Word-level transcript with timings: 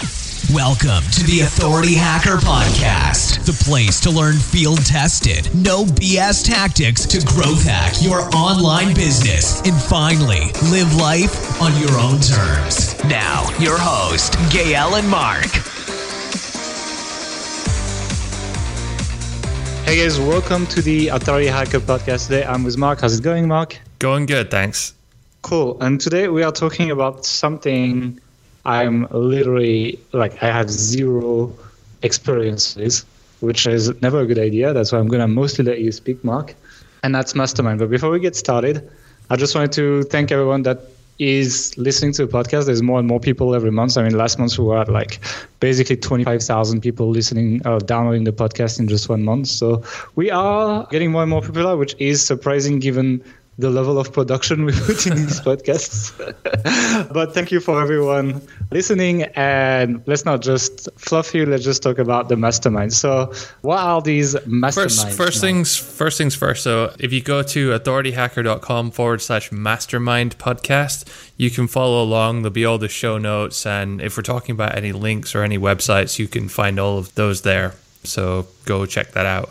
Welcome 0.00 1.04
to 1.12 1.24
the 1.24 1.40
Authority 1.44 1.94
Hacker 1.94 2.38
Podcast, 2.38 3.44
the 3.44 3.52
place 3.64 4.00
to 4.00 4.10
learn 4.10 4.36
field 4.36 4.84
tested, 4.86 5.54
no 5.54 5.84
BS 5.84 6.42
tactics 6.42 7.04
to 7.04 7.20
growth 7.26 7.62
hack 7.64 7.92
your 8.00 8.20
online 8.34 8.94
business 8.94 9.60
and 9.60 9.78
finally 9.78 10.52
live 10.70 10.94
life 10.96 11.60
on 11.60 11.78
your 11.78 11.92
own 12.00 12.18
terms. 12.18 12.96
Now, 13.04 13.46
your 13.58 13.76
host, 13.78 14.36
Gael 14.50 14.94
and 14.94 15.06
Mark. 15.06 15.44
Hey 19.84 20.02
guys, 20.02 20.18
welcome 20.18 20.66
to 20.68 20.80
the 20.80 21.08
Authority 21.08 21.48
Hacker 21.48 21.80
Podcast. 21.80 22.28
Today 22.28 22.46
I'm 22.46 22.64
with 22.64 22.78
Mark. 22.78 23.02
How's 23.02 23.18
it 23.18 23.22
going, 23.22 23.46
Mark? 23.46 23.78
Going 23.98 24.24
good, 24.24 24.50
thanks. 24.50 24.94
Cool. 25.42 25.76
And 25.82 26.00
today 26.00 26.28
we 26.28 26.42
are 26.42 26.52
talking 26.52 26.90
about 26.90 27.26
something 27.26 28.18
I'm 28.64 29.06
literally 29.10 29.98
like 30.12 30.42
I 30.42 30.46
have 30.46 30.70
zero 30.70 31.52
experiences, 32.02 33.04
which 33.40 33.66
is 33.66 34.00
never 34.02 34.20
a 34.20 34.26
good 34.26 34.38
idea. 34.38 34.72
That's 34.72 34.92
why 34.92 34.98
I'm 34.98 35.08
gonna 35.08 35.28
mostly 35.28 35.64
let 35.64 35.80
you 35.80 35.92
speak, 35.92 36.22
Mark. 36.24 36.54
And 37.02 37.14
that's 37.14 37.34
Mastermind. 37.34 37.78
But 37.78 37.90
before 37.90 38.10
we 38.10 38.20
get 38.20 38.36
started, 38.36 38.88
I 39.30 39.36
just 39.36 39.54
wanted 39.54 39.72
to 39.72 40.02
thank 40.04 40.30
everyone 40.30 40.62
that 40.64 40.80
is 41.20 41.76
listening 41.76 42.12
to 42.14 42.26
the 42.26 42.32
podcast. 42.32 42.66
There's 42.66 42.82
more 42.82 42.98
and 42.98 43.06
more 43.06 43.20
people 43.20 43.54
every 43.54 43.70
month. 43.70 43.96
I 43.98 44.02
mean, 44.02 44.16
last 44.16 44.38
month 44.38 44.58
we 44.58 44.64
were 44.64 44.78
at 44.78 44.88
like 44.88 45.20
basically 45.60 45.96
25,000 45.96 46.80
people 46.80 47.10
listening, 47.10 47.60
uh, 47.66 47.78
downloading 47.78 48.24
the 48.24 48.32
podcast 48.32 48.80
in 48.80 48.88
just 48.88 49.08
one 49.08 49.22
month. 49.22 49.48
So 49.48 49.82
we 50.16 50.30
are 50.30 50.86
getting 50.90 51.12
more 51.12 51.22
and 51.22 51.30
more 51.30 51.42
popular, 51.42 51.76
which 51.76 51.94
is 51.98 52.24
surprising 52.24 52.78
given 52.78 53.22
the 53.60 53.70
level 53.70 53.98
of 53.98 54.12
production 54.12 54.64
we 54.64 54.72
put 54.72 55.06
in 55.06 55.16
these 55.16 55.40
podcasts. 55.48 56.12
but 57.12 57.34
thank 57.34 57.52
you 57.52 57.60
for 57.60 57.80
everyone 57.80 58.40
listening. 58.70 59.24
And 59.34 60.02
let's 60.06 60.24
not 60.24 60.40
just 60.40 60.88
fluff 60.96 61.34
you. 61.34 61.46
Let's 61.46 61.64
just 61.64 61.82
talk 61.82 61.98
about 61.98 62.28
the 62.28 62.36
mastermind. 62.36 62.92
So, 62.92 63.32
what 63.60 63.78
are 63.78 64.00
these 64.00 64.34
masterminds? 64.34 64.74
First, 64.74 65.10
first 65.10 65.40
things 65.40 65.76
first 65.76 66.18
things 66.18 66.34
first. 66.34 66.62
So, 66.62 66.94
if 66.98 67.12
you 67.12 67.22
go 67.22 67.42
to 67.42 67.70
authorityhacker.com 67.78 68.90
forward 68.90 69.20
slash 69.20 69.52
mastermind 69.52 70.38
podcast, 70.38 71.04
you 71.36 71.50
can 71.50 71.68
follow 71.68 72.02
along. 72.02 72.42
There'll 72.42 72.52
be 72.52 72.64
all 72.64 72.78
the 72.78 72.88
show 72.88 73.18
notes. 73.18 73.66
And 73.66 74.00
if 74.00 74.16
we're 74.16 74.22
talking 74.22 74.54
about 74.54 74.76
any 74.76 74.92
links 74.92 75.34
or 75.34 75.42
any 75.42 75.58
websites, 75.58 76.18
you 76.18 76.28
can 76.28 76.48
find 76.48 76.80
all 76.80 76.98
of 76.98 77.14
those 77.14 77.42
there. 77.42 77.74
So, 78.04 78.46
go 78.64 78.86
check 78.86 79.12
that 79.12 79.26
out. 79.26 79.50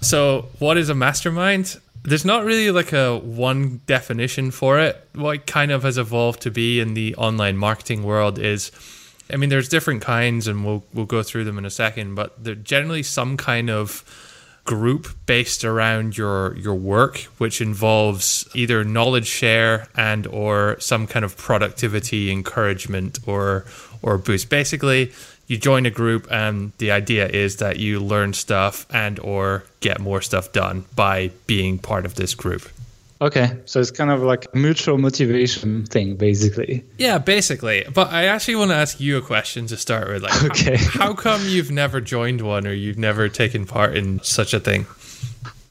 So, 0.00 0.48
what 0.58 0.76
is 0.76 0.88
a 0.88 0.94
mastermind? 0.94 1.80
There's 2.04 2.24
not 2.24 2.44
really 2.44 2.70
like 2.70 2.92
a 2.92 3.18
one 3.18 3.80
definition 3.86 4.50
for 4.50 4.78
it. 4.78 5.08
What 5.14 5.46
kind 5.46 5.72
of 5.72 5.82
has 5.82 5.98
evolved 5.98 6.42
to 6.42 6.50
be 6.50 6.78
in 6.78 6.94
the 6.94 7.16
online 7.16 7.56
marketing 7.56 8.02
world 8.02 8.38
is, 8.38 8.70
I 9.32 9.36
mean, 9.36 9.48
there's 9.48 9.68
different 9.70 10.02
kinds, 10.02 10.46
and 10.46 10.64
we'll 10.64 10.84
we'll 10.92 11.06
go 11.06 11.22
through 11.22 11.44
them 11.44 11.58
in 11.58 11.64
a 11.64 11.70
second. 11.70 12.14
But 12.14 12.44
they're 12.44 12.54
generally 12.54 13.02
some 13.02 13.36
kind 13.36 13.70
of 13.70 14.04
group 14.64 15.08
based 15.26 15.64
around 15.64 16.16
your 16.16 16.56
your 16.58 16.74
work, 16.74 17.20
which 17.38 17.62
involves 17.62 18.46
either 18.54 18.84
knowledge 18.84 19.26
share 19.26 19.88
and 19.96 20.26
or 20.26 20.76
some 20.80 21.06
kind 21.06 21.24
of 21.24 21.36
productivity 21.38 22.30
encouragement 22.30 23.18
or 23.26 23.64
or 24.02 24.18
boost. 24.18 24.50
Basically, 24.50 25.10
you 25.46 25.58
join 25.58 25.86
a 25.86 25.90
group 25.90 26.26
and 26.30 26.72
the 26.78 26.90
idea 26.90 27.26
is 27.26 27.56
that 27.56 27.78
you 27.78 28.00
learn 28.00 28.32
stuff 28.32 28.86
and 28.90 29.18
or 29.20 29.64
get 29.80 30.00
more 30.00 30.20
stuff 30.20 30.52
done 30.52 30.84
by 30.96 31.30
being 31.46 31.78
part 31.78 32.06
of 32.06 32.14
this 32.14 32.34
group. 32.34 32.68
Okay 33.20 33.58
so 33.64 33.80
it's 33.80 33.90
kind 33.90 34.10
of 34.10 34.22
like 34.22 34.46
a 34.52 34.56
mutual 34.56 34.98
motivation 34.98 35.84
thing 35.84 36.16
basically. 36.16 36.84
Yeah 36.98 37.18
basically. 37.18 37.84
But 37.92 38.12
i 38.12 38.24
actually 38.24 38.56
want 38.56 38.70
to 38.70 38.76
ask 38.76 39.00
you 39.00 39.16
a 39.16 39.22
question 39.22 39.66
to 39.68 39.76
start 39.76 40.08
with 40.08 40.22
like 40.22 40.44
okay. 40.44 40.76
how, 40.76 41.06
how 41.08 41.14
come 41.14 41.42
you've 41.44 41.70
never 41.70 42.00
joined 42.00 42.40
one 42.40 42.66
or 42.66 42.72
you've 42.72 42.98
never 42.98 43.28
taken 43.28 43.66
part 43.66 43.96
in 43.96 44.20
such 44.22 44.54
a 44.54 44.60
thing? 44.60 44.86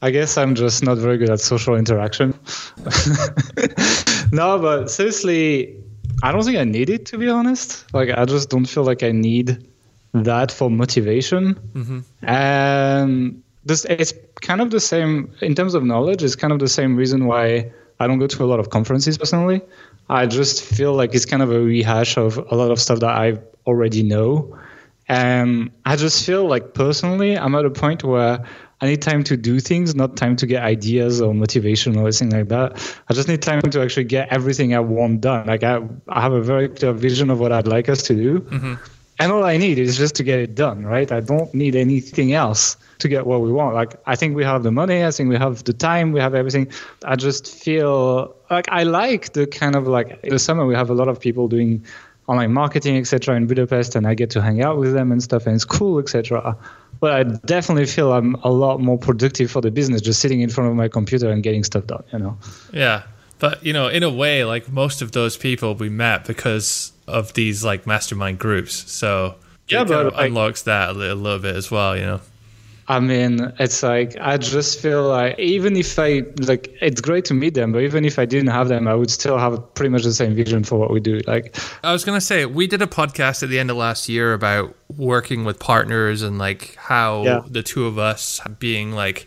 I 0.04 0.10
guess 0.10 0.36
I'm 0.36 0.54
just 0.54 0.84
not 0.84 0.98
very 0.98 1.16
good 1.16 1.30
at 1.30 1.40
social 1.40 1.76
interaction. 1.76 2.38
no, 4.32 4.58
but 4.58 4.90
seriously, 4.90 5.82
I 6.24 6.32
don't 6.32 6.42
think 6.42 6.56
I 6.56 6.64
need 6.64 6.88
it 6.88 7.04
to 7.06 7.18
be 7.18 7.28
honest. 7.28 7.92
Like 7.92 8.08
I 8.08 8.24
just 8.24 8.48
don't 8.48 8.64
feel 8.64 8.82
like 8.82 9.02
I 9.02 9.12
need 9.12 9.68
that 10.14 10.50
for 10.50 10.70
motivation. 10.70 11.54
Mm-hmm. 11.54 12.00
And 12.26 13.42
this 13.66 13.84
it's 13.84 14.14
kind 14.40 14.62
of 14.62 14.70
the 14.70 14.80
same 14.80 15.34
in 15.42 15.54
terms 15.54 15.74
of 15.74 15.84
knowledge. 15.84 16.22
It's 16.22 16.34
kind 16.34 16.50
of 16.50 16.60
the 16.60 16.68
same 16.68 16.96
reason 16.96 17.26
why 17.26 17.70
I 18.00 18.06
don't 18.06 18.18
go 18.20 18.26
to 18.26 18.42
a 18.42 18.46
lot 18.46 18.58
of 18.58 18.70
conferences 18.70 19.18
personally. 19.18 19.60
I 20.08 20.24
just 20.24 20.64
feel 20.64 20.94
like 20.94 21.14
it's 21.14 21.26
kind 21.26 21.42
of 21.42 21.52
a 21.52 21.60
rehash 21.60 22.16
of 22.16 22.38
a 22.38 22.54
lot 22.54 22.70
of 22.70 22.80
stuff 22.80 23.00
that 23.00 23.10
I 23.10 23.38
already 23.66 24.02
know. 24.02 24.58
And 25.06 25.72
I 25.84 25.96
just 25.96 26.24
feel 26.24 26.46
like 26.46 26.72
personally, 26.72 27.36
I'm 27.36 27.54
at 27.54 27.66
a 27.66 27.70
point 27.70 28.02
where 28.02 28.42
I 28.80 28.86
need 28.86 29.02
time 29.02 29.24
to 29.24 29.36
do 29.36 29.60
things, 29.60 29.94
not 29.94 30.16
time 30.16 30.36
to 30.36 30.46
get 30.46 30.62
ideas 30.62 31.20
or 31.20 31.32
motivation 31.32 31.96
or 31.96 32.02
anything 32.02 32.30
like 32.30 32.48
that. 32.48 32.96
I 33.08 33.14
just 33.14 33.28
need 33.28 33.40
time 33.40 33.62
to 33.62 33.82
actually 33.82 34.04
get 34.04 34.28
everything 34.32 34.74
I 34.74 34.80
want 34.80 35.20
done. 35.20 35.46
Like 35.46 35.62
I, 35.62 35.80
I 36.08 36.20
have 36.20 36.32
a 36.32 36.42
very 36.42 36.68
clear 36.68 36.92
vision 36.92 37.30
of 37.30 37.40
what 37.40 37.52
I'd 37.52 37.66
like 37.66 37.88
us 37.88 38.02
to 38.04 38.14
do. 38.14 38.40
Mm-hmm. 38.40 38.74
And 39.20 39.30
all 39.30 39.44
I 39.44 39.56
need 39.58 39.78
is 39.78 39.96
just 39.96 40.16
to 40.16 40.24
get 40.24 40.40
it 40.40 40.56
done, 40.56 40.84
right? 40.84 41.10
I 41.12 41.20
don't 41.20 41.54
need 41.54 41.76
anything 41.76 42.32
else 42.32 42.76
to 42.98 43.08
get 43.08 43.26
what 43.26 43.42
we 43.42 43.52
want. 43.52 43.74
Like 43.74 43.94
I 44.06 44.16
think 44.16 44.34
we 44.34 44.42
have 44.42 44.64
the 44.64 44.72
money, 44.72 45.04
I 45.04 45.10
think 45.12 45.28
we 45.28 45.36
have 45.36 45.62
the 45.62 45.72
time, 45.72 46.10
we 46.10 46.18
have 46.18 46.34
everything. 46.34 46.72
I 47.04 47.14
just 47.14 47.46
feel 47.46 48.34
like 48.50 48.68
I 48.70 48.82
like 48.82 49.34
the 49.34 49.46
kind 49.46 49.76
of 49.76 49.86
like 49.86 50.20
the 50.22 50.38
summer 50.38 50.66
we 50.66 50.74
have 50.74 50.90
a 50.90 50.94
lot 50.94 51.06
of 51.06 51.20
people 51.20 51.46
doing 51.46 51.84
online 52.26 52.52
marketing, 52.52 52.96
etc. 52.96 53.36
in 53.36 53.46
Budapest 53.46 53.94
and 53.94 54.06
I 54.06 54.14
get 54.14 54.30
to 54.30 54.42
hang 54.42 54.62
out 54.62 54.78
with 54.78 54.92
them 54.94 55.12
and 55.12 55.22
stuff 55.22 55.46
and 55.46 55.54
it's 55.54 55.64
cool, 55.64 56.00
etc 56.00 56.56
but 57.04 57.12
I 57.12 57.24
definitely 57.44 57.84
feel 57.84 58.14
I'm 58.14 58.34
a 58.36 58.50
lot 58.50 58.80
more 58.80 58.96
productive 58.96 59.50
for 59.50 59.60
the 59.60 59.70
business 59.70 60.00
just 60.00 60.20
sitting 60.20 60.40
in 60.40 60.48
front 60.48 60.70
of 60.70 60.74
my 60.74 60.88
computer 60.88 61.30
and 61.30 61.42
getting 61.42 61.62
stuff 61.62 61.86
done, 61.86 62.02
you 62.10 62.18
know? 62.18 62.38
Yeah. 62.72 63.02
But, 63.38 63.62
you 63.62 63.74
know, 63.74 63.88
in 63.88 64.02
a 64.02 64.08
way, 64.08 64.46
like 64.46 64.70
most 64.72 65.02
of 65.02 65.12
those 65.12 65.36
people 65.36 65.74
we 65.74 65.90
met 65.90 66.24
because 66.24 66.92
of 67.06 67.34
these 67.34 67.62
like 67.62 67.86
mastermind 67.86 68.38
groups. 68.38 68.90
So 68.90 69.34
yeah, 69.68 69.82
it 69.82 69.88
but 69.88 70.14
like, 70.14 70.28
unlocks 70.28 70.62
that 70.62 70.88
a 70.88 70.92
little, 70.92 71.18
a 71.18 71.20
little 71.20 71.40
bit 71.40 71.56
as 71.56 71.70
well, 71.70 71.94
you 71.94 72.06
know? 72.06 72.20
I 72.86 73.00
mean, 73.00 73.52
it's 73.58 73.82
like 73.82 74.16
I 74.20 74.36
just 74.36 74.80
feel 74.80 75.08
like 75.08 75.38
even 75.38 75.76
if 75.76 75.98
I 75.98 76.22
like, 76.38 76.76
it's 76.82 77.00
great 77.00 77.24
to 77.26 77.34
meet 77.34 77.54
them, 77.54 77.72
but 77.72 77.82
even 77.82 78.04
if 78.04 78.18
I 78.18 78.26
didn't 78.26 78.48
have 78.48 78.68
them, 78.68 78.86
I 78.86 78.94
would 78.94 79.10
still 79.10 79.38
have 79.38 79.74
pretty 79.74 79.88
much 79.88 80.02
the 80.02 80.12
same 80.12 80.34
vision 80.34 80.64
for 80.64 80.78
what 80.78 80.90
we 80.90 81.00
do. 81.00 81.20
Like, 81.26 81.56
I 81.82 81.92
was 81.92 82.04
gonna 82.04 82.20
say, 82.20 82.44
we 82.44 82.66
did 82.66 82.82
a 82.82 82.86
podcast 82.86 83.42
at 83.42 83.48
the 83.48 83.58
end 83.58 83.70
of 83.70 83.76
last 83.76 84.08
year 84.08 84.34
about 84.34 84.74
working 84.96 85.44
with 85.44 85.58
partners 85.58 86.22
and 86.22 86.38
like 86.38 86.74
how 86.76 87.22
yeah. 87.22 87.42
the 87.46 87.62
two 87.62 87.86
of 87.86 87.98
us 87.98 88.40
being 88.58 88.92
like 88.92 89.26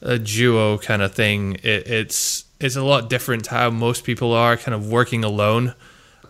a 0.00 0.18
duo 0.18 0.78
kind 0.78 1.02
of 1.02 1.14
thing. 1.14 1.54
It, 1.64 1.88
it's 1.88 2.44
it's 2.60 2.76
a 2.76 2.82
lot 2.84 3.10
different 3.10 3.46
to 3.46 3.50
how 3.50 3.70
most 3.70 4.04
people 4.04 4.32
are 4.32 4.56
kind 4.56 4.74
of 4.74 4.88
working 4.88 5.24
alone, 5.24 5.74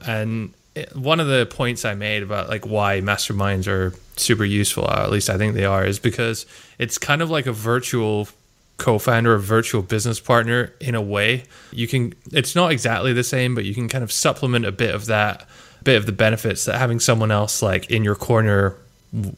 and 0.06 0.54
one 0.94 1.20
of 1.20 1.26
the 1.26 1.46
points 1.46 1.84
I 1.84 1.94
made 1.94 2.22
about 2.22 2.48
like 2.48 2.66
why 2.66 3.00
masterminds 3.00 3.68
are 3.68 3.92
super 4.16 4.44
useful, 4.44 4.90
at 4.90 5.10
least 5.10 5.30
I 5.30 5.38
think 5.38 5.54
they 5.54 5.64
are, 5.64 5.84
is 5.84 5.98
because 5.98 6.46
it's 6.78 6.98
kind 6.98 7.22
of 7.22 7.30
like 7.30 7.46
a 7.46 7.52
virtual 7.52 8.28
co-founder, 8.76 9.34
a 9.34 9.40
virtual 9.40 9.82
business 9.82 10.20
partner 10.20 10.72
in 10.80 10.94
a 10.94 11.02
way. 11.02 11.44
You 11.70 11.86
can 11.86 12.14
it's 12.32 12.54
not 12.54 12.72
exactly 12.72 13.12
the 13.12 13.24
same, 13.24 13.54
but 13.54 13.64
you 13.64 13.74
can 13.74 13.88
kind 13.88 14.04
of 14.04 14.10
supplement 14.10 14.66
a 14.66 14.72
bit 14.72 14.94
of 14.94 15.06
that 15.06 15.48
bit 15.82 15.96
of 15.96 16.06
the 16.06 16.12
benefits 16.12 16.64
that 16.64 16.78
having 16.78 16.98
someone 16.98 17.30
else 17.30 17.62
like 17.62 17.90
in 17.90 18.04
your 18.04 18.14
corner 18.14 18.76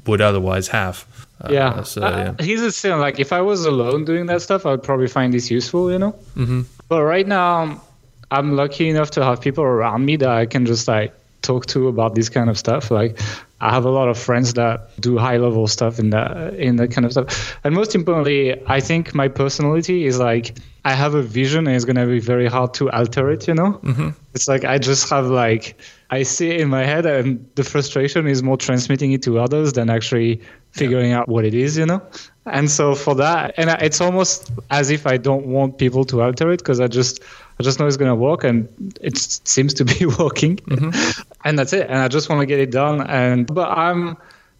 would 0.06 0.20
otherwise 0.20 0.68
have. 0.68 1.04
Uh, 1.40 1.48
yeah. 1.50 1.82
So, 1.82 2.00
yeah. 2.00 2.34
Uh, 2.38 2.42
he's 2.42 2.62
the 2.62 2.72
same. 2.72 2.98
Like 2.98 3.20
if 3.20 3.32
I 3.32 3.42
was 3.42 3.66
alone 3.66 4.04
doing 4.04 4.26
that 4.26 4.40
stuff, 4.42 4.64
I 4.64 4.70
would 4.70 4.82
probably 4.82 5.08
find 5.08 5.34
this 5.34 5.50
useful, 5.50 5.92
you 5.92 5.98
know. 5.98 6.12
Mm-hmm. 6.34 6.62
But 6.88 7.02
right 7.02 7.26
now, 7.26 7.82
I'm 8.30 8.56
lucky 8.56 8.88
enough 8.88 9.10
to 9.12 9.24
have 9.24 9.40
people 9.40 9.64
around 9.64 10.04
me 10.04 10.16
that 10.16 10.30
I 10.30 10.46
can 10.46 10.64
just 10.66 10.88
like 10.88 11.12
talk 11.42 11.66
to 11.66 11.88
about 11.88 12.14
this 12.14 12.28
kind 12.28 12.48
of 12.48 12.58
stuff. 12.58 12.90
Like 12.90 13.18
I 13.60 13.72
have 13.72 13.86
a 13.86 13.90
lot 13.90 14.08
of 14.08 14.18
friends 14.18 14.52
that 14.54 15.00
do 15.00 15.16
high 15.16 15.38
level 15.38 15.66
stuff 15.66 15.98
in 15.98 16.10
that 16.10 16.54
in 16.54 16.76
that 16.76 16.90
kind 16.90 17.06
of 17.06 17.12
stuff. 17.12 17.58
And 17.64 17.74
most 17.74 17.94
importantly, 17.94 18.60
I 18.66 18.80
think 18.80 19.14
my 19.14 19.28
personality 19.28 20.04
is 20.04 20.18
like 20.18 20.58
I 20.84 20.92
have 20.92 21.14
a 21.14 21.22
vision 21.22 21.66
and 21.66 21.74
it's 21.74 21.86
gonna 21.86 22.06
be 22.06 22.20
very 22.20 22.48
hard 22.48 22.74
to 22.74 22.90
alter 22.90 23.30
it, 23.30 23.48
you 23.48 23.54
know? 23.54 23.80
Mm-hmm. 23.82 24.10
It's 24.34 24.46
like 24.46 24.64
I 24.64 24.76
just 24.76 25.08
have 25.08 25.26
like 25.26 25.80
I 26.10 26.22
see 26.22 26.50
it 26.50 26.60
in 26.60 26.68
my 26.68 26.84
head 26.84 27.06
and 27.06 27.48
the 27.54 27.64
frustration 27.64 28.26
is 28.26 28.42
more 28.42 28.58
transmitting 28.58 29.12
it 29.12 29.22
to 29.22 29.38
others 29.38 29.72
than 29.72 29.88
actually 29.88 30.42
figuring 30.72 31.10
yeah. 31.10 31.20
out 31.20 31.28
what 31.28 31.46
it 31.46 31.54
is, 31.54 31.78
you 31.78 31.86
know? 31.86 32.02
And 32.44 32.70
so 32.70 32.94
for 32.94 33.14
that 33.14 33.54
and 33.56 33.70
it's 33.80 34.02
almost 34.02 34.52
as 34.70 34.90
if 34.90 35.06
I 35.06 35.16
don't 35.16 35.46
want 35.46 35.78
people 35.78 36.04
to 36.04 36.20
alter 36.20 36.52
it 36.52 36.58
because 36.58 36.78
I 36.78 36.88
just 36.88 37.22
I 37.58 37.62
just 37.62 37.78
know 37.78 37.86
it's 37.86 37.96
going 37.96 38.10
to 38.10 38.14
work, 38.14 38.44
and 38.44 38.68
it 39.00 39.16
seems 39.16 39.74
to 39.74 39.84
be 39.84 40.06
working. 40.18 40.56
Mm-hmm. 40.56 41.20
and 41.44 41.58
that's 41.58 41.72
it. 41.72 41.88
And 41.88 41.98
I 41.98 42.08
just 42.08 42.28
want 42.28 42.40
to 42.40 42.46
get 42.46 42.60
it 42.60 42.70
done. 42.70 43.00
And 43.00 43.46
but 43.46 43.70
I'm 43.70 44.16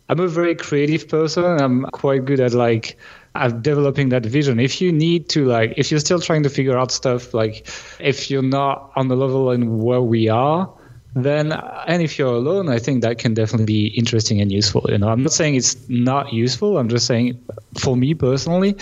I'm 0.09 0.21
a 0.21 0.29
very 0.29 0.55
creative 0.55 1.09
person. 1.09 1.45
I'm 1.45 1.85
quite 1.87 2.25
good 2.25 2.41
at 2.41 2.53
like 2.53 2.97
at 3.35 3.63
developing 3.63 4.09
that 4.11 4.25
vision. 4.25 4.59
If 4.61 4.81
you 4.81 4.93
need 4.93 5.29
to 5.31 5.45
like, 5.45 5.75
if 5.77 5.91
you're 5.91 6.01
still 6.01 6.21
trying 6.21 6.43
to 6.45 6.51
figure 6.51 6.79
out 6.79 6.91
stuff, 6.91 7.35
like 7.35 7.69
if 8.01 8.31
you're 8.31 8.43
not 8.43 8.93
on 8.97 9.09
the 9.09 9.17
level 9.17 9.51
in 9.51 9.79
where 9.83 10.01
we 10.01 10.29
are, 10.29 10.73
then 11.15 11.53
and 11.53 12.03
if 12.03 12.19
you're 12.19 12.35
alone, 12.35 12.69
I 12.69 12.79
think 12.79 13.03
that 13.03 13.19
can 13.19 13.35
definitely 13.35 13.67
be 13.67 13.87
interesting 13.89 14.41
and 14.41 14.53
useful. 14.53 14.87
You 14.89 14.99
know, 14.99 15.09
I'm 15.09 15.23
not 15.23 15.33
saying 15.33 15.55
it's 15.55 15.89
not 15.89 16.33
useful. 16.33 16.79
I'm 16.79 16.89
just 16.89 17.07
saying, 17.07 17.43
for 17.79 17.97
me 17.97 18.15
personally, 18.15 18.77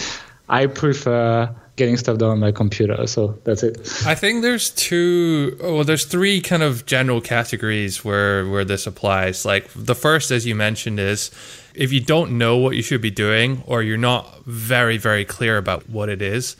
I 0.49 0.67
prefer 0.67 1.55
getting 1.77 1.97
stuff 1.97 2.19
done 2.19 2.31
on 2.31 2.41
my 2.41 2.53
computer. 2.53 3.07
So 3.07 3.39
that's 3.45 3.63
it. 3.63 3.79
I 4.07 4.15
think 4.15 4.43
there's 4.43 4.71
two 4.71 5.59
oh, 5.63 5.77
well 5.77 5.85
there's 5.85 6.05
three 6.05 6.41
kind 6.41 6.63
of 6.63 6.87
general 6.87 7.21
categories 7.21 8.05
where 8.05 8.49
where 8.49 8.65
this 8.65 8.87
applies. 8.87 9.45
Like 9.45 9.69
the 9.75 9.95
first 9.95 10.31
as 10.31 10.47
you 10.47 10.55
mentioned 10.55 11.01
is 11.01 11.31
if 11.75 11.93
you 11.93 12.01
don't 12.01 12.39
know 12.39 12.57
what 12.57 12.77
you 12.77 12.83
should 12.83 13.01
be 13.01 13.11
doing 13.11 13.63
or 13.67 13.83
you're 13.83 13.97
not 13.97 14.45
very 14.45 14.99
very 14.99 15.25
clear 15.25 15.57
about 15.57 15.89
what 15.89 16.09
it 16.09 16.23
is, 16.23 16.57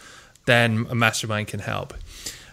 then 0.47 0.87
a 0.91 0.95
mastermind 0.95 1.49
can 1.49 1.61
help. 1.61 1.95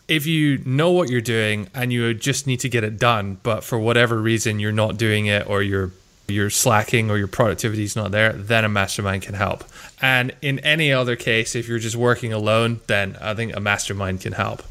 If 0.07 0.25
you 0.25 0.57
know 0.65 0.91
what 0.91 1.09
you're 1.09 1.21
doing 1.21 1.69
and 1.73 1.93
you 1.93 2.13
just 2.13 2.45
need 2.45 2.59
to 2.61 2.69
get 2.69 2.83
it 2.83 2.99
done, 2.99 3.39
but 3.43 3.63
for 3.63 3.79
whatever 3.79 4.21
reason 4.21 4.59
you're 4.59 4.71
not 4.71 4.97
doing 4.97 5.27
it 5.27 5.47
or 5.47 5.61
you're 5.61 5.91
you're 6.31 6.49
slacking 6.49 7.11
or 7.11 7.17
your 7.17 7.27
productivity 7.27 7.83
is 7.83 7.95
not 7.95 8.11
there, 8.11 8.33
then 8.33 8.65
a 8.65 8.69
mastermind 8.69 9.21
can 9.23 9.35
help. 9.35 9.63
And 10.01 10.33
in 10.41 10.59
any 10.59 10.91
other 10.91 11.15
case, 11.15 11.55
if 11.55 11.67
you're 11.67 11.79
just 11.79 11.95
working 11.95 12.33
alone, 12.33 12.79
then 12.87 13.17
I 13.21 13.33
think 13.33 13.55
a 13.55 13.59
mastermind 13.59 14.21
can 14.21 14.33
help. 14.33 14.63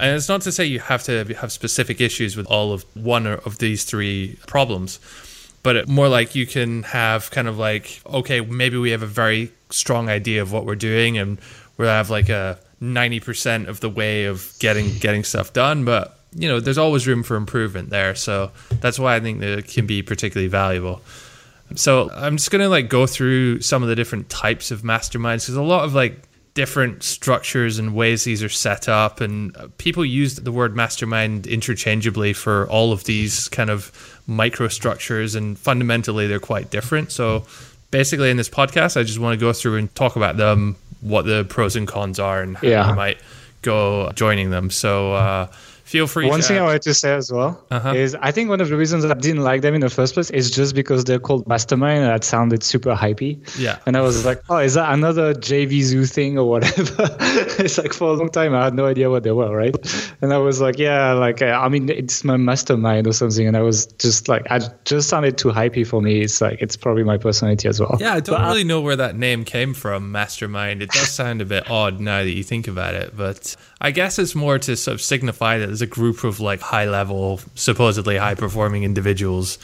And 0.00 0.16
it's 0.16 0.28
not 0.28 0.42
to 0.42 0.52
say 0.52 0.64
you 0.64 0.80
have 0.80 1.02
to 1.04 1.24
have 1.34 1.52
specific 1.52 2.00
issues 2.00 2.36
with 2.36 2.46
all 2.46 2.72
of 2.72 2.84
one 2.94 3.26
of 3.26 3.58
these 3.58 3.84
three 3.84 4.38
problems, 4.46 4.98
but 5.62 5.88
more 5.88 6.08
like 6.08 6.34
you 6.34 6.46
can 6.46 6.84
have 6.84 7.30
kind 7.30 7.48
of 7.48 7.58
like, 7.58 8.00
okay, 8.06 8.40
maybe 8.40 8.78
we 8.78 8.90
have 8.90 9.02
a 9.02 9.06
very 9.06 9.52
strong 9.70 10.08
idea 10.08 10.42
of 10.42 10.52
what 10.52 10.64
we're 10.64 10.74
doing 10.74 11.18
and 11.18 11.38
we'll 11.76 11.88
have 11.88 12.10
like 12.10 12.28
a 12.28 12.58
90% 12.82 13.68
of 13.68 13.80
the 13.80 13.90
way 13.90 14.24
of 14.24 14.52
getting 14.58 14.98
getting 14.98 15.24
stuff 15.24 15.52
done, 15.52 15.84
but 15.84 16.19
you 16.34 16.48
know, 16.48 16.60
there's 16.60 16.78
always 16.78 17.06
room 17.06 17.22
for 17.22 17.36
improvement 17.36 17.90
there. 17.90 18.14
So 18.14 18.52
that's 18.80 18.98
why 18.98 19.16
I 19.16 19.20
think 19.20 19.40
that 19.40 19.58
it 19.58 19.68
can 19.68 19.86
be 19.86 20.02
particularly 20.02 20.48
valuable. 20.48 21.02
So 21.76 22.10
I'm 22.12 22.36
just 22.36 22.50
gonna 22.50 22.68
like 22.68 22.88
go 22.88 23.06
through 23.06 23.60
some 23.60 23.82
of 23.82 23.88
the 23.88 23.94
different 23.94 24.28
types 24.28 24.70
of 24.70 24.82
masterminds 24.82 25.42
because 25.42 25.56
a 25.56 25.62
lot 25.62 25.84
of 25.84 25.94
like 25.94 26.28
different 26.54 27.02
structures 27.02 27.78
and 27.78 27.94
ways 27.94 28.24
these 28.24 28.42
are 28.42 28.48
set 28.48 28.88
up 28.88 29.20
and 29.20 29.56
people 29.78 30.04
use 30.04 30.34
the 30.34 30.50
word 30.50 30.74
mastermind 30.74 31.46
interchangeably 31.46 32.32
for 32.32 32.68
all 32.68 32.92
of 32.92 33.04
these 33.04 33.48
kind 33.50 33.70
of 33.70 33.92
microstructures 34.28 35.36
and 35.36 35.58
fundamentally 35.58 36.26
they're 36.26 36.40
quite 36.40 36.70
different 36.70 37.12
so 37.12 37.46
basically 37.92 38.30
in 38.30 38.36
this 38.36 38.48
podcast 38.48 38.96
i 38.96 39.02
just 39.02 39.18
want 39.18 39.38
to 39.38 39.40
go 39.40 39.52
through 39.52 39.76
and 39.76 39.94
talk 39.94 40.16
about 40.16 40.36
them 40.36 40.74
what 41.00 41.24
the 41.24 41.44
pros 41.44 41.76
and 41.76 41.86
cons 41.86 42.18
are 42.18 42.42
and 42.42 42.56
how 42.56 42.66
yeah. 42.66 42.90
you 42.90 42.96
might 42.96 43.18
go 43.62 44.10
joining 44.12 44.50
them 44.50 44.70
so 44.70 45.14
uh, 45.14 45.46
feel 45.90 46.06
free. 46.06 46.28
One 46.28 46.40
thing 46.40 46.56
add. 46.56 46.62
I 46.62 46.66
wanted 46.66 46.82
to 46.82 46.94
say 46.94 47.12
as 47.12 47.32
well 47.32 47.60
uh-huh. 47.70 47.94
is 47.94 48.16
I 48.20 48.30
think 48.30 48.48
one 48.48 48.60
of 48.60 48.68
the 48.68 48.76
reasons 48.76 49.04
I 49.04 49.12
didn't 49.14 49.42
like 49.42 49.62
them 49.62 49.74
in 49.74 49.80
the 49.80 49.90
first 49.90 50.14
place 50.14 50.30
is 50.30 50.48
just 50.50 50.74
because 50.76 51.04
they're 51.04 51.18
called 51.18 51.48
Mastermind 51.48 52.04
and 52.04 52.06
that 52.06 52.22
sounded 52.22 52.62
super 52.62 52.94
hypey. 52.94 53.32
Yeah. 53.58 53.78
And 53.86 53.96
I 53.96 54.00
was 54.00 54.24
like, 54.24 54.40
oh, 54.48 54.58
is 54.58 54.74
that 54.74 54.92
another 54.92 55.34
JVZoo 55.34 56.08
thing 56.08 56.38
or 56.38 56.48
whatever? 56.48 56.94
it's 57.58 57.76
like 57.76 57.92
for 57.92 58.10
a 58.10 58.12
long 58.12 58.28
time 58.28 58.54
I 58.54 58.64
had 58.64 58.74
no 58.74 58.86
idea 58.86 59.10
what 59.10 59.24
they 59.24 59.32
were, 59.32 59.54
right? 59.54 59.74
And 60.22 60.32
I 60.32 60.38
was 60.38 60.60
like, 60.60 60.78
yeah, 60.78 61.12
like 61.12 61.42
I 61.42 61.68
mean 61.68 61.88
it's 61.88 62.22
my 62.22 62.36
mastermind 62.36 63.08
or 63.08 63.12
something, 63.12 63.46
and 63.48 63.56
I 63.56 63.62
was 63.62 63.86
just 63.86 64.28
like, 64.28 64.46
I 64.48 64.60
just 64.84 65.08
sounded 65.08 65.38
too 65.38 65.48
hypey 65.48 65.84
for 65.84 66.00
me. 66.00 66.20
It's 66.20 66.40
like 66.40 66.62
it's 66.62 66.76
probably 66.76 67.02
my 67.02 67.18
personality 67.18 67.66
as 67.68 67.80
well. 67.80 67.96
Yeah, 67.98 68.14
I 68.14 68.20
don't 68.20 68.38
but 68.38 68.46
really 68.46 68.64
know 68.64 68.80
where 68.80 68.96
that 68.96 69.16
name 69.16 69.44
came 69.44 69.74
from, 69.74 70.12
Mastermind. 70.12 70.82
It 70.82 70.90
does 70.90 71.10
sound 71.10 71.42
a 71.42 71.44
bit 71.44 71.68
odd 71.68 71.98
now 71.98 72.22
that 72.22 72.30
you 72.30 72.44
think 72.44 72.68
about 72.68 72.94
it, 72.94 73.16
but 73.16 73.56
I 73.80 73.90
guess 73.90 74.18
it's 74.18 74.34
more 74.34 74.58
to 74.60 74.76
sort 74.76 74.94
of 74.94 75.00
signify 75.00 75.58
that 75.58 75.79
there's 75.80 75.90
a 75.90 75.92
group 75.92 76.24
of 76.24 76.40
like 76.40 76.60
high 76.60 76.84
level, 76.84 77.40
supposedly 77.54 78.16
high 78.16 78.34
performing 78.34 78.84
individuals. 78.84 79.58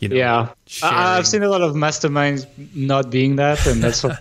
You 0.00 0.08
know, 0.08 0.16
yeah, 0.16 0.48
sharing. 0.66 0.96
I've 0.96 1.26
seen 1.26 1.42
a 1.42 1.48
lot 1.48 1.62
of 1.62 1.74
masterminds 1.74 2.46
not 2.74 3.10
being 3.10 3.36
that, 3.36 3.66
and 3.66 3.82
that's 3.82 4.02
what. 4.04 4.18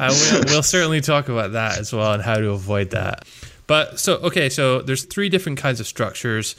I 0.00 0.08
will, 0.08 0.44
we'll 0.46 0.62
certainly 0.62 1.00
talk 1.00 1.28
about 1.28 1.52
that 1.52 1.78
as 1.78 1.92
well 1.92 2.12
and 2.12 2.22
how 2.22 2.34
to 2.34 2.50
avoid 2.50 2.90
that. 2.90 3.24
But 3.66 3.98
so 3.98 4.16
okay, 4.16 4.48
so 4.48 4.82
there's 4.82 5.04
three 5.04 5.28
different 5.28 5.58
kinds 5.58 5.80
of 5.80 5.86
structures. 5.86 6.56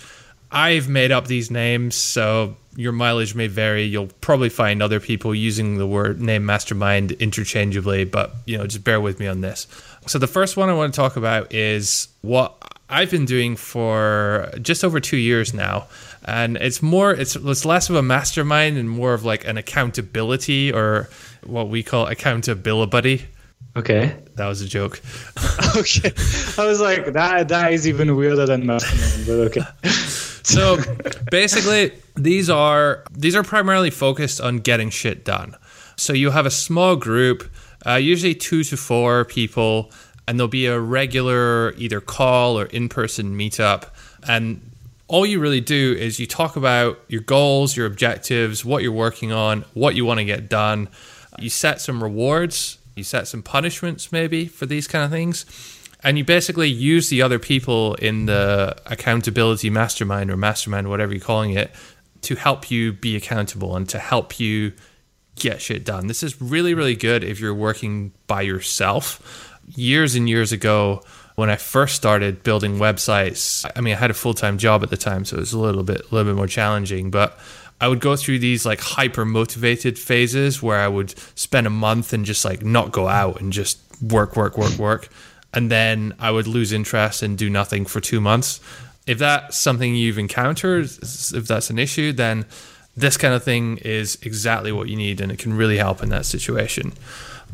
I've 0.52 0.88
made 0.88 1.12
up 1.12 1.28
these 1.28 1.50
names, 1.52 1.96
so 1.96 2.56
your 2.76 2.92
mileage 2.92 3.36
may 3.36 3.48
vary. 3.48 3.84
You'll 3.84 4.12
probably 4.22 4.50
find 4.50 4.82
other 4.82 5.00
people 5.00 5.36
using 5.36 5.78
the 5.78 5.88
word 5.88 6.22
name 6.22 6.46
mastermind 6.46 7.12
interchangeably, 7.14 8.06
but 8.06 8.34
you 8.46 8.58
know, 8.58 8.66
just 8.66 8.84
bear 8.84 9.02
with 9.02 9.20
me 9.20 9.28
on 9.28 9.42
this. 9.42 9.68
So 10.08 10.20
the 10.20 10.28
first 10.28 10.58
one 10.58 10.70
I 10.70 10.74
want 10.74 10.94
to 10.94 10.98
talk 10.98 11.18
about 11.18 11.54
is 11.54 12.08
what 12.22 12.56
I've 12.90 13.10
been 13.10 13.26
doing 13.26 13.56
for 13.56 14.52
just 14.62 14.84
over 14.84 15.00
two 15.00 15.18
years 15.18 15.54
now, 15.54 15.88
and 16.26 16.58
it's 16.58 16.82
more 16.82 17.12
it's 17.12 17.36
it's 17.36 17.66
less 17.66 17.90
of 17.90 17.96
a 17.96 18.04
mastermind 18.04 18.78
and 18.78 18.90
more 18.90 19.14
of 19.14 19.24
like 19.24 19.46
an 19.46 19.58
accountability 19.58 20.72
or 20.72 21.10
what 21.46 21.70
we 21.70 21.84
call 21.84 22.08
accountability. 22.08 22.90
buddy. 22.90 23.26
Okay, 23.76 24.16
that 24.36 24.48
was 24.48 24.62
a 24.62 24.68
joke. 24.68 25.02
okay, 25.78 26.12
I 26.58 26.66
was 26.68 26.80
like 26.80 27.14
that 27.14 27.48
that 27.48 27.74
is 27.74 27.88
even 27.88 28.16
weirder 28.16 28.46
than 28.46 28.66
mastermind, 28.66 29.26
but 29.26 29.60
okay. 29.60 29.90
so 30.44 30.78
basically, 31.32 31.92
these 32.16 32.50
are 32.50 33.04
these 33.12 33.36
are 33.36 33.44
primarily 33.44 33.90
focused 33.90 34.40
on 34.40 34.58
getting 34.58 34.90
shit 34.90 35.26
done. 35.26 35.56
So 35.96 36.14
you 36.14 36.32
have 36.32 36.46
a 36.46 36.52
small 36.52 36.96
group 36.96 37.50
uh, 37.86 37.96
usually 37.96 38.34
two 38.34 38.64
to 38.64 38.78
four 38.78 39.26
people, 39.26 39.92
and 40.28 40.40
there'll 40.40 40.48
be 40.48 40.66
a 40.66 40.80
regular 40.80 41.74
either 41.74 42.00
call 42.02 42.60
or 42.60 42.66
in 42.66 42.90
person 42.90 43.38
meetup. 43.38 43.90
And 44.28 44.72
all 45.08 45.26
you 45.26 45.40
really 45.40 45.62
do 45.62 45.96
is 45.98 46.20
you 46.20 46.28
talk 46.28 46.56
about 46.56 47.00
your 47.08 47.22
goals, 47.22 47.76
your 47.76 47.86
objectives, 47.86 48.64
what 48.64 48.84
you're 48.84 48.92
working 48.92 49.32
on, 49.32 49.66
what 49.74 49.96
you 49.96 50.06
want 50.06 50.20
to 50.20 50.26
get 50.26 50.50
done. 50.50 50.90
You 51.40 51.50
set 51.50 51.82
some 51.82 52.02
rewards, 52.02 52.78
you 52.96 53.04
set 53.04 53.28
some 53.28 53.44
punishments 53.44 54.12
maybe 54.12 54.48
for 54.48 54.66
these 54.66 54.88
kind 54.88 55.04
of 55.04 55.12
things. 55.12 55.46
And 56.04 56.18
you 56.18 56.26
basically 56.26 56.70
use 56.70 57.10
the 57.10 57.22
other 57.22 57.40
people 57.40 57.96
in 57.96 58.26
the 58.26 58.76
accountability 58.86 59.70
mastermind 59.70 60.32
or 60.32 60.38
mastermind, 60.38 60.90
whatever 60.90 61.14
you're 61.14 61.22
calling 61.22 61.52
it, 61.54 61.72
to 62.24 62.36
help 62.36 62.70
you 62.70 62.92
be 62.92 63.16
accountable 63.16 63.76
and 63.76 63.88
to 63.90 64.00
help 64.00 64.40
you 64.40 64.74
get 65.36 65.62
shit 65.62 65.86
done. 65.86 66.08
This 66.08 66.24
is 66.24 66.42
really, 66.42 66.74
really 66.74 66.96
good 66.96 67.24
if 67.24 67.40
you're 67.40 67.54
working 67.54 68.12
by 68.28 68.42
yourself. 68.42 69.50
Years 69.68 70.16
and 70.16 70.28
years 70.28 70.52
ago, 70.52 71.04
when 71.36 71.50
I 71.50 71.56
first 71.56 71.96
started 71.96 72.44
building 72.44 72.78
websites, 72.78 73.70
I 73.76 73.82
mean, 73.82 73.96
I 73.96 73.98
had 73.98 74.12
a 74.12 74.14
full 74.14 74.34
time 74.34 74.58
job 74.58 74.84
at 74.84 74.90
the 74.90 74.98
time, 74.98 75.26
so 75.26 75.38
it 75.38 75.42
was 75.42 75.54
a 75.54 75.60
little 75.60 75.84
bit, 75.84 76.02
a 76.02 76.16
little 76.16 76.32
bit 76.32 76.38
more 76.38 76.48
challenging. 76.48 77.10
But 77.10 77.38
I 77.82 77.88
would 77.88 78.00
go 78.00 78.16
through 78.16 78.40
these 78.40 78.66
like 78.66 78.80
hyper 78.80 79.26
motivated 79.26 79.98
phases 79.98 80.62
where 80.62 80.80
I 80.80 80.88
would 80.88 81.14
spend 81.38 81.68
a 81.68 81.72
month 81.72 82.14
and 82.14 82.26
just 82.26 82.46
like 82.46 82.64
not 82.64 82.92
go 82.92 83.08
out 83.08 83.42
and 83.42 83.52
just 83.52 83.80
work, 84.02 84.36
work, 84.36 84.58
work, 84.58 84.78
work, 84.78 85.10
and 85.54 85.72
then 85.72 86.14
I 86.20 86.32
would 86.32 86.48
lose 86.48 86.72
interest 86.72 87.24
and 87.24 87.38
do 87.38 87.50
nothing 87.50 87.86
for 87.86 88.00
two 88.00 88.22
months. 88.22 88.60
If 89.06 89.18
that's 89.18 89.58
something 89.58 89.96
you've 89.96 90.18
encountered, 90.18 90.86
if 90.86 91.48
that's 91.48 91.70
an 91.70 91.78
issue, 91.78 92.14
then 92.14 92.46
this 92.96 93.18
kind 93.18 93.34
of 93.34 93.44
thing 93.44 93.78
is 93.78 94.18
exactly 94.22 94.72
what 94.72 94.88
you 94.88 94.96
need 94.96 95.20
and 95.20 95.32
it 95.32 95.40
can 95.40 95.54
really 95.54 95.78
help 95.78 96.04
in 96.04 96.10
that 96.10 96.26
situation. 96.26 96.94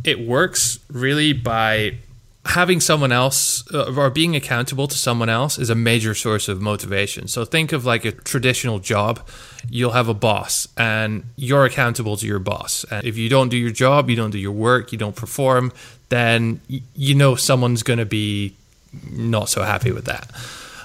It 0.03 0.19
works 0.19 0.79
really 0.89 1.34
by 1.34 1.98
having 2.46 2.79
someone 2.79 3.12
else 3.12 3.63
uh, 3.74 3.93
or 3.96 4.10
being 4.10 4.36
accountable 4.36 4.88
to 4.88 4.98
someone 4.98 5.29
else 5.29 5.60
is 5.60 5.69
a 5.69 5.75
major 5.75 6.15
source 6.15 6.48
of 6.48 6.62
motivation. 6.62 7.27
So 7.27 7.46
think 7.46 7.72
of 7.72 7.86
like 7.86 8.05
a 8.05 8.12
traditional 8.12 8.79
job. 8.79 9.27
You'll 9.69 9.91
have 9.91 10.08
a 10.08 10.13
boss 10.13 10.67
and 10.77 11.24
you're 11.36 11.65
accountable 11.65 12.17
to 12.17 12.25
your 12.25 12.39
boss. 12.39 12.86
And 12.89 13.05
if 13.05 13.17
you 13.17 13.29
don't 13.29 13.50
do 13.50 13.58
your 13.58 13.72
job, 13.72 14.10
you 14.10 14.15
don't 14.15 14.31
do 14.31 14.39
your 14.39 14.53
work, 14.53 14.91
you 14.91 14.98
don't 14.98 15.15
perform, 15.15 15.72
then 16.10 16.62
you 16.96 17.13
know 17.13 17.36
someone's 17.36 17.84
going 17.84 18.00
to 18.00 18.05
be 18.05 18.55
not 19.12 19.50
so 19.50 19.63
happy 19.63 19.91
with 19.91 20.05
that. 20.05 20.31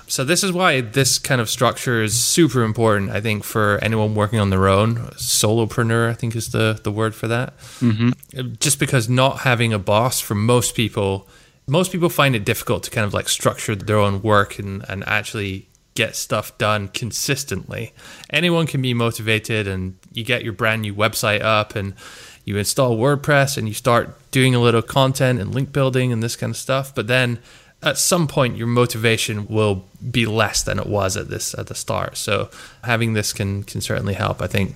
So 0.07 0.25
this 0.25 0.45
is 0.45 0.53
why 0.53 0.81
this 0.81 1.19
kind 1.19 1.41
of 1.41 1.49
structure 1.49 2.03
is 2.03 2.19
super 2.21 2.63
important. 2.63 3.11
I 3.11 3.21
think 3.21 3.45
for 3.45 3.79
anyone 3.83 4.15
working 4.15 4.39
on 4.39 4.51
their 4.51 4.69
own, 4.69 4.97
solopreneur, 5.17 6.11
I 6.11 6.15
think 6.15 6.37
is 6.37 6.53
the 6.53 6.81
the 6.83 6.93
word 6.93 7.15
for 7.15 7.29
that. 7.29 7.57
Mm-hmm. 7.81 8.55
Just 8.61 8.79
because 8.79 9.09
not 9.09 9.41
having 9.41 9.73
a 9.73 9.79
boss 9.79 10.21
for 10.21 10.35
most 10.35 10.75
people, 10.75 11.29
most 11.67 11.91
people 11.91 12.09
find 12.09 12.37
it 12.37 12.45
difficult 12.45 12.83
to 12.85 12.91
kind 12.91 13.07
of 13.07 13.15
like 13.15 13.29
structure 13.29 13.75
their 13.75 13.99
own 13.99 14.23
work 14.23 14.59
and 14.59 14.85
and 14.89 15.03
actually 15.07 15.69
get 15.95 16.17
stuff 16.17 16.57
done 16.59 16.89
consistently. 16.89 17.93
Anyone 18.31 18.67
can 18.67 18.83
be 18.83 18.95
motivated, 18.95 19.67
and 19.67 19.97
you 20.13 20.25
get 20.25 20.45
your 20.45 20.53
brand 20.53 20.83
new 20.83 20.95
website 20.95 21.41
up 21.41 21.77
and 21.77 21.95
you 22.45 22.59
install 22.59 22.99
WordPress 22.99 23.57
and 23.57 23.67
you 23.67 23.75
start 23.75 24.31
doing 24.31 24.55
a 24.55 24.61
little 24.61 24.83
content 24.83 25.41
and 25.41 25.55
link 25.55 25.73
building 25.73 26.13
and 26.13 26.23
this 26.23 26.37
kind 26.37 26.51
of 26.51 26.57
stuff. 26.57 26.95
But 26.95 27.07
then 27.07 27.39
at 27.85 27.99
some 27.99 28.27
point 28.27 28.57
your 28.57 28.67
motivation 28.67 29.47
will 29.47 29.85
be 30.11 30.27
less 30.27 30.63
than 30.63 30.79
it 30.79 30.87
was 30.87 31.17
at 31.17 31.29
this 31.29 31.55
at 31.55 31.67
the 31.67 31.75
start. 31.75 32.17
So 32.17 32.51
having 32.83 33.13
this 33.13 33.33
can 33.33 33.63
can 33.63 33.81
certainly 33.81 34.15
help. 34.15 34.43
I 34.43 34.47
think 34.47 34.75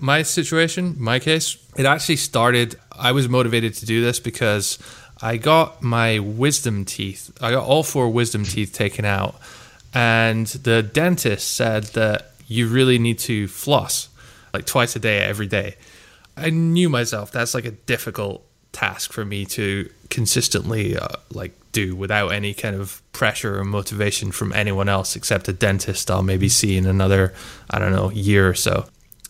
my 0.00 0.22
situation, 0.22 0.96
my 0.98 1.18
case, 1.18 1.58
it 1.76 1.84
actually 1.84 2.16
started. 2.16 2.78
I 2.92 3.12
was 3.12 3.28
motivated 3.28 3.74
to 3.74 3.86
do 3.86 4.02
this 4.02 4.20
because 4.20 4.78
I 5.20 5.36
got 5.36 5.82
my 5.82 6.18
wisdom 6.18 6.84
teeth. 6.84 7.30
I 7.40 7.50
got 7.50 7.66
all 7.66 7.82
four 7.82 8.08
wisdom 8.08 8.44
teeth 8.44 8.72
taken 8.72 9.04
out, 9.04 9.34
and 9.92 10.46
the 10.46 10.82
dentist 10.82 11.54
said 11.54 11.84
that 11.94 12.32
you 12.46 12.68
really 12.68 12.98
need 12.98 13.18
to 13.20 13.48
floss 13.48 14.08
like 14.52 14.66
twice 14.66 14.96
a 14.96 14.98
day, 14.98 15.18
every 15.18 15.46
day. 15.46 15.76
I 16.36 16.50
knew 16.50 16.88
myself 16.88 17.30
that's 17.32 17.54
like 17.54 17.64
a 17.64 17.70
difficult 17.70 18.44
task 18.72 19.12
for 19.12 19.24
me 19.24 19.44
to 19.44 19.90
consistently 20.08 20.96
uh, 20.96 21.08
like 21.32 21.59
do 21.72 21.94
without 21.94 22.28
any 22.28 22.54
kind 22.54 22.76
of 22.76 23.02
pressure 23.12 23.58
or 23.58 23.64
motivation 23.64 24.32
from 24.32 24.52
anyone 24.52 24.88
else 24.88 25.16
except 25.16 25.48
a 25.48 25.52
dentist 25.52 26.10
I'll 26.10 26.22
maybe 26.22 26.48
see 26.48 26.76
in 26.76 26.86
another 26.86 27.32
I 27.68 27.78
don't 27.78 27.92
know 27.92 28.10
year 28.10 28.48
or 28.48 28.54
so. 28.54 28.86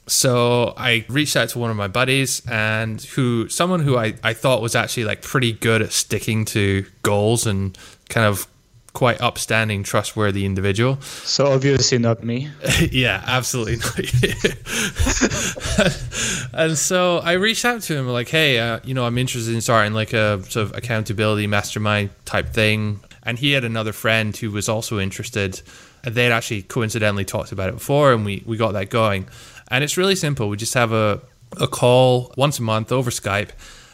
So 0.07 0.75
I 0.77 1.05
reached 1.09 1.37
out 1.37 1.51
to 1.51 1.59
one 1.59 1.71
of 1.71 1.77
my 1.77 1.87
buddies 1.87 2.43
and 2.49 3.01
who 3.01 3.49
someone 3.49 3.81
who 3.81 3.97
I, 3.97 4.15
I 4.25 4.35
thought 4.35 4.61
was 4.61 4.75
actually 4.75 5.05
like 5.05 5.23
pretty 5.23 5.53
good 5.53 5.83
at 5.83 5.93
sticking 5.93 6.45
to 6.47 6.85
goals 7.03 7.47
and 7.47 7.79
kind 8.09 8.27
of 8.27 8.49
quite 8.93 9.21
upstanding, 9.21 9.83
trustworthy 9.83 10.45
individual. 10.45 11.01
So 11.01 11.47
obviously 11.47 11.99
not 11.99 12.25
me. 12.25 12.51
yeah, 12.91 13.23
absolutely 13.27 13.77
not. 13.77 13.99
and 16.53 16.77
so 16.77 17.19
I 17.19 17.33
reached 17.33 17.65
out 17.65 17.83
to 17.83 17.97
him 17.97 18.09
like, 18.09 18.29
hey, 18.29 18.59
uh, 18.59 18.81
you 18.85 18.95
know, 18.95 19.05
I'm 19.05 19.19
interested 19.19 19.55
in 19.55 19.61
starting 19.61 19.93
like 19.93 20.13
a 20.13 20.43
sort 20.45 20.67
of 20.67 20.77
accountability 20.77 21.47
mastermind 21.47 22.11
type 22.25 22.49
thing. 22.49 23.01
And 23.23 23.39
he 23.39 23.53
had 23.53 23.65
another 23.65 23.93
friend 23.93 24.37
who 24.37 24.51
was 24.51 24.69
also 24.69 24.99
interested. 24.99 25.63
And 26.03 26.15
they'd 26.15 26.33
actually 26.33 26.63
coincidentally 26.63 27.27
talked 27.27 27.53
about 27.53 27.69
it 27.69 27.75
before, 27.75 28.15
and 28.15 28.25
we, 28.25 28.43
we 28.47 28.57
got 28.57 28.73
that 28.73 28.89
going. 28.89 29.29
And 29.69 29.85
it's 29.85 29.99
really 29.99 30.17
simple. 30.17 30.49
We 30.49 30.57
just 30.57 30.75
have 30.75 30.93
a, 30.93 31.21
a 31.61 31.69
call 31.69 32.33
once 32.37 32.59
a 32.59 32.63
month 32.63 32.91
over 32.91 33.11
Skype. 33.11 33.51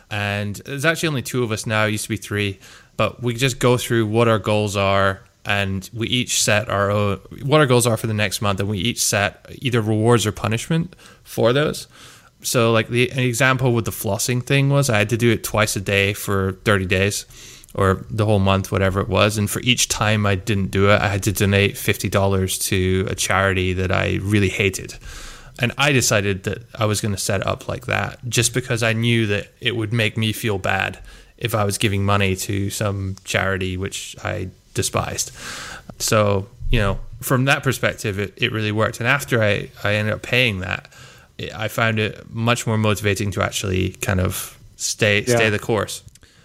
And 0.08 0.54
there's 0.64 0.84
actually 0.84 1.08
only 1.08 1.22
two 1.22 1.42
of 1.42 1.50
us 1.50 1.66
now, 1.66 1.86
it 1.86 1.90
used 1.90 2.04
to 2.04 2.10
be 2.10 2.16
three 2.16 2.60
but 2.96 3.22
we 3.22 3.34
just 3.34 3.58
go 3.58 3.76
through 3.76 4.06
what 4.06 4.28
our 4.28 4.38
goals 4.38 4.76
are 4.76 5.22
and 5.46 5.88
we 5.94 6.08
each 6.08 6.42
set 6.42 6.68
our 6.68 6.90
own 6.90 7.18
what 7.42 7.60
our 7.60 7.66
goals 7.66 7.86
are 7.86 7.96
for 7.96 8.08
the 8.08 8.14
next 8.14 8.42
month 8.42 8.60
and 8.60 8.68
we 8.68 8.78
each 8.78 9.02
set 9.02 9.46
either 9.62 9.80
rewards 9.80 10.26
or 10.26 10.32
punishment 10.32 10.94
for 11.22 11.52
those. 11.52 11.86
So 12.42 12.72
like 12.72 12.88
the 12.88 13.10
an 13.12 13.20
example 13.20 13.72
with 13.72 13.84
the 13.84 13.90
flossing 13.90 14.44
thing 14.44 14.68
was 14.68 14.90
i 14.90 14.98
had 14.98 15.08
to 15.10 15.16
do 15.16 15.30
it 15.30 15.44
twice 15.44 15.76
a 15.76 15.80
day 15.80 16.12
for 16.12 16.52
30 16.64 16.86
days 16.86 17.24
or 17.74 18.04
the 18.10 18.24
whole 18.24 18.38
month 18.38 18.72
whatever 18.72 19.00
it 19.00 19.08
was 19.08 19.38
and 19.38 19.50
for 19.50 19.60
each 19.60 19.88
time 19.88 20.26
i 20.26 20.34
didn't 20.34 20.70
do 20.70 20.90
it 20.90 21.00
i 21.00 21.08
had 21.08 21.22
to 21.22 21.32
donate 21.32 21.74
$50 21.74 22.62
to 22.68 23.06
a 23.10 23.14
charity 23.14 23.72
that 23.72 23.92
i 23.92 24.18
really 24.22 24.48
hated. 24.48 24.94
And 25.58 25.72
i 25.78 25.92
decided 25.92 26.42
that 26.44 26.58
i 26.74 26.84
was 26.84 27.00
going 27.00 27.14
to 27.14 27.20
set 27.20 27.40
it 27.40 27.46
up 27.46 27.68
like 27.68 27.86
that 27.86 28.18
just 28.28 28.52
because 28.52 28.82
i 28.82 28.92
knew 28.92 29.26
that 29.26 29.48
it 29.60 29.76
would 29.76 29.92
make 29.92 30.16
me 30.16 30.32
feel 30.32 30.58
bad 30.58 30.98
if 31.38 31.54
I 31.54 31.64
was 31.64 31.78
giving 31.78 32.04
money 32.04 32.36
to 32.36 32.70
some 32.70 33.16
charity 33.24 33.76
which 33.76 34.16
I 34.22 34.48
despised. 34.74 35.32
So, 35.98 36.46
you 36.70 36.78
know, 36.78 36.98
from 37.20 37.46
that 37.46 37.62
perspective, 37.62 38.18
it, 38.18 38.34
it 38.36 38.52
really 38.52 38.72
worked. 38.72 39.00
And 39.00 39.08
after 39.08 39.42
I, 39.42 39.70
I 39.82 39.94
ended 39.94 40.14
up 40.14 40.22
paying 40.22 40.60
that, 40.60 40.88
I 41.54 41.68
found 41.68 41.98
it 41.98 42.30
much 42.30 42.66
more 42.66 42.78
motivating 42.78 43.30
to 43.32 43.42
actually 43.42 43.90
kind 43.90 44.20
of 44.20 44.58
stay 44.76 45.20
yeah. 45.20 45.36
stay 45.36 45.50
the 45.50 45.58
course. 45.58 46.02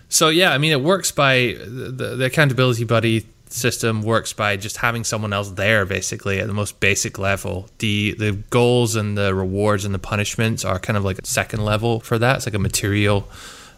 So 0.09 0.29
yeah, 0.29 0.51
I 0.51 0.57
mean, 0.57 0.71
it 0.71 0.81
works 0.81 1.11
by 1.11 1.55
the, 1.59 2.15
the 2.17 2.25
accountability 2.25 2.83
buddy 2.83 3.25
system 3.53 4.01
works 4.01 4.33
by 4.33 4.55
just 4.55 4.77
having 4.77 5.03
someone 5.03 5.33
else 5.33 5.51
there 5.51 5.85
basically 5.85 6.39
at 6.39 6.47
the 6.47 6.53
most 6.53 6.79
basic 6.79 7.19
level 7.19 7.69
the 7.79 8.13
the 8.17 8.31
goals 8.49 8.95
and 8.95 9.17
the 9.17 9.35
rewards 9.35 9.83
and 9.83 9.93
the 9.93 9.99
punishments 9.99 10.63
are 10.63 10.79
kind 10.79 10.95
of 10.95 11.03
like 11.03 11.19
a 11.19 11.25
second 11.25 11.63
level 11.63 11.99
for 11.99 12.17
that 12.17 12.37
it's 12.37 12.45
like 12.45 12.53
a 12.53 12.59
material 12.59 13.27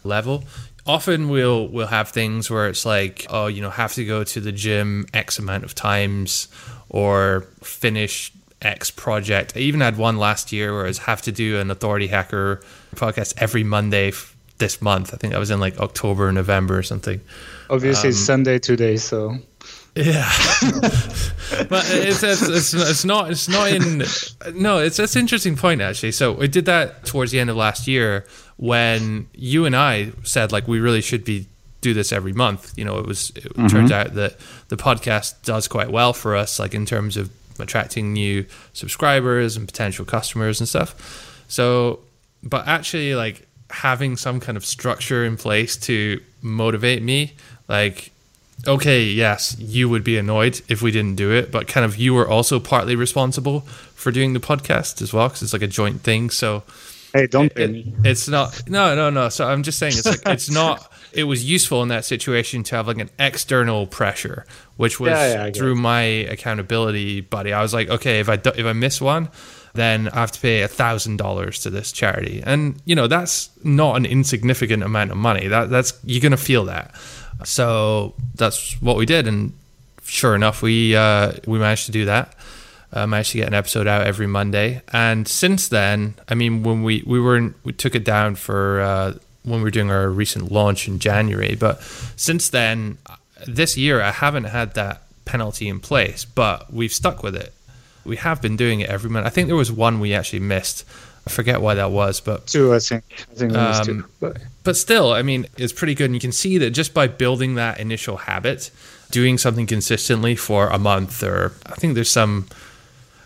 level 0.04 0.44
often 0.86 1.28
we'll 1.28 1.68
we'll 1.68 1.86
have 1.86 2.10
things 2.10 2.50
where 2.50 2.68
it's 2.68 2.84
like 2.84 3.26
oh 3.30 3.46
you 3.46 3.62
know 3.62 3.70
have 3.70 3.94
to 3.94 4.04
go 4.04 4.24
to 4.24 4.40
the 4.40 4.52
gym 4.52 5.06
x 5.14 5.38
amount 5.38 5.64
of 5.64 5.74
times 5.74 6.48
or 6.88 7.42
finish 7.62 8.32
x 8.62 8.90
project. 8.90 9.54
I 9.56 9.60
even 9.60 9.80
had 9.80 9.98
one 9.98 10.16
last 10.16 10.52
year 10.52 10.72
where 10.72 10.84
i 10.84 10.88
was 10.88 10.98
have 10.98 11.22
to 11.22 11.32
do 11.32 11.58
an 11.58 11.70
authority 11.70 12.06
hacker 12.06 12.62
podcast 12.94 13.34
every 13.36 13.64
monday 13.64 14.08
f- 14.08 14.36
this 14.58 14.80
month. 14.80 15.12
I 15.12 15.16
think 15.16 15.32
that 15.32 15.38
was 15.38 15.50
in 15.50 15.60
like 15.60 15.78
october 15.80 16.28
or 16.28 16.32
november 16.32 16.78
or 16.78 16.82
something. 16.82 17.20
Obviously 17.70 18.08
um, 18.08 18.10
it's 18.10 18.18
sunday 18.18 18.58
today 18.58 18.96
so. 18.96 19.36
Yeah, 19.96 20.28
but 21.68 21.84
it's, 21.88 22.24
it's, 22.24 22.42
it's 22.42 22.74
it's 22.74 23.04
not 23.04 23.30
it's 23.30 23.48
not 23.48 23.70
in 23.70 24.02
no 24.52 24.78
it's 24.78 24.98
it's 24.98 25.14
an 25.14 25.20
interesting 25.20 25.54
point 25.54 25.80
actually. 25.80 26.10
So 26.10 26.32
we 26.32 26.48
did 26.48 26.64
that 26.64 27.04
towards 27.04 27.30
the 27.30 27.38
end 27.38 27.48
of 27.48 27.54
last 27.54 27.86
year 27.86 28.26
when 28.56 29.28
you 29.34 29.64
and 29.66 29.74
I 29.76 30.12
said 30.22 30.52
like 30.52 30.68
we 30.68 30.80
really 30.80 31.00
should 31.00 31.24
be 31.24 31.46
do 31.80 31.94
this 31.94 32.12
every 32.12 32.32
month. 32.32 32.76
You 32.76 32.84
know, 32.84 32.98
it 32.98 33.06
was 33.06 33.30
it 33.30 33.44
mm-hmm. 33.44 33.66
turns 33.66 33.92
out 33.92 34.14
that 34.14 34.36
the 34.68 34.76
podcast 34.76 35.42
does 35.44 35.68
quite 35.68 35.90
well 35.90 36.12
for 36.12 36.34
us, 36.34 36.58
like 36.58 36.74
in 36.74 36.86
terms 36.86 37.16
of 37.16 37.30
attracting 37.58 38.12
new 38.12 38.44
subscribers 38.72 39.56
and 39.56 39.68
potential 39.68 40.04
customers 40.04 40.60
and 40.60 40.68
stuff. 40.68 41.44
So, 41.48 42.00
but 42.42 42.66
actually, 42.66 43.14
like 43.14 43.46
having 43.70 44.16
some 44.16 44.40
kind 44.40 44.56
of 44.56 44.64
structure 44.64 45.24
in 45.24 45.36
place 45.36 45.76
to 45.76 46.20
motivate 46.42 47.02
me, 47.02 47.34
like 47.68 48.10
okay, 48.66 49.02
yes, 49.02 49.56
you 49.58 49.88
would 49.88 50.04
be 50.04 50.16
annoyed 50.16 50.60
if 50.68 50.80
we 50.80 50.90
didn't 50.90 51.16
do 51.16 51.32
it, 51.32 51.50
but 51.50 51.66
kind 51.66 51.84
of 51.84 51.96
you 51.96 52.14
were 52.14 52.28
also 52.28 52.60
partly 52.60 52.96
responsible 52.96 53.60
for 53.94 54.10
doing 54.12 54.32
the 54.32 54.40
podcast 54.40 55.02
as 55.02 55.12
well 55.12 55.28
because 55.28 55.42
it's 55.42 55.52
like 55.52 55.62
a 55.62 55.66
joint 55.66 56.00
thing. 56.02 56.30
So, 56.30 56.62
hey, 57.14 57.26
don't 57.26 57.52
it, 57.56 57.70
it, 57.70 57.86
It's 58.04 58.28
not. 58.28 58.68
No, 58.68 58.94
no, 58.94 59.08
no. 59.08 59.30
So 59.30 59.48
I'm 59.48 59.62
just 59.62 59.78
saying 59.78 59.94
it's 59.96 60.06
like 60.06 60.20
it's 60.26 60.50
not. 60.62 60.92
It 61.12 61.24
was 61.24 61.48
useful 61.48 61.82
in 61.82 61.88
that 61.88 62.04
situation 62.04 62.64
to 62.64 62.76
have 62.76 62.88
like 62.88 62.98
an 62.98 63.08
external 63.18 63.86
pressure, 63.86 64.44
which 64.76 64.98
was 64.98 65.10
yeah, 65.10 65.46
yeah, 65.46 65.50
through 65.52 65.76
my 65.76 66.02
accountability 66.02 67.20
buddy. 67.20 67.52
I 67.52 67.62
was 67.62 67.72
like, 67.72 67.88
okay, 67.88 68.18
if 68.18 68.28
I 68.28 68.36
do, 68.36 68.50
if 68.54 68.66
I 68.66 68.72
miss 68.72 69.00
one, 69.00 69.28
then 69.74 70.08
I 70.08 70.20
have 70.20 70.32
to 70.32 70.40
pay 70.40 70.62
a 70.62 70.68
thousand 70.68 71.18
dollars 71.18 71.60
to 71.60 71.70
this 71.70 71.92
charity, 71.92 72.42
and 72.44 72.82
you 72.84 72.96
know 72.96 73.06
that's 73.06 73.50
not 73.62 73.96
an 73.96 74.06
insignificant 74.06 74.82
amount 74.82 75.12
of 75.12 75.16
money. 75.16 75.46
That 75.46 75.70
that's 75.70 75.98
you're 76.04 76.20
gonna 76.20 76.36
feel 76.36 76.64
that. 76.64 76.94
So 77.44 78.14
that's 78.34 78.80
what 78.82 78.96
we 78.96 79.06
did, 79.06 79.28
and 79.28 79.52
sure 80.02 80.34
enough, 80.34 80.62
we 80.62 80.96
uh, 80.96 81.34
we 81.46 81.58
managed 81.60 81.86
to 81.86 81.92
do 81.92 82.06
that. 82.06 82.34
Managed 82.94 83.32
to 83.32 83.38
get 83.38 83.48
an 83.48 83.54
episode 83.54 83.86
out 83.86 84.06
every 84.06 84.26
Monday, 84.26 84.82
and 84.92 85.26
since 85.26 85.68
then, 85.68 86.14
I 86.28 86.34
mean, 86.34 86.62
when 86.62 86.82
we 86.82 87.02
we 87.06 87.20
were 87.20 87.36
in, 87.36 87.54
we 87.64 87.72
took 87.72 87.94
it 87.94 88.04
down 88.04 88.36
for 88.36 88.80
uh, 88.80 89.14
when 89.42 89.60
we 89.60 89.64
were 89.64 89.70
doing 89.70 89.90
our 89.90 90.08
recent 90.08 90.52
launch 90.52 90.88
in 90.88 90.98
January, 90.98 91.56
but 91.56 91.82
since 92.16 92.48
then, 92.48 92.98
this 93.46 93.76
year 93.76 94.00
I 94.00 94.10
haven't 94.10 94.44
had 94.44 94.74
that 94.74 95.02
penalty 95.24 95.68
in 95.68 95.80
place, 95.80 96.24
but 96.24 96.72
we've 96.72 96.92
stuck 96.92 97.22
with 97.22 97.34
it. 97.34 97.52
We 98.04 98.16
have 98.16 98.40
been 98.40 98.56
doing 98.56 98.80
it 98.80 98.90
every 98.90 99.10
month. 99.10 99.26
I 99.26 99.30
think 99.30 99.48
there 99.48 99.56
was 99.56 99.72
one 99.72 99.98
we 99.98 100.14
actually 100.14 100.40
missed 100.40 100.84
I 101.26 101.30
forget 101.30 101.60
why 101.60 101.74
that 101.74 101.90
was, 101.90 102.20
but 102.20 102.46
two, 102.46 102.74
I 102.74 102.78
think. 102.78 103.04
I 103.30 103.34
think 103.34 103.54
um, 103.54 103.84
two. 103.84 104.04
But. 104.20 104.36
but 104.62 104.76
still, 104.76 105.12
I 105.12 105.22
mean, 105.22 105.46
it's 105.56 105.72
pretty 105.72 105.94
good, 105.94 106.06
and 106.06 106.14
you 106.14 106.20
can 106.20 106.32
see 106.32 106.58
that 106.58 106.70
just 106.70 106.92
by 106.92 107.06
building 107.06 107.54
that 107.54 107.80
initial 107.80 108.18
habit, 108.18 108.70
doing 109.10 109.38
something 109.38 109.66
consistently 109.66 110.36
for 110.36 110.68
a 110.68 110.78
month, 110.78 111.22
or 111.22 111.52
I 111.66 111.74
think 111.76 111.94
there's 111.94 112.10
some. 112.10 112.46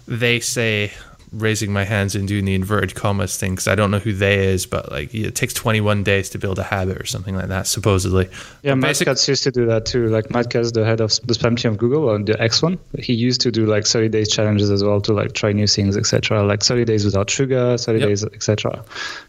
They 0.09 0.41
say 0.41 0.93
raising 1.33 1.73
my 1.73 1.85
hands 1.85 2.15
and 2.15 2.27
doing 2.27 2.45
the 2.45 2.55
inverted 2.55 2.95
commas 2.95 3.37
thing 3.37 3.53
because 3.53 3.69
I 3.69 3.75
don't 3.75 3.91
know 3.91 3.99
who 3.99 4.13
they 4.13 4.47
is, 4.47 4.67
but 4.67 4.91
like 4.91 5.15
it 5.15 5.35
takes 5.35 5.53
21 5.55 6.03
days 6.03 6.31
to 6.31 6.39
build 6.39 6.59
a 6.59 6.63
habit 6.63 7.01
or 7.01 7.05
something 7.05 7.37
like 7.37 7.49
that, 7.49 7.67
supposedly. 7.67 8.29
Yeah, 8.63 8.75
Matt 8.75 8.99
Cutts 9.05 9.29
used 9.29 9.43
to 9.45 9.51
do 9.51 9.67
that 9.67 9.87
too. 9.87 10.09
Like 10.09 10.31
Matt 10.31 10.51
Cutts, 10.51 10.73
the 10.73 10.85
head 10.85 11.01
of 11.01 11.11
the 11.27 11.35
spam 11.35 11.59
team 11.59 11.73
of 11.73 11.79
Google 11.79 12.09
on 12.09 12.25
the 12.25 12.41
X 12.41 12.63
one, 12.63 12.79
he 12.99 13.13
used 13.13 13.41
to 13.43 13.51
do 13.51 13.67
like 13.67 13.87
30 13.87 14.09
days 14.09 14.29
challenges 14.29 14.71
as 14.71 14.83
well 14.83 15.01
to 15.03 15.13
like 15.13 15.33
try 15.33 15.53
new 15.53 15.67
things, 15.67 15.97
etc. 15.97 16.43
Like 16.43 16.63
30 16.63 16.85
days 16.85 17.05
without 17.05 17.31
sugar, 17.31 17.77
30 17.77 17.99
yep. 17.99 18.09
days, 18.09 18.25
etc. 18.25 18.85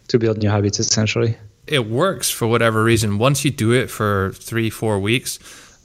To 0.07 0.19
build 0.19 0.37
new 0.37 0.49
habits 0.49 0.79
essentially. 0.79 1.37
It 1.67 1.87
works 1.87 2.31
for 2.31 2.47
whatever 2.47 2.83
reason. 2.83 3.19
Once 3.19 3.45
you 3.45 3.51
do 3.51 3.73
it 3.73 3.91
for 3.91 4.31
three, 4.35 4.69
four 4.69 4.99
weeks 4.99 5.37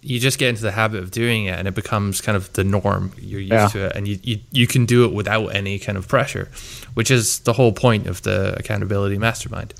you 0.04 0.20
just 0.20 0.38
get 0.38 0.50
into 0.50 0.62
the 0.62 0.70
habit 0.70 1.02
of 1.02 1.10
doing 1.10 1.46
it 1.46 1.58
and 1.58 1.66
it 1.66 1.74
becomes 1.74 2.20
kind 2.20 2.36
of 2.36 2.52
the 2.52 2.64
norm. 2.64 3.12
You're 3.18 3.40
used 3.40 3.52
yeah. 3.52 3.68
to 3.68 3.86
it 3.86 3.96
and 3.96 4.06
you, 4.06 4.18
you, 4.22 4.38
you 4.50 4.66
can 4.66 4.86
do 4.86 5.04
it 5.04 5.12
without 5.12 5.48
any 5.48 5.78
kind 5.78 5.96
of 5.96 6.06
pressure 6.06 6.50
which 6.94 7.10
is 7.10 7.40
the 7.40 7.52
whole 7.52 7.72
point 7.72 8.06
of 8.06 8.22
the 8.22 8.54
accountability 8.58 9.18
mastermind. 9.18 9.74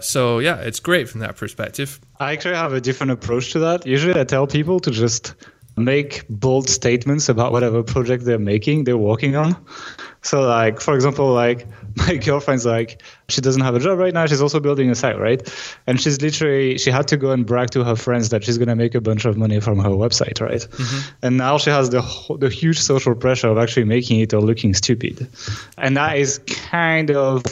So 0.00 0.38
yeah 0.38 0.56
it's 0.56 0.80
great 0.80 1.08
from 1.08 1.20
that 1.20 1.36
perspective. 1.36 2.00
I 2.20 2.32
actually 2.32 2.54
have 2.54 2.72
a 2.72 2.80
different 2.80 3.12
approach 3.12 3.52
to 3.52 3.58
that. 3.60 3.86
Usually 3.86 4.18
i 4.18 4.24
tell 4.24 4.46
people 4.46 4.80
to 4.80 4.90
just 4.90 5.34
make 5.76 6.24
bold 6.28 6.68
statements 6.68 7.28
about 7.28 7.50
whatever 7.50 7.82
project 7.82 8.24
they're 8.24 8.38
making 8.38 8.84
they're 8.84 8.96
working 8.96 9.34
on. 9.34 9.56
So 10.22 10.42
like 10.42 10.80
for 10.80 10.94
example 10.94 11.32
like 11.32 11.66
my 11.96 12.16
girlfriend's 12.16 12.64
like 12.64 13.02
she 13.28 13.40
doesn't 13.40 13.62
have 13.62 13.74
a 13.74 13.80
job 13.80 13.98
right 13.98 14.14
now 14.14 14.26
she's 14.26 14.40
also 14.40 14.60
building 14.60 14.90
a 14.90 14.94
site 14.94 15.18
right? 15.18 15.42
And 15.86 16.00
she's 16.00 16.20
literally 16.22 16.78
she 16.78 16.90
had 16.90 17.08
to 17.08 17.16
go 17.16 17.32
and 17.32 17.44
brag 17.44 17.70
to 17.70 17.82
her 17.84 17.96
friends 17.96 18.28
that 18.28 18.44
she's 18.44 18.56
going 18.56 18.68
to 18.68 18.76
make 18.76 18.94
a 18.94 19.00
bunch 19.00 19.24
of 19.24 19.36
money 19.36 19.60
from 19.60 19.78
her 19.80 19.90
website 19.90 20.40
right? 20.40 20.60
Mm-hmm. 20.60 21.16
and 21.22 21.36
now 21.36 21.58
she 21.58 21.70
has 21.70 21.90
the 21.90 22.02
the 22.38 22.48
huge 22.48 22.80
social 22.80 23.14
pressure 23.14 23.48
of 23.48 23.58
actually 23.58 23.84
making 23.84 24.20
it 24.20 24.32
or 24.32 24.40
looking 24.40 24.74
stupid. 24.74 25.28
And 25.76 25.96
that 25.96 26.18
is 26.18 26.38
kind 26.46 27.10
of 27.10 27.44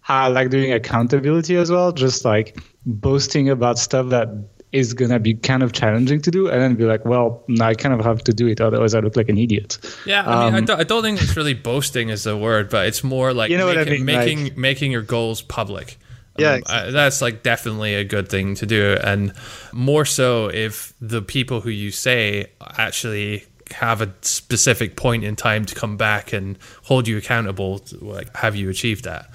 how 0.00 0.24
I 0.24 0.28
like 0.28 0.50
doing 0.50 0.72
accountability 0.72 1.56
as 1.56 1.70
well 1.70 1.92
just 1.92 2.24
like 2.24 2.58
boasting 2.84 3.50
about 3.50 3.78
stuff 3.78 4.08
that 4.08 4.28
is 4.72 4.94
gonna 4.94 5.18
be 5.18 5.34
kind 5.34 5.62
of 5.62 5.72
challenging 5.72 6.20
to 6.22 6.30
do, 6.30 6.48
and 6.48 6.60
then 6.60 6.74
be 6.74 6.84
like, 6.84 7.04
well, 7.04 7.44
I 7.60 7.74
kind 7.74 7.94
of 7.94 8.04
have 8.04 8.22
to 8.24 8.32
do 8.32 8.46
it, 8.48 8.60
otherwise 8.60 8.94
I 8.94 9.00
look 9.00 9.16
like 9.16 9.28
an 9.28 9.38
idiot. 9.38 9.78
Yeah, 10.06 10.28
I 10.28 10.44
mean, 10.44 10.48
um, 10.48 10.54
I, 10.54 10.60
don't, 10.60 10.80
I 10.80 10.84
don't 10.84 11.02
think 11.02 11.22
it's 11.22 11.36
really 11.36 11.54
boasting 11.54 12.10
is 12.10 12.24
the 12.24 12.36
word, 12.36 12.70
but 12.70 12.86
it's 12.86 13.02
more 13.02 13.32
like 13.32 13.50
you 13.50 13.58
know 13.58 13.74
making, 13.74 13.88
I 13.88 13.96
mean? 13.96 14.04
making 14.04 14.44
like, 14.44 14.56
making 14.56 14.92
your 14.92 15.02
goals 15.02 15.42
public. 15.42 15.98
Yeah, 16.38 16.54
um, 16.54 16.62
I, 16.66 16.90
that's 16.90 17.20
like 17.20 17.42
definitely 17.42 17.94
a 17.94 18.04
good 18.04 18.28
thing 18.28 18.54
to 18.56 18.66
do, 18.66 18.96
and 19.02 19.32
more 19.72 20.04
so 20.04 20.48
if 20.48 20.92
the 21.00 21.22
people 21.22 21.60
who 21.60 21.70
you 21.70 21.90
say 21.90 22.50
actually 22.60 23.44
have 23.72 24.00
a 24.00 24.12
specific 24.22 24.96
point 24.96 25.24
in 25.24 25.36
time 25.36 25.64
to 25.66 25.74
come 25.74 25.96
back 25.96 26.32
and 26.32 26.58
hold 26.84 27.06
you 27.08 27.16
accountable. 27.16 27.80
To, 27.80 28.04
like, 28.04 28.34
have 28.36 28.56
you 28.56 28.70
achieved 28.70 29.04
that? 29.04 29.30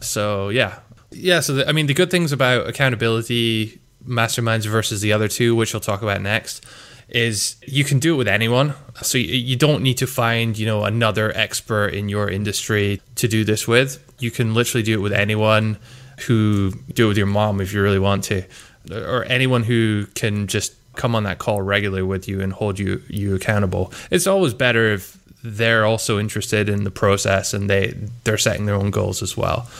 So 0.00 0.48
yeah, 0.48 0.80
yeah. 1.10 1.40
So 1.40 1.54
the, 1.54 1.68
I 1.68 1.72
mean, 1.72 1.86
the 1.86 1.94
good 1.94 2.10
things 2.10 2.32
about 2.32 2.66
accountability 2.66 3.80
masterminds 4.06 4.66
versus 4.66 5.00
the 5.00 5.12
other 5.12 5.28
two, 5.28 5.54
which 5.54 5.72
we'll 5.72 5.80
talk 5.80 6.02
about 6.02 6.20
next, 6.20 6.64
is 7.08 7.56
you 7.66 7.84
can 7.84 7.98
do 7.98 8.14
it 8.14 8.18
with 8.18 8.28
anyone. 8.28 8.74
So 9.02 9.18
you, 9.18 9.56
don't 9.56 9.82
need 9.82 9.98
to 9.98 10.06
find 10.06 10.58
you 10.58 10.66
know 10.66 10.84
another 10.84 11.34
expert 11.36 11.88
in 11.88 12.08
your 12.08 12.28
industry 12.28 13.00
to 13.16 13.28
do 13.28 13.44
this 13.44 13.66
with. 13.66 14.04
You 14.18 14.30
can 14.30 14.54
literally 14.54 14.82
do 14.82 14.94
it 14.94 15.02
with 15.02 15.12
anyone 15.12 15.78
who 16.26 16.72
do 16.92 17.06
it 17.06 17.08
with 17.08 17.16
your 17.16 17.26
mom 17.26 17.60
if 17.60 17.72
you 17.72 17.82
really 17.82 17.98
want 17.98 18.24
to, 18.24 18.44
or 18.90 19.24
anyone 19.24 19.62
who 19.62 20.06
can 20.14 20.46
just 20.46 20.74
come 20.96 21.14
on 21.14 21.22
that 21.22 21.38
call 21.38 21.62
regularly 21.62 22.02
with 22.02 22.28
you 22.28 22.40
and 22.40 22.52
hold 22.52 22.78
you 22.78 23.02
you 23.08 23.34
accountable. 23.34 23.92
It's 24.10 24.26
always 24.26 24.52
better 24.52 24.92
if 24.92 25.16
they're 25.44 25.86
also 25.86 26.18
interested 26.18 26.68
in 26.68 26.84
the 26.84 26.90
process 26.90 27.54
and 27.54 27.70
they 27.70 27.94
they're 28.24 28.38
setting 28.38 28.66
their 28.66 28.74
own 28.74 28.90
goals 28.90 29.22
as 29.22 29.36
well. 29.36 29.70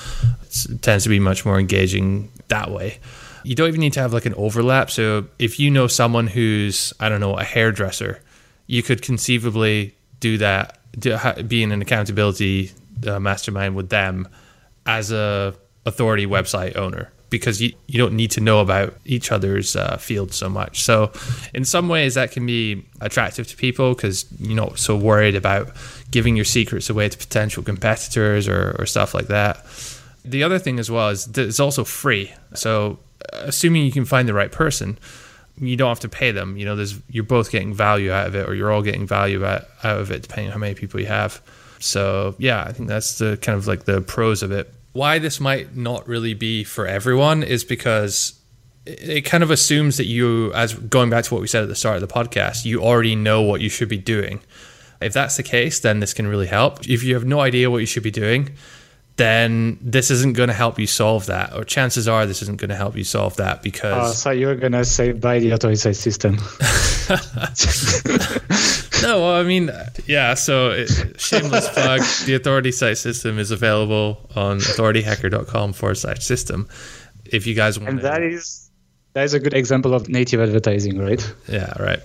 It's, 0.43 0.67
it 0.67 0.81
tends 0.83 1.05
to 1.05 1.11
be 1.11 1.19
much 1.19 1.45
more 1.45 1.59
engaging 1.59 2.31
that 2.49 2.71
way. 2.71 2.99
You 3.49 3.55
don't 3.55 3.69
even 3.69 3.81
need 3.81 3.95
to 3.95 4.01
have 4.01 4.13
like 4.13 4.27
an 4.27 4.35
overlap. 4.35 4.91
So 4.91 5.27
if 5.39 5.59
you 5.59 5.71
know 5.71 5.87
someone 5.87 6.27
who's 6.27 6.93
I 7.01 7.09
don't 7.09 7.21
know 7.21 7.35
a 7.35 7.45
hairdresser, 7.45 8.21
you 8.67 8.83
could 8.83 9.01
conceivably 9.01 9.95
do 10.21 10.37
that, 10.37 10.79
do, 10.99 11.17
be 11.47 11.63
in 11.63 11.73
an 11.73 11.81
accountability 11.81 12.73
uh, 13.07 13.19
mastermind 13.19 13.75
with 13.75 13.89
them 13.89 14.29
as 14.85 15.13
a 15.13 15.55
authority 15.87 16.27
website 16.27 16.77
owner 16.77 17.11
because 17.31 17.63
you, 17.63 17.73
you 17.87 17.99
don't 17.99 18.13
need 18.13 18.31
to 18.33 18.43
know 18.43 18.61
about 18.61 18.95
each 19.07 19.33
other's 19.33 19.77
uh, 19.77 19.97
field 19.97 20.35
so 20.35 20.51
much. 20.51 20.83
So, 20.83 21.11
in 21.55 21.65
some 21.65 21.89
ways, 21.89 22.17
that 22.17 22.33
can 22.33 22.45
be 22.45 22.85
attractive 23.01 23.47
to 23.49 23.57
people 23.57 23.95
because 23.95 24.27
you're 24.39 24.57
not 24.57 24.79
so 24.79 24.95
worried 24.95 25.37
about 25.37 25.75
giving 26.11 26.37
your 26.37 26.45
secrets 26.45 26.91
away 26.91 27.09
to 27.09 27.17
potential 27.17 27.63
competitors 27.63 28.47
or, 28.47 28.77
or 28.79 28.85
stuff 28.85 29.15
like 29.15 29.29
that. 29.29 29.65
The 30.23 30.43
other 30.43 30.59
thing 30.59 30.79
as 30.79 30.91
well 30.91 31.09
is 31.09 31.25
that 31.27 31.47
it's 31.47 31.61
also 31.61 31.85
free. 31.85 32.33
So, 32.55 32.99
assuming 33.33 33.85
you 33.85 33.93
can 33.93 34.05
find 34.05 34.29
the 34.29 34.35
right 34.35 34.53
person, 34.53 34.99
you 35.59 35.77
don't 35.77 35.89
have 35.89 36.01
to 36.01 36.09
pay 36.09 36.31
them. 36.31 36.57
You 36.57 36.65
know, 36.65 36.77
there's 36.77 37.01
you're 37.09 37.25
both 37.25 37.51
getting 37.51 37.75
value 37.75 38.13
out 38.13 38.27
of 38.27 38.35
it, 38.35 38.49
or 38.49 38.55
you're 38.55 38.71
all 38.71 38.83
getting 38.83 39.07
value 39.07 39.45
out, 39.45 39.65
out 39.83 40.01
of 40.01 40.11
it, 40.11 40.23
depending 40.23 40.47
on 40.47 40.53
how 40.53 40.59
many 40.59 40.75
people 40.75 41.01
you 41.01 41.07
have. 41.07 41.43
So, 41.81 42.35
yeah, 42.39 42.63
I 42.65 42.73
think 42.73 42.89
that's 42.89 43.19
the 43.19 43.37
kind 43.41 43.57
of 43.57 43.67
like 43.67 43.85
the 43.85 44.01
pros 44.01 44.43
of 44.43 44.51
it 44.51 44.73
why 44.99 45.21
this 45.21 45.39
might 45.39 45.77
not 45.77 46.09
really 46.09 46.35
be 46.35 46.65
for 46.65 46.85
everyone 46.85 47.45
is 47.45 47.63
because 47.63 48.39
it 48.85 49.21
kind 49.23 49.45
of 49.45 49.51
assumes 49.51 49.97
that 49.99 50.07
you, 50.07 50.53
as 50.55 50.75
going 50.75 51.09
back 51.09 51.25
to 51.25 51.35
what 51.35 51.41
we 51.41 51.47
said 51.47 51.63
at 51.63 51.69
the 51.69 51.77
start 51.77 52.03
of 52.03 52.09
the 52.09 52.13
podcast, 52.13 52.65
you 52.65 52.83
already 52.83 53.15
know 53.15 53.43
what 53.43 53.61
you 53.61 53.69
should 53.69 53.89
be 53.89 53.99
doing. 53.99 54.41
If 55.01 55.13
that's 55.13 55.37
the 55.37 55.45
case, 55.45 55.79
then 55.79 56.01
this 56.01 56.13
can 56.13 56.27
really 56.27 56.49
help. 56.49 56.89
If 56.89 57.05
you 57.05 57.15
have 57.15 57.25
no 57.25 57.39
idea 57.41 57.71
what 57.71 57.79
you 57.79 57.87
should 57.87 58.03
be 58.03 58.11
doing, 58.11 58.57
then 59.19 59.79
this 59.83 60.11
isn't 60.11 60.37
going 60.37 60.49
to 60.49 60.55
help 60.55 60.79
you 60.79 60.87
solve 60.87 61.27
that, 61.27 61.53
or 61.55 61.65
chances 61.65 62.09
are 62.09 62.25
this 62.25 62.41
isn't 62.41 62.59
going 62.59 62.71
to 62.71 62.77
help 62.77 62.97
you 62.97 63.05
solve 63.05 63.37
that 63.37 63.63
because. 63.63 64.11
Oh, 64.11 64.13
so 64.13 64.31
you're 64.31 64.57
going 64.57 64.73
to 64.73 64.85
say 64.85 65.13
buy 65.13 65.41
the 65.41 65.51
authority 65.51 65.77
site 65.77 65.97
system. 65.97 66.37
no, 69.03 69.21
well, 69.21 69.35
I 69.35 69.43
mean, 69.43 69.71
yeah. 70.07 70.35
So, 70.35 70.71
it, 70.71 71.21
shameless 71.21 71.69
plug: 71.71 72.01
the 72.27 72.35
Authority 72.35 72.71
Site 72.73 72.99
System 72.99 73.39
is 73.39 73.51
available 73.51 74.31
on 74.37 74.59
authorityhacker.com 74.59 75.73
forward 75.73 75.97
slash 75.97 76.25
system. 76.25 76.69
If 77.25 77.47
you 77.47 77.55
guys 77.55 77.79
want, 77.79 77.91
and 77.91 78.01
that 78.01 78.23
is 78.23 78.71
that 79.15 79.25
is 79.25 79.35
a 79.35 79.41
good 79.41 79.55
example 79.55 79.95
of 79.95 80.09
native 80.09 80.41
advertising, 80.41 80.99
right? 80.99 81.35
Yeah, 81.49 81.73
right. 81.83 82.01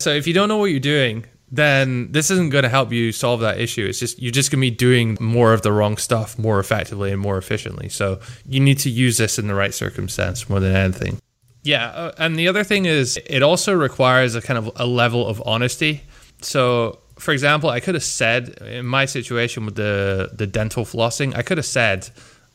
So, 0.00 0.10
if 0.10 0.26
you 0.26 0.34
don't 0.34 0.48
know 0.48 0.58
what 0.58 0.66
you're 0.66 0.80
doing, 0.80 1.24
then 1.50 2.10
this 2.12 2.30
isn't 2.30 2.50
going 2.50 2.64
to 2.64 2.68
help 2.68 2.92
you 2.92 3.12
solve 3.12 3.40
that 3.40 3.60
issue. 3.60 3.86
It's 3.86 4.00
just 4.00 4.20
you're 4.20 4.32
just 4.32 4.50
going 4.50 4.60
to 4.60 4.70
be 4.70 4.76
doing 4.76 5.16
more 5.20 5.52
of 5.52 5.62
the 5.62 5.72
wrong 5.72 5.96
stuff 5.96 6.38
more 6.38 6.58
effectively 6.58 7.12
and 7.12 7.20
more 7.20 7.38
efficiently. 7.38 7.88
So, 7.88 8.20
you 8.46 8.60
need 8.60 8.78
to 8.80 8.90
use 8.90 9.16
this 9.18 9.38
in 9.38 9.46
the 9.46 9.54
right 9.54 9.74
circumstance 9.74 10.48
more 10.48 10.60
than 10.60 10.74
anything. 10.74 11.18
Yeah, 11.66 11.88
uh, 11.88 12.12
and 12.18 12.36
the 12.36 12.46
other 12.46 12.62
thing 12.62 12.86
is 12.86 13.18
it 13.26 13.42
also 13.42 13.74
requires 13.74 14.36
a 14.36 14.40
kind 14.40 14.56
of 14.56 14.70
a 14.76 14.86
level 14.86 15.26
of 15.26 15.42
honesty. 15.44 16.02
So, 16.40 17.00
for 17.18 17.32
example, 17.32 17.70
I 17.70 17.80
could 17.80 17.96
have 17.96 18.04
said 18.04 18.50
in 18.60 18.86
my 18.86 19.04
situation 19.04 19.64
with 19.66 19.74
the 19.74 20.30
the 20.32 20.46
dental 20.46 20.84
flossing, 20.84 21.34
I 21.34 21.42
could 21.42 21.58
have 21.58 21.66
said, 21.66 22.08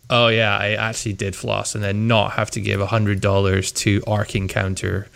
"Oh 0.10 0.30
yeah, 0.30 0.58
I 0.58 0.76
actually 0.76 1.14
did 1.14 1.36
floss," 1.36 1.76
and 1.76 1.84
then 1.84 2.08
not 2.08 2.32
have 2.34 2.52
to 2.52 2.62
give 2.62 2.80
hundred 2.80 3.20
dollars 3.20 3.74
to 3.84 4.02
Arc 4.08 4.34
Encounter. 4.34 5.10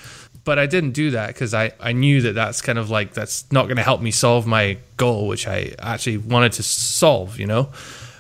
But 0.45 0.59
I 0.59 0.67
didn't 0.67 0.91
do 0.91 1.11
that 1.11 1.27
because 1.27 1.53
I, 1.53 1.73
I 1.79 1.91
knew 1.91 2.21
that 2.21 2.33
that's 2.33 2.61
kind 2.61 2.77
of 2.77 2.89
like 2.89 3.13
that's 3.13 3.51
not 3.51 3.63
going 3.63 3.77
to 3.77 3.83
help 3.83 3.99
me 3.99 4.11
solve 4.11 4.47
my 4.47 4.77
goal, 4.95 5.27
which 5.27 5.47
I 5.47 5.73
actually 5.79 6.17
wanted 6.17 6.53
to 6.53 6.63
solve. 6.63 7.39
You 7.39 7.47
know. 7.47 7.69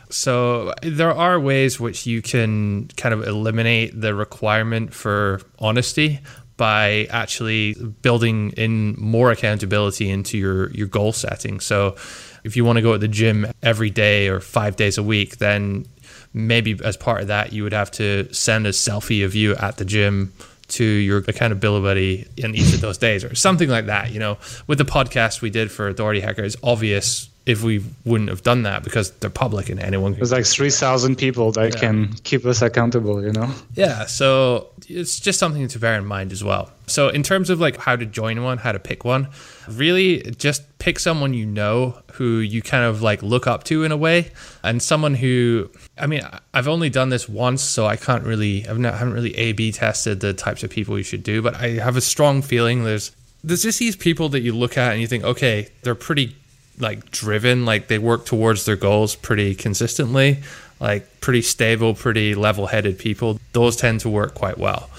So 0.09 0.73
there 0.81 1.11
are 1.13 1.39
ways 1.39 1.79
which 1.79 2.05
you 2.05 2.21
can 2.21 2.87
kind 2.95 3.13
of 3.13 3.23
eliminate 3.23 3.99
the 3.99 4.13
requirement 4.13 4.93
for 4.93 5.41
honesty 5.59 6.19
by 6.57 7.07
actually 7.09 7.73
building 8.01 8.51
in 8.51 8.95
more 8.97 9.31
accountability 9.31 10.09
into 10.09 10.37
your 10.37 10.71
your 10.71 10.87
goal 10.87 11.11
setting. 11.11 11.59
So 11.59 11.95
if 12.43 12.55
you 12.55 12.63
want 12.63 12.77
to 12.77 12.81
go 12.81 12.93
to 12.93 12.97
the 12.97 13.07
gym 13.07 13.47
every 13.63 13.89
day 13.89 14.29
or 14.29 14.39
5 14.39 14.75
days 14.75 14.97
a 14.97 15.03
week, 15.03 15.37
then 15.37 15.85
maybe 16.33 16.79
as 16.83 16.95
part 16.95 17.21
of 17.21 17.27
that 17.27 17.53
you 17.53 17.63
would 17.63 17.73
have 17.73 17.89
to 17.91 18.31
send 18.33 18.67
a 18.67 18.71
selfie 18.71 19.25
of 19.25 19.35
you 19.35 19.55
at 19.55 19.77
the 19.77 19.85
gym 19.85 20.31
to 20.67 20.83
your 20.83 21.19
accountability 21.19 22.27
in 22.37 22.55
each 22.55 22.73
of 22.73 22.81
those 22.81 22.97
days 22.97 23.23
or 23.23 23.35
something 23.35 23.69
like 23.69 23.85
that 23.85 24.11
you 24.11 24.19
know 24.19 24.37
with 24.67 24.77
the 24.77 24.85
podcast 24.85 25.41
we 25.41 25.49
did 25.49 25.71
for 25.71 25.87
authority 25.87 26.19
hacker 26.19 26.43
it's 26.43 26.57
obvious 26.63 27.29
if 27.45 27.61
we 27.61 27.83
wouldn't 28.05 28.29
have 28.29 28.41
done 28.41 28.63
that 28.63 28.83
because 28.83 29.11
they're 29.11 29.29
public 29.29 29.69
and 29.69 29.79
anyone 29.79 30.13
can. 30.13 30.19
There's 30.19 30.31
like 30.31 30.45
3,000 30.45 31.15
people 31.15 31.51
that 31.51 31.73
yeah. 31.73 31.79
can 31.79 32.13
keep 32.23 32.45
us 32.45 32.61
accountable, 32.61 33.23
you 33.23 33.31
know? 33.31 33.51
Yeah. 33.75 34.05
So 34.05 34.69
it's 34.87 35.19
just 35.19 35.37
something 35.37 35.67
to 35.67 35.79
bear 35.79 35.95
in 35.95 36.05
mind 36.05 36.31
as 36.31 36.43
well. 36.43 36.71
So, 36.87 37.09
in 37.09 37.23
terms 37.23 37.49
of 37.49 37.59
like 37.59 37.77
how 37.77 37.95
to 37.95 38.05
join 38.05 38.43
one, 38.43 38.57
how 38.57 38.71
to 38.71 38.79
pick 38.79 39.05
one, 39.05 39.27
really 39.69 40.19
just 40.37 40.63
pick 40.79 40.99
someone 40.99 41.33
you 41.33 41.45
know 41.45 41.97
who 42.13 42.37
you 42.39 42.61
kind 42.61 42.83
of 42.83 43.01
like 43.01 43.23
look 43.23 43.47
up 43.47 43.63
to 43.65 43.83
in 43.83 43.91
a 43.91 43.97
way 43.97 44.31
and 44.63 44.81
someone 44.81 45.15
who, 45.15 45.69
I 45.97 46.07
mean, 46.07 46.21
I've 46.53 46.67
only 46.67 46.89
done 46.89 47.09
this 47.09 47.27
once, 47.27 47.61
so 47.61 47.85
I 47.85 47.95
can't 47.95 48.23
really, 48.23 48.67
I've 48.67 48.79
not, 48.79 48.93
haven't 48.95 49.13
really 49.13 49.35
A 49.35 49.53
B 49.53 49.71
tested 49.71 50.19
the 50.19 50.33
types 50.33 50.63
of 50.63 50.69
people 50.69 50.97
you 50.97 51.03
should 51.03 51.23
do, 51.23 51.41
but 51.41 51.55
I 51.55 51.69
have 51.71 51.97
a 51.97 52.01
strong 52.01 52.41
feeling 52.41 52.83
there's, 52.83 53.11
there's 53.43 53.63
just 53.63 53.79
these 53.79 53.95
people 53.95 54.29
that 54.29 54.41
you 54.41 54.53
look 54.53 54.77
at 54.77 54.93
and 54.93 55.01
you 55.01 55.07
think, 55.07 55.23
okay, 55.23 55.69
they're 55.83 55.95
pretty 55.95 56.35
like 56.79 57.11
driven, 57.11 57.65
like 57.65 57.87
they 57.87 57.99
work 57.99 58.25
towards 58.25 58.65
their 58.65 58.75
goals 58.75 59.15
pretty 59.15 59.55
consistently, 59.55 60.39
like 60.79 61.21
pretty 61.21 61.41
stable, 61.41 61.93
pretty 61.93 62.35
level 62.35 62.67
headed 62.67 62.99
people, 62.99 63.39
those 63.53 63.75
tend 63.75 64.01
to 64.01 64.09
work 64.09 64.33
quite 64.33 64.57
well. 64.57 64.89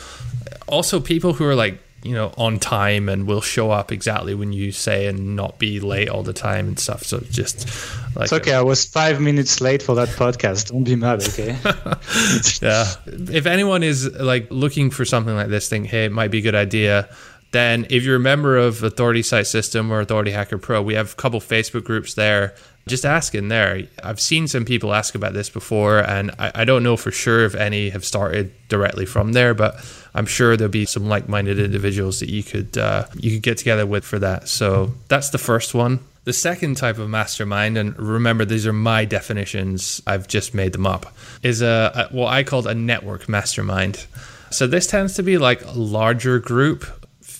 Also, 0.66 1.00
people 1.00 1.34
who 1.34 1.44
are 1.44 1.54
like, 1.54 1.78
you 2.06 2.14
know, 2.14 2.32
on 2.38 2.58
time 2.58 3.08
and 3.08 3.26
will 3.26 3.40
show 3.40 3.70
up 3.70 3.90
exactly 3.90 4.34
when 4.34 4.52
you 4.52 4.72
say 4.72 5.06
and 5.06 5.36
not 5.36 5.58
be 5.58 5.80
late 5.80 6.08
all 6.08 6.22
the 6.22 6.32
time 6.32 6.68
and 6.68 6.78
stuff. 6.78 7.02
So 7.02 7.20
just 7.30 7.66
like 8.14 8.24
it's 8.24 8.32
okay. 8.32 8.52
A, 8.52 8.60
I 8.60 8.62
was 8.62 8.84
five 8.84 9.20
minutes 9.20 9.60
late 9.60 9.82
for 9.82 9.94
that 9.96 10.08
podcast. 10.08 10.70
Don't 10.70 10.84
be 10.84 10.96
mad, 10.96 11.22
okay? 11.22 11.58
yeah. 12.62 12.86
If 13.06 13.46
anyone 13.46 13.82
is 13.82 14.10
like 14.12 14.48
looking 14.50 14.90
for 14.90 15.04
something 15.04 15.34
like 15.34 15.48
this, 15.48 15.68
think, 15.68 15.86
hey, 15.88 16.04
it 16.04 16.12
might 16.12 16.30
be 16.30 16.38
a 16.38 16.42
good 16.42 16.54
idea 16.54 17.08
then 17.56 17.86
if 17.88 18.04
you're 18.04 18.16
a 18.16 18.20
member 18.20 18.58
of 18.58 18.82
Authority 18.82 19.22
Site 19.22 19.46
System 19.46 19.90
or 19.90 20.00
Authority 20.00 20.30
Hacker 20.30 20.58
Pro, 20.58 20.82
we 20.82 20.94
have 20.94 21.12
a 21.12 21.16
couple 21.16 21.40
Facebook 21.40 21.84
groups 21.84 22.14
there. 22.14 22.54
Just 22.86 23.04
ask 23.04 23.34
in 23.34 23.48
there. 23.48 23.82
I've 24.04 24.20
seen 24.20 24.46
some 24.46 24.64
people 24.64 24.94
ask 24.94 25.14
about 25.14 25.32
this 25.32 25.50
before, 25.50 25.98
and 25.98 26.30
I, 26.38 26.52
I 26.54 26.64
don't 26.64 26.82
know 26.84 26.96
for 26.96 27.10
sure 27.10 27.44
if 27.44 27.54
any 27.54 27.88
have 27.90 28.04
started 28.04 28.52
directly 28.68 29.06
from 29.06 29.32
there, 29.32 29.54
but 29.54 29.74
I'm 30.14 30.26
sure 30.26 30.56
there'll 30.56 30.70
be 30.70 30.84
some 30.84 31.08
like-minded 31.08 31.58
individuals 31.58 32.20
that 32.20 32.28
you 32.28 32.44
could 32.44 32.78
uh, 32.78 33.06
you 33.14 33.32
could 33.32 33.42
get 33.42 33.58
together 33.58 33.86
with 33.86 34.04
for 34.04 34.18
that. 34.20 34.48
So 34.48 34.92
that's 35.08 35.30
the 35.30 35.38
first 35.38 35.74
one. 35.74 36.00
The 36.24 36.32
second 36.32 36.76
type 36.76 36.98
of 36.98 37.08
mastermind, 37.08 37.78
and 37.78 37.98
remember 37.98 38.44
these 38.44 38.66
are 38.66 38.72
my 38.72 39.04
definitions, 39.04 40.02
I've 40.06 40.28
just 40.28 40.54
made 40.54 40.72
them 40.72 40.86
up, 40.86 41.12
is 41.42 41.62
a, 41.62 42.08
a 42.10 42.14
what 42.14 42.32
I 42.32 42.44
called 42.44 42.66
a 42.66 42.74
network 42.74 43.28
mastermind. 43.28 44.06
So 44.50 44.66
this 44.66 44.86
tends 44.86 45.14
to 45.14 45.22
be 45.22 45.38
like 45.38 45.64
a 45.64 45.72
larger 45.72 46.38
group 46.38 46.84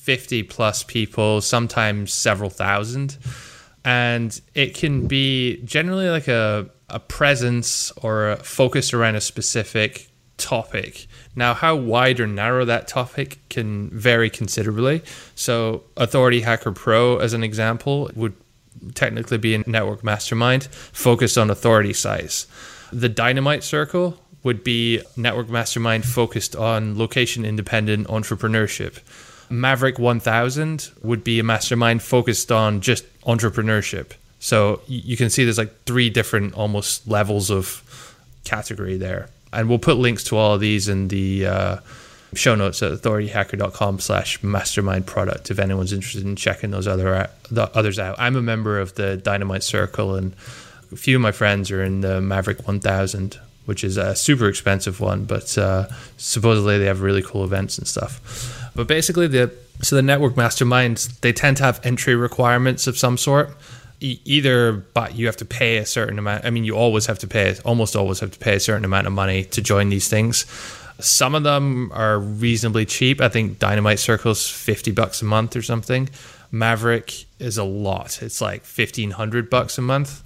50 0.07 0.45
plus 0.45 0.85
people, 0.85 1.40
sometimes 1.40 2.12
several 2.12 2.49
thousand. 2.49 3.19
And 3.85 4.40
it 4.55 4.77
can 4.77 5.09
be 5.09 5.61
generally 5.64 6.09
like 6.09 6.29
a, 6.29 6.71
a 6.88 7.01
presence 7.01 7.90
or 8.03 8.31
a 8.31 8.37
focus 8.37 8.95
around 8.95 9.16
a 9.16 9.21
specific 9.21 10.09
topic. 10.37 11.09
Now, 11.35 11.55
how 11.55 11.75
wide 11.75 12.21
or 12.21 12.29
narrow 12.29 12.64
that 12.66 12.87
topic 12.87 13.40
can 13.49 13.90
vary 13.90 14.31
considerably. 14.31 15.03
So, 15.35 15.83
Authority 15.97 16.42
Hacker 16.42 16.71
Pro, 16.71 17.16
as 17.16 17.33
an 17.33 17.42
example, 17.42 18.09
would 18.14 18.35
technically 18.95 19.38
be 19.38 19.57
a 19.57 19.69
network 19.69 20.05
mastermind 20.05 20.66
focused 20.66 21.37
on 21.37 21.51
authority 21.51 21.92
sites. 21.92 22.47
The 22.92 23.09
Dynamite 23.09 23.64
Circle 23.64 24.21
would 24.45 24.62
be 24.62 25.03
network 25.16 25.49
mastermind 25.49 26.05
focused 26.05 26.55
on 26.55 26.97
location 26.97 27.45
independent 27.45 28.07
entrepreneurship. 28.07 29.01
Maverick 29.50 29.98
1000 29.98 30.90
would 31.02 31.24
be 31.24 31.38
a 31.38 31.44
mastermind 31.44 32.02
focused 32.02 32.50
on 32.50 32.80
just 32.80 33.04
entrepreneurship. 33.22 34.12
So 34.38 34.80
you 34.87 35.16
can 35.16 35.30
see 35.30 35.44
there's 35.44 35.59
like 35.59 35.85
three 35.85 36.11
different 36.11 36.54
almost 36.54 37.09
levels 37.09 37.50
of 37.50 38.14
category 38.44 38.96
there. 38.96 39.28
And 39.52 39.68
we'll 39.68 39.78
put 39.78 39.96
links 39.96 40.24
to 40.24 40.37
all 40.37 40.54
of 40.54 40.61
these 40.61 40.88
in 40.88 41.09
the 41.09 41.46
uh, 41.46 41.76
show 42.35 42.54
notes 42.54 42.82
at 42.82 42.92
authorityhacker.com 42.92 44.00
slash 44.00 44.42
mastermind 44.42 45.06
product 45.06 45.50
if 45.50 45.59
anyone's 45.59 45.92
interested 45.92 46.24
in 46.24 46.37
checking 46.37 46.70
those 46.70 46.87
other 46.87 47.28
the 47.50 47.70
others 47.76 47.98
out. 47.98 48.16
I'm 48.18 48.37
a 48.37 48.42
member 48.42 48.78
of 48.78 48.94
the 48.94 49.16
Dynamite 49.16 49.62
Circle 49.62 50.16
and 50.16 50.35
a 50.92 50.96
few 50.96 51.16
of 51.16 51.22
my 51.22 51.32
friends 51.32 51.70
are 51.70 51.82
in 51.82 52.00
the 52.00 52.20
Maverick 52.20 52.66
1000, 52.66 53.38
which 53.66 53.85
is 53.85 53.96
a 53.96 54.16
super 54.16 54.48
expensive 54.48 55.00
one, 55.00 55.24
but 55.24 55.57
uh, 55.59 55.87
supposedly 56.16 56.79
they 56.79 56.87
have 56.87 57.02
really 57.02 57.22
cool 57.22 57.44
events 57.44 57.79
and 57.79 57.87
stuff. 57.87 58.70
But 58.74 58.88
basically, 58.88 59.26
the 59.26 59.52
so 59.83 59.94
the 59.94 60.02
network 60.02 60.35
masterminds 60.35 61.20
they 61.20 61.33
tend 61.33 61.59
to 61.59 61.64
have 61.64 61.85
entry 61.85 62.14
requirements 62.14 62.87
of 62.87 62.96
some 62.96 63.18
sort. 63.18 63.50
E- 64.00 64.20
either, 64.24 64.72
but 64.72 65.14
you 65.14 65.24
have 65.26 65.38
to 65.38 65.44
pay 65.46 65.79
a 65.79 65.87
certain 65.87 66.18
amount. 66.18 66.44
I 66.44 66.50
mean, 66.50 66.64
you 66.64 66.76
always 66.76 67.07
have 67.07 67.18
to 67.20 67.26
pay, 67.26 67.57
almost 67.64 67.96
always 67.96 68.20
have 68.20 68.31
to 68.31 68.38
pay 68.38 68.57
a 68.57 68.61
certain 68.61 68.85
amount 68.85 69.07
of 69.07 69.12
money 69.14 69.44
to 69.44 69.62
join 69.62 69.88
these 69.88 70.09
things. 70.09 70.44
Some 70.98 71.35
of 71.35 71.42
them 71.42 71.90
are 71.92 72.18
reasonably 72.18 72.85
cheap. 72.87 73.20
I 73.20 73.29
think 73.29 73.59
Dynamite 73.59 73.98
Circle's 73.98 74.48
fifty 74.48 74.92
bucks 74.92 75.22
a 75.22 75.24
month 75.24 75.57
or 75.57 75.62
something. 75.62 76.09
Maverick 76.50 77.24
is 77.38 77.59
a 77.59 77.64
lot. 77.64 78.22
It's 78.22 78.40
like 78.40 78.64
fifteen 78.64 79.12
hundred 79.12 79.48
bucks 79.50 79.79
a 79.79 79.83
month. 79.83 80.22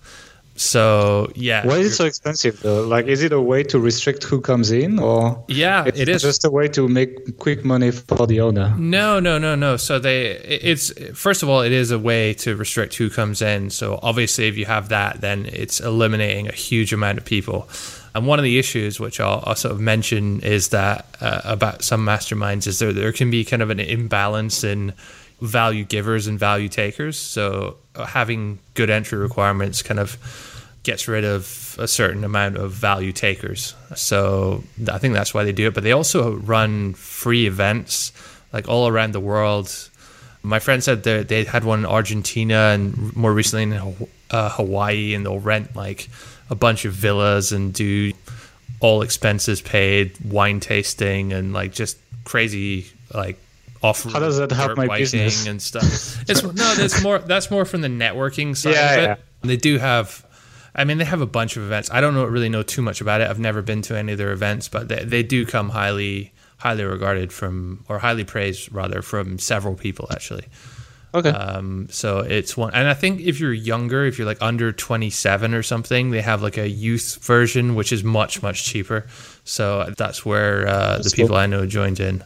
So 0.60 1.32
yeah, 1.34 1.66
why 1.66 1.78
is 1.78 1.86
it 1.86 1.94
so 1.94 2.04
expensive 2.04 2.60
though? 2.60 2.86
Like, 2.86 3.06
is 3.06 3.22
it 3.22 3.32
a 3.32 3.40
way 3.40 3.62
to 3.62 3.80
restrict 3.80 4.24
who 4.24 4.42
comes 4.42 4.70
in, 4.70 4.98
or 4.98 5.42
yeah, 5.48 5.84
it's 5.86 5.98
it 5.98 6.10
is 6.10 6.20
just 6.20 6.44
a 6.44 6.50
way 6.50 6.68
to 6.68 6.86
make 6.86 7.38
quick 7.38 7.64
money 7.64 7.90
for 7.90 8.26
the 8.26 8.42
owner? 8.42 8.74
No, 8.76 9.18
no, 9.20 9.38
no, 9.38 9.54
no. 9.54 9.78
So 9.78 9.98
they, 9.98 10.32
it's 10.32 10.92
first 11.18 11.42
of 11.42 11.48
all, 11.48 11.62
it 11.62 11.72
is 11.72 11.90
a 11.92 11.98
way 11.98 12.34
to 12.34 12.54
restrict 12.56 12.94
who 12.96 13.08
comes 13.08 13.40
in. 13.40 13.70
So 13.70 13.98
obviously, 14.02 14.48
if 14.48 14.58
you 14.58 14.66
have 14.66 14.90
that, 14.90 15.22
then 15.22 15.46
it's 15.46 15.80
eliminating 15.80 16.48
a 16.48 16.52
huge 16.52 16.92
amount 16.92 17.16
of 17.16 17.24
people. 17.24 17.66
And 18.14 18.26
one 18.26 18.38
of 18.38 18.42
the 18.42 18.58
issues, 18.58 19.00
which 19.00 19.18
I'll, 19.18 19.42
I'll 19.46 19.54
sort 19.54 19.72
of 19.72 19.80
mention, 19.80 20.40
is 20.40 20.68
that 20.68 21.06
uh, 21.22 21.40
about 21.44 21.82
some 21.82 22.04
masterminds 22.04 22.66
is 22.66 22.80
there 22.80 22.92
there 22.92 23.12
can 23.12 23.30
be 23.30 23.46
kind 23.46 23.62
of 23.62 23.70
an 23.70 23.80
imbalance 23.80 24.62
in 24.62 24.92
value 25.40 25.84
givers 25.84 26.26
and 26.26 26.38
value 26.38 26.68
takers. 26.68 27.18
So 27.18 27.78
having 27.94 28.58
good 28.74 28.90
entry 28.90 29.18
requirements 29.18 29.80
kind 29.80 29.98
of 29.98 30.18
gets 30.82 31.08
rid 31.08 31.24
of 31.24 31.76
a 31.78 31.86
certain 31.86 32.24
amount 32.24 32.56
of 32.56 32.72
value 32.72 33.12
takers. 33.12 33.74
So 33.94 34.64
I 34.90 34.98
think 34.98 35.14
that's 35.14 35.34
why 35.34 35.44
they 35.44 35.52
do 35.52 35.66
it. 35.66 35.74
But 35.74 35.84
they 35.84 35.92
also 35.92 36.36
run 36.36 36.94
free 36.94 37.46
events 37.46 38.12
like 38.52 38.68
all 38.68 38.88
around 38.88 39.12
the 39.12 39.20
world. 39.20 39.88
My 40.42 40.58
friend 40.58 40.82
said 40.82 41.02
that 41.02 41.28
they 41.28 41.44
had 41.44 41.64
one 41.64 41.80
in 41.80 41.86
Argentina 41.86 42.70
and 42.72 43.14
more 43.14 43.32
recently 43.32 43.64
in 43.64 44.08
uh, 44.30 44.50
Hawaii, 44.50 45.14
and 45.14 45.26
they'll 45.26 45.38
rent 45.38 45.76
like 45.76 46.08
a 46.48 46.54
bunch 46.54 46.84
of 46.84 46.92
villas 46.94 47.52
and 47.52 47.74
do 47.74 48.12
all 48.80 49.02
expenses 49.02 49.60
paid 49.60 50.12
wine 50.24 50.58
tasting 50.58 51.32
and 51.32 51.52
like 51.52 51.72
just 51.72 51.98
crazy 52.24 52.86
like 53.14 53.38
off 53.82 54.04
how 54.04 54.18
does 54.18 54.38
that 54.38 54.50
help 54.50 54.76
my 54.76 54.98
business 54.98 55.46
and 55.46 55.60
stuff 55.60 55.84
it's 56.28 56.42
no 56.42 56.74
that's 56.74 57.02
more 57.02 57.18
that's 57.18 57.50
more 57.50 57.64
from 57.64 57.82
the 57.82 57.88
networking 57.88 58.56
side 58.56 58.74
yeah, 58.74 58.92
of 58.92 58.98
it 58.98 59.02
yeah. 59.02 59.16
they 59.42 59.56
do 59.56 59.78
have 59.78 60.26
I 60.74 60.84
mean, 60.84 60.98
they 60.98 61.04
have 61.04 61.20
a 61.20 61.26
bunch 61.26 61.56
of 61.56 61.62
events. 61.62 61.90
I 61.90 62.00
don't 62.00 62.14
know, 62.14 62.24
really 62.24 62.48
know 62.48 62.62
too 62.62 62.82
much 62.82 63.00
about 63.00 63.20
it. 63.20 63.28
I've 63.28 63.38
never 63.38 63.62
been 63.62 63.82
to 63.82 63.96
any 63.96 64.12
of 64.12 64.18
their 64.18 64.32
events, 64.32 64.68
but 64.68 64.88
they, 64.88 65.04
they 65.04 65.22
do 65.22 65.44
come 65.46 65.70
highly 65.70 66.32
highly 66.58 66.84
regarded 66.84 67.32
from 67.32 67.84
or 67.88 67.98
highly 67.98 68.24
praised 68.24 68.70
rather 68.70 69.00
from 69.00 69.38
several 69.38 69.74
people 69.74 70.06
actually. 70.10 70.44
Okay. 71.12 71.30
Um, 71.30 71.88
so 71.90 72.20
it's 72.20 72.56
one, 72.56 72.72
and 72.72 72.86
I 72.86 72.94
think 72.94 73.20
if 73.20 73.40
you're 73.40 73.52
younger, 73.52 74.04
if 74.04 74.16
you're 74.16 74.26
like 74.26 74.40
under 74.40 74.70
27 74.70 75.54
or 75.54 75.62
something, 75.62 76.10
they 76.10 76.20
have 76.20 76.40
like 76.40 76.56
a 76.56 76.68
youth 76.68 77.18
version, 77.22 77.74
which 77.74 77.92
is 77.92 78.04
much 78.04 78.42
much 78.42 78.64
cheaper. 78.64 79.06
So 79.44 79.92
that's 79.98 80.24
where 80.24 80.68
uh, 80.68 80.98
the 80.98 81.10
people. 81.10 81.34
I 81.34 81.46
know 81.46 81.66
joined 81.66 81.98
in. 81.98 82.22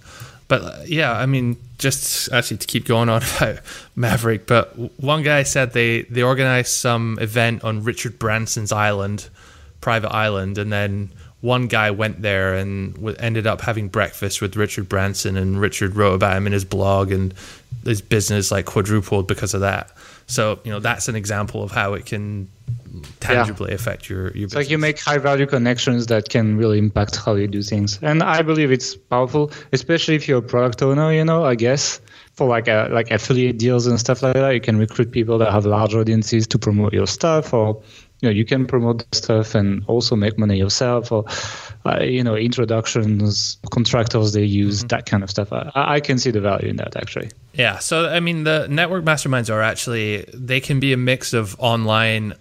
But 0.48 0.62
uh, 0.62 0.82
yeah, 0.86 1.12
I 1.12 1.26
mean, 1.26 1.56
just 1.78 2.30
actually 2.32 2.58
to 2.58 2.66
keep 2.66 2.86
going 2.86 3.08
on 3.08 3.22
about 3.36 3.60
Maverick, 3.96 4.46
but 4.46 4.76
one 5.00 5.22
guy 5.22 5.42
said 5.42 5.72
they 5.72 6.02
they 6.02 6.22
organized 6.22 6.72
some 6.72 7.18
event 7.20 7.64
on 7.64 7.84
Richard 7.84 8.18
Branson's 8.18 8.72
island, 8.72 9.28
private 9.80 10.12
island, 10.12 10.58
and 10.58 10.72
then 10.72 11.10
one 11.40 11.66
guy 11.66 11.90
went 11.90 12.22
there 12.22 12.54
and 12.54 12.94
w- 12.94 13.16
ended 13.18 13.46
up 13.46 13.60
having 13.60 13.88
breakfast 13.88 14.40
with 14.40 14.56
Richard 14.56 14.88
Branson, 14.88 15.36
and 15.36 15.60
Richard 15.60 15.94
wrote 15.94 16.14
about 16.14 16.36
him 16.36 16.46
in 16.46 16.52
his 16.52 16.64
blog, 16.64 17.10
and 17.10 17.34
his 17.84 18.00
business 18.00 18.50
like 18.50 18.66
quadrupled 18.66 19.26
because 19.26 19.54
of 19.54 19.60
that. 19.62 19.90
So 20.26 20.58
you 20.64 20.70
know 20.70 20.80
that's 20.80 21.08
an 21.08 21.16
example 21.16 21.62
of 21.62 21.70
how 21.70 21.94
it 21.94 22.06
can 22.06 22.48
tangibly 23.20 23.70
yeah. 23.70 23.74
affect 23.74 24.08
your 24.08 24.30
your. 24.32 24.44
It's 24.46 24.54
like 24.54 24.70
you 24.70 24.78
make 24.78 25.00
high 25.00 25.18
value 25.18 25.46
connections 25.46 26.06
that 26.06 26.28
can 26.28 26.56
really 26.56 26.78
impact 26.78 27.16
how 27.16 27.34
you 27.34 27.48
do 27.48 27.62
things, 27.62 27.98
and 28.02 28.22
I 28.22 28.42
believe 28.42 28.70
it's 28.70 28.96
powerful, 28.96 29.50
especially 29.72 30.14
if 30.14 30.28
you're 30.28 30.38
a 30.38 30.42
product 30.42 30.82
owner. 30.82 31.12
You 31.12 31.24
know, 31.24 31.44
I 31.44 31.54
guess 31.54 32.00
for 32.34 32.48
like 32.48 32.68
a, 32.68 32.88
like 32.90 33.10
affiliate 33.10 33.58
deals 33.58 33.86
and 33.86 33.98
stuff 33.98 34.22
like 34.22 34.34
that, 34.34 34.50
you 34.50 34.60
can 34.60 34.76
recruit 34.76 35.12
people 35.12 35.38
that 35.38 35.52
have 35.52 35.64
large 35.64 35.94
audiences 35.94 36.46
to 36.48 36.58
promote 36.58 36.92
your 36.92 37.06
stuff, 37.06 37.54
or 37.54 37.80
you 38.20 38.28
know 38.28 38.30
you 38.30 38.44
can 38.44 38.66
promote 38.66 39.08
the 39.10 39.16
stuff 39.16 39.54
and 39.54 39.84
also 39.86 40.16
make 40.16 40.36
money 40.38 40.58
yourself, 40.58 41.12
or 41.12 41.24
uh, 41.86 42.02
you 42.02 42.22
know 42.22 42.34
introductions, 42.34 43.58
contractors 43.70 44.32
they 44.32 44.44
use 44.44 44.80
mm-hmm. 44.80 44.88
that 44.88 45.06
kind 45.06 45.22
of 45.22 45.30
stuff. 45.30 45.52
I, 45.52 45.70
I 45.74 46.00
can 46.00 46.18
see 46.18 46.30
the 46.30 46.40
value 46.40 46.68
in 46.68 46.76
that 46.76 46.96
actually. 46.96 47.30
Yeah, 47.52 47.78
so 47.78 48.08
I 48.08 48.20
mean, 48.20 48.44
the 48.44 48.66
network 48.68 49.04
masterminds 49.04 49.52
are 49.52 49.62
actually 49.62 50.24
they 50.34 50.60
can 50.60 50.80
be 50.80 50.92
a 50.92 50.96
mix 50.96 51.32
of 51.32 51.54
online 51.58 52.34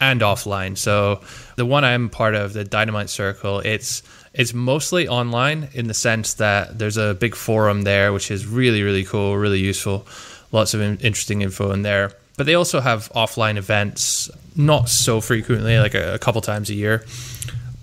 and 0.00 0.20
offline. 0.20 0.76
So 0.76 1.20
the 1.56 1.66
one 1.66 1.84
I'm 1.84 2.08
part 2.08 2.34
of, 2.34 2.52
the 2.52 2.64
Dynamite 2.64 3.10
Circle, 3.10 3.60
it's 3.60 4.02
it's 4.32 4.54
mostly 4.54 5.08
online 5.08 5.68
in 5.72 5.88
the 5.88 5.94
sense 5.94 6.34
that 6.34 6.78
there's 6.78 6.96
a 6.96 7.14
big 7.14 7.34
forum 7.34 7.82
there, 7.82 8.12
which 8.12 8.30
is 8.30 8.46
really 8.46 8.82
really 8.82 9.04
cool, 9.04 9.36
really 9.36 9.60
useful. 9.60 10.06
Lots 10.52 10.74
of 10.74 10.80
in- 10.80 10.98
interesting 10.98 11.42
info 11.42 11.70
in 11.72 11.82
there. 11.82 12.12
But 12.36 12.46
they 12.46 12.54
also 12.54 12.80
have 12.80 13.10
offline 13.12 13.56
events, 13.56 14.30
not 14.56 14.88
so 14.88 15.20
frequently, 15.20 15.78
like 15.78 15.94
a, 15.94 16.14
a 16.14 16.18
couple 16.18 16.40
times 16.40 16.70
a 16.70 16.74
year. 16.74 17.04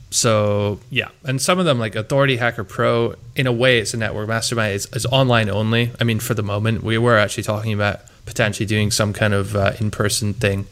So 0.10 0.79
yeah, 0.89 1.10
and 1.23 1.39
some 1.41 1.60
of 1.60 1.65
them 1.65 1.79
like 1.79 1.95
Authority 1.95 2.38
Hacker 2.38 2.63
Pro, 2.63 3.15
in 3.36 3.45
a 3.45 3.51
way, 3.51 3.79
it's 3.79 3.93
a 3.93 3.97
network 3.97 4.27
mastermind. 4.27 4.73
It's, 4.73 4.86
it's 4.88 5.05
online 5.05 5.49
only. 5.49 5.91
I 5.99 6.05
mean, 6.05 6.19
for 6.19 6.33
the 6.33 6.43
moment, 6.43 6.81
we 6.81 6.97
were 6.97 7.17
actually 7.17 7.43
talking 7.43 7.73
about 7.73 7.99
potentially 8.25 8.65
doing 8.65 8.89
some 8.89 9.13
kind 9.13 9.33
of 9.33 9.55
uh, 9.55 9.73
in-person 9.79 10.33
thing 10.33 10.65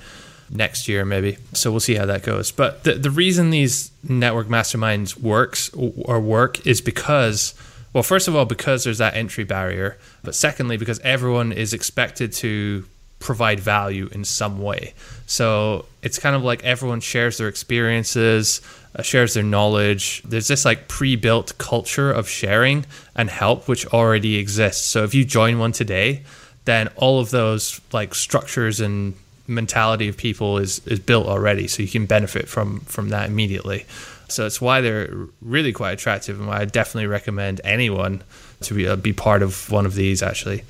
next 0.50 0.88
year 0.88 1.06
maybe. 1.06 1.38
So 1.54 1.72
we'll 1.72 1.80
see 1.80 1.96
how 1.96 2.06
that 2.06 2.24
goes. 2.24 2.52
But 2.52 2.84
the 2.84 2.94
the 2.94 3.12
reason 3.12 3.50
these 3.50 3.92
network 4.08 4.48
masterminds 4.48 5.18
works 5.18 5.70
or 5.74 6.20
work 6.20 6.66
is 6.66 6.82
because 6.82 7.54
well, 7.94 8.04
first 8.04 8.28
of 8.28 8.36
all, 8.36 8.44
because 8.44 8.84
there's 8.84 8.98
that 8.98 9.16
entry 9.16 9.46
barrier, 9.46 9.98
but 10.22 10.36
secondly, 10.36 10.76
because 10.76 11.00
everyone 11.00 11.54
is 11.54 11.74
expected 11.74 12.34
to 12.34 12.84
provide 13.20 13.58
value 13.60 14.10
in 14.12 14.26
some 14.26 14.62
way. 14.62 14.94
So 15.28 15.86
it's 16.02 16.20
kind 16.20 16.36
of 16.36 16.44
like 16.44 16.62
everyone 16.66 17.00
shares 17.00 17.38
their 17.38 17.48
experiences, 17.48 18.60
uh, 18.96 19.02
shares 19.02 19.34
their 19.34 19.44
knowledge. 19.44 20.22
There's 20.24 20.50
this 20.50 20.66
like 20.66 20.90
pre 20.90 21.16
built 21.16 21.58
culture 21.58 22.12
of 22.12 22.28
sharing 22.28 22.86
and 23.16 23.30
help, 23.30 23.70
which 23.70 23.88
already 23.88 24.36
exists. 24.36 24.86
So 24.86 25.06
if 25.06 25.14
you 25.14 25.24
join 25.24 25.58
one 25.58 25.72
today, 25.72 26.24
then 26.66 26.90
all 26.98 27.20
of 27.20 27.30
those 27.30 27.80
like 27.94 28.14
structures 28.14 28.82
and 28.82 29.14
mentality 29.48 30.08
of 30.08 30.18
people 30.18 30.58
is 30.58 30.86
is 30.88 31.00
built 31.00 31.28
already, 31.28 31.68
so 31.68 31.84
you 31.84 31.90
can 31.90 32.06
benefit 32.06 32.48
from 32.48 32.82
from 32.82 33.10
that 33.10 33.30
immediately. 33.30 33.86
So 34.28 34.46
it's 34.46 34.60
why 34.60 34.82
they're 34.82 35.14
really 35.42 35.72
quite 35.72 35.92
attractive, 35.92 36.40
and 36.40 36.48
why 36.48 36.62
I 36.62 36.66
definitely 36.66 37.08
recommend 37.08 37.62
anyone 37.64 38.24
to 38.62 38.74
be 38.74 38.88
uh, 38.88 38.96
be 38.96 39.14
part 39.14 39.42
of 39.42 39.70
one 39.72 39.86
of 39.86 39.96
these. 39.96 40.24
Actually, 40.24 40.64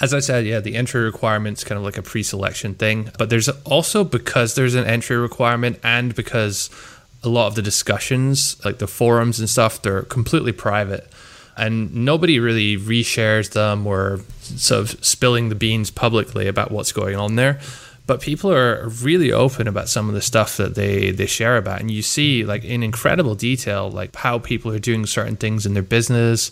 as 0.00 0.12
I 0.12 0.20
said, 0.20 0.46
yeah, 0.46 0.60
the 0.60 0.74
entry 0.74 1.02
requirement's 1.02 1.64
kind 1.64 1.78
of 1.78 1.84
like 1.84 1.98
a 1.98 2.02
pre-selection 2.02 2.74
thing, 2.74 3.10
but 3.18 3.30
there's 3.30 3.48
also 3.64 4.04
because 4.04 4.54
there's 4.54 4.74
an 4.74 4.84
entry 4.84 5.16
requirement, 5.16 5.78
and 5.82 6.14
because 6.14 6.70
a 7.22 7.28
lot 7.28 7.48
of 7.48 7.54
the 7.54 7.62
discussions, 7.62 8.64
like 8.64 8.78
the 8.78 8.86
forums 8.86 9.40
and 9.40 9.48
stuff, 9.48 9.82
they're 9.82 10.02
completely 10.02 10.52
private 10.52 11.10
and 11.58 11.92
nobody 11.92 12.38
really 12.38 12.76
reshares 12.76 13.50
them 13.50 13.86
or 13.86 14.20
sort 14.40 14.80
of 14.80 15.04
spilling 15.04 15.48
the 15.48 15.54
beans 15.56 15.90
publicly 15.90 16.46
about 16.46 16.70
what's 16.70 16.92
going 16.92 17.16
on 17.16 17.34
there 17.34 17.58
but 18.08 18.22
people 18.22 18.50
are 18.50 18.88
really 19.02 19.30
open 19.32 19.68
about 19.68 19.86
some 19.86 20.08
of 20.08 20.14
the 20.14 20.22
stuff 20.22 20.56
that 20.56 20.74
they 20.74 21.10
they 21.10 21.26
share 21.26 21.58
about. 21.58 21.78
And 21.78 21.90
you 21.90 22.00
see 22.00 22.42
like 22.42 22.64
in 22.64 22.82
incredible 22.82 23.34
detail 23.34 23.90
like 23.90 24.16
how 24.16 24.38
people 24.38 24.72
are 24.72 24.78
doing 24.78 25.04
certain 25.04 25.36
things 25.36 25.66
in 25.66 25.74
their 25.74 25.82
business. 25.82 26.50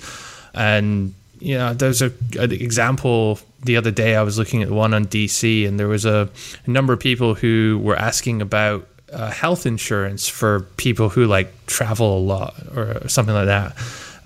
And 0.54 1.14
you 1.40 1.56
know 1.56 1.72
there's 1.72 2.02
a 2.02 2.12
an 2.38 2.52
example 2.52 3.40
the 3.64 3.78
other 3.78 3.90
day 3.90 4.16
I 4.16 4.22
was 4.22 4.38
looking 4.38 4.62
at 4.62 4.70
one 4.70 4.92
on 4.92 5.06
DC 5.06 5.66
and 5.66 5.80
there 5.80 5.88
was 5.88 6.04
a, 6.04 6.28
a 6.66 6.70
number 6.70 6.92
of 6.92 7.00
people 7.00 7.34
who 7.34 7.80
were 7.82 7.96
asking 7.96 8.42
about 8.42 8.86
uh, 9.10 9.30
health 9.30 9.64
insurance 9.64 10.28
for 10.28 10.60
people 10.76 11.08
who 11.08 11.24
like 11.24 11.48
travel 11.66 12.18
a 12.18 12.20
lot 12.20 12.54
or 12.76 13.08
something 13.08 13.34
like 13.34 13.46
that. 13.46 13.74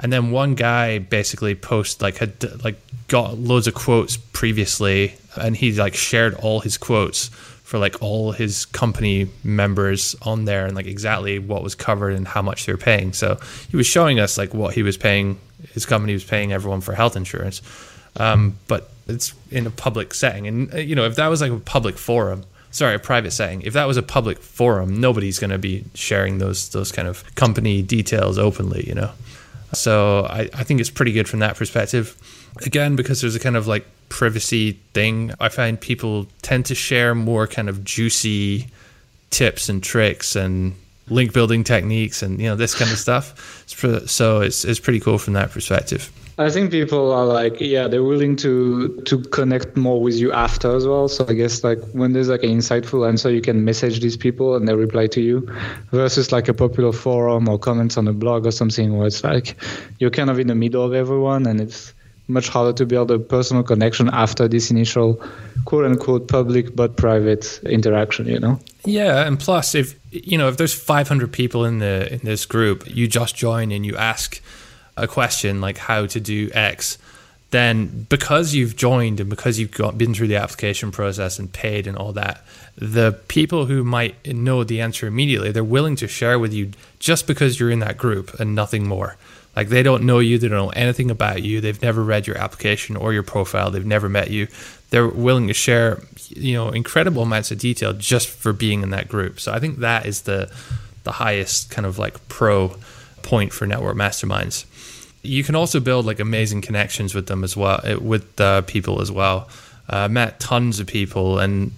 And 0.00 0.12
then 0.12 0.32
one 0.32 0.56
guy 0.56 0.98
basically 0.98 1.54
posted 1.54 2.02
like 2.02 2.16
had 2.16 2.64
like 2.64 2.76
got 3.06 3.38
loads 3.38 3.68
of 3.68 3.74
quotes 3.74 4.16
previously 4.16 5.14
and 5.36 5.56
he 5.56 5.72
like 5.72 5.94
shared 5.94 6.34
all 6.34 6.60
his 6.60 6.76
quotes 6.78 7.28
for 7.28 7.78
like 7.78 8.02
all 8.02 8.32
his 8.32 8.64
company 8.66 9.28
members 9.44 10.16
on 10.22 10.44
there 10.44 10.66
and 10.66 10.74
like 10.74 10.86
exactly 10.86 11.38
what 11.38 11.62
was 11.62 11.74
covered 11.74 12.14
and 12.14 12.26
how 12.26 12.42
much 12.42 12.66
they 12.66 12.72
were 12.72 12.78
paying 12.78 13.12
so 13.12 13.38
he 13.70 13.76
was 13.76 13.86
showing 13.86 14.18
us 14.18 14.36
like 14.36 14.52
what 14.52 14.74
he 14.74 14.82
was 14.82 14.96
paying 14.96 15.38
his 15.72 15.86
company 15.86 16.12
was 16.12 16.24
paying 16.24 16.52
everyone 16.52 16.80
for 16.80 16.94
health 16.94 17.16
insurance 17.16 17.62
um, 18.16 18.56
but 18.66 18.90
it's 19.06 19.34
in 19.50 19.66
a 19.66 19.70
public 19.70 20.14
setting 20.14 20.46
and 20.46 20.74
uh, 20.74 20.78
you 20.78 20.96
know 20.96 21.04
if 21.04 21.16
that 21.16 21.28
was 21.28 21.40
like 21.40 21.52
a 21.52 21.58
public 21.58 21.96
forum 21.96 22.44
sorry, 22.70 22.94
a 22.94 22.98
private 22.98 23.32
setting. 23.32 23.62
If 23.62 23.72
that 23.74 23.86
was 23.86 23.96
a 23.96 24.02
public 24.02 24.38
forum, 24.38 25.00
nobody's 25.00 25.38
going 25.38 25.50
to 25.50 25.58
be 25.58 25.84
sharing 25.94 26.38
those 26.38 26.70
those 26.70 26.92
kind 26.92 27.08
of 27.08 27.34
company 27.34 27.82
details 27.82 28.38
openly, 28.38 28.86
you 28.86 28.94
know. 28.94 29.10
So 29.72 30.26
I, 30.26 30.48
I 30.54 30.64
think 30.64 30.80
it's 30.80 30.90
pretty 30.90 31.12
good 31.12 31.28
from 31.28 31.40
that 31.40 31.56
perspective. 31.56 32.16
Again, 32.64 32.96
because 32.96 33.20
there's 33.20 33.34
a 33.34 33.40
kind 33.40 33.56
of 33.56 33.66
like 33.66 33.86
privacy 34.08 34.72
thing, 34.92 35.32
I 35.40 35.48
find 35.48 35.80
people 35.80 36.26
tend 36.42 36.66
to 36.66 36.74
share 36.74 37.14
more 37.14 37.46
kind 37.46 37.68
of 37.68 37.84
juicy 37.84 38.66
tips 39.30 39.68
and 39.68 39.82
tricks 39.82 40.36
and 40.36 40.74
link 41.08 41.32
building 41.32 41.64
techniques 41.64 42.22
and 42.22 42.40
you 42.40 42.46
know 42.46 42.56
this 42.56 42.74
kind 42.74 42.90
of 42.90 42.98
stuff. 42.98 43.64
So 44.06 44.40
it's 44.40 44.64
it's 44.64 44.80
pretty 44.80 45.00
cool 45.00 45.18
from 45.18 45.34
that 45.34 45.50
perspective. 45.50 46.10
I 46.38 46.48
think 46.48 46.70
people 46.70 47.12
are 47.12 47.26
like, 47.26 47.60
yeah, 47.60 47.86
they're 47.86 48.04
willing 48.04 48.34
to 48.36 49.00
to 49.02 49.20
connect 49.24 49.76
more 49.76 50.00
with 50.00 50.14
you 50.14 50.32
after 50.32 50.74
as 50.74 50.86
well. 50.86 51.06
So 51.08 51.26
I 51.28 51.34
guess 51.34 51.62
like 51.62 51.78
when 51.92 52.12
there's 52.12 52.28
like 52.28 52.42
an 52.42 52.50
insightful 52.50 53.06
answer, 53.06 53.30
you 53.30 53.42
can 53.42 53.64
message 53.64 54.00
these 54.00 54.16
people 54.16 54.56
and 54.56 54.66
they 54.66 54.74
reply 54.74 55.06
to 55.08 55.20
you, 55.20 55.46
versus 55.90 56.32
like 56.32 56.48
a 56.48 56.54
popular 56.54 56.92
forum 56.92 57.48
or 57.48 57.58
comments 57.58 57.98
on 57.98 58.08
a 58.08 58.12
blog 58.12 58.46
or 58.46 58.52
something 58.52 58.96
where 58.96 59.06
it's 59.06 59.22
like 59.22 59.56
you're 59.98 60.10
kind 60.10 60.30
of 60.30 60.38
in 60.38 60.46
the 60.46 60.54
middle 60.54 60.84
of 60.84 60.94
everyone 60.94 61.46
and 61.46 61.60
it's 61.60 61.92
much 62.30 62.48
harder 62.48 62.72
to 62.72 62.86
build 62.86 63.10
a 63.10 63.18
personal 63.18 63.62
connection 63.62 64.08
after 64.12 64.48
this 64.48 64.70
initial 64.70 65.22
quote 65.64 65.84
unquote 65.84 66.28
public 66.28 66.74
but 66.74 66.96
private 66.96 67.60
interaction 67.64 68.26
you 68.26 68.38
know 68.38 68.58
yeah 68.84 69.26
and 69.26 69.38
plus 69.38 69.74
if 69.74 69.98
you 70.10 70.38
know 70.38 70.48
if 70.48 70.56
there's 70.56 70.74
500 70.74 71.32
people 71.32 71.64
in 71.64 71.78
the 71.78 72.12
in 72.12 72.20
this 72.22 72.46
group 72.46 72.84
you 72.86 73.06
just 73.06 73.36
join 73.36 73.70
and 73.72 73.84
you 73.84 73.96
ask 73.96 74.40
a 75.00 75.08
question 75.08 75.60
like 75.60 75.78
how 75.78 76.06
to 76.06 76.20
do 76.20 76.50
X, 76.52 76.98
then 77.50 78.06
because 78.08 78.54
you've 78.54 78.76
joined 78.76 79.18
and 79.18 79.28
because 79.28 79.58
you've 79.58 79.72
got, 79.72 79.98
been 79.98 80.14
through 80.14 80.28
the 80.28 80.36
application 80.36 80.92
process 80.92 81.38
and 81.38 81.52
paid 81.52 81.86
and 81.86 81.96
all 81.96 82.12
that, 82.12 82.44
the 82.76 83.18
people 83.28 83.66
who 83.66 83.82
might 83.82 84.26
know 84.26 84.62
the 84.62 84.80
answer 84.80 85.06
immediately, 85.06 85.50
they're 85.50 85.64
willing 85.64 85.96
to 85.96 86.06
share 86.06 86.38
with 86.38 86.52
you 86.52 86.70
just 87.00 87.26
because 87.26 87.58
you're 87.58 87.70
in 87.70 87.80
that 87.80 87.96
group 87.96 88.38
and 88.38 88.54
nothing 88.54 88.86
more. 88.86 89.16
Like 89.56 89.68
they 89.68 89.82
don't 89.82 90.04
know 90.04 90.20
you, 90.20 90.38
they 90.38 90.48
don't 90.48 90.58
know 90.58 90.70
anything 90.70 91.10
about 91.10 91.42
you, 91.42 91.60
they've 91.60 91.82
never 91.82 92.02
read 92.02 92.26
your 92.26 92.38
application 92.38 92.96
or 92.96 93.12
your 93.12 93.22
profile, 93.22 93.70
they've 93.70 93.84
never 93.84 94.08
met 94.08 94.30
you. 94.30 94.48
They're 94.90 95.08
willing 95.08 95.48
to 95.48 95.54
share, 95.54 96.02
you 96.28 96.54
know, 96.54 96.70
incredible 96.70 97.22
amounts 97.22 97.50
of 97.50 97.58
detail 97.58 97.92
just 97.92 98.28
for 98.28 98.52
being 98.52 98.82
in 98.82 98.90
that 98.90 99.08
group. 99.08 99.38
So 99.40 99.52
I 99.52 99.58
think 99.60 99.78
that 99.78 100.06
is 100.06 100.22
the 100.22 100.52
the 101.02 101.12
highest 101.12 101.70
kind 101.70 101.86
of 101.86 101.98
like 101.98 102.28
pro 102.28 102.76
point 103.22 103.52
for 103.52 103.66
network 103.66 103.96
masterminds 103.96 104.66
you 105.22 105.44
can 105.44 105.54
also 105.54 105.80
build 105.80 106.06
like 106.06 106.20
amazing 106.20 106.62
connections 106.62 107.14
with 107.14 107.26
them 107.26 107.44
as 107.44 107.56
well, 107.56 107.80
eh, 107.84 107.94
with 107.94 108.40
uh, 108.40 108.62
people 108.62 109.00
as 109.00 109.12
well. 109.12 109.48
Uh, 109.88 110.08
met 110.08 110.38
tons 110.38 110.78
of 110.78 110.86
people 110.86 111.38
and 111.38 111.72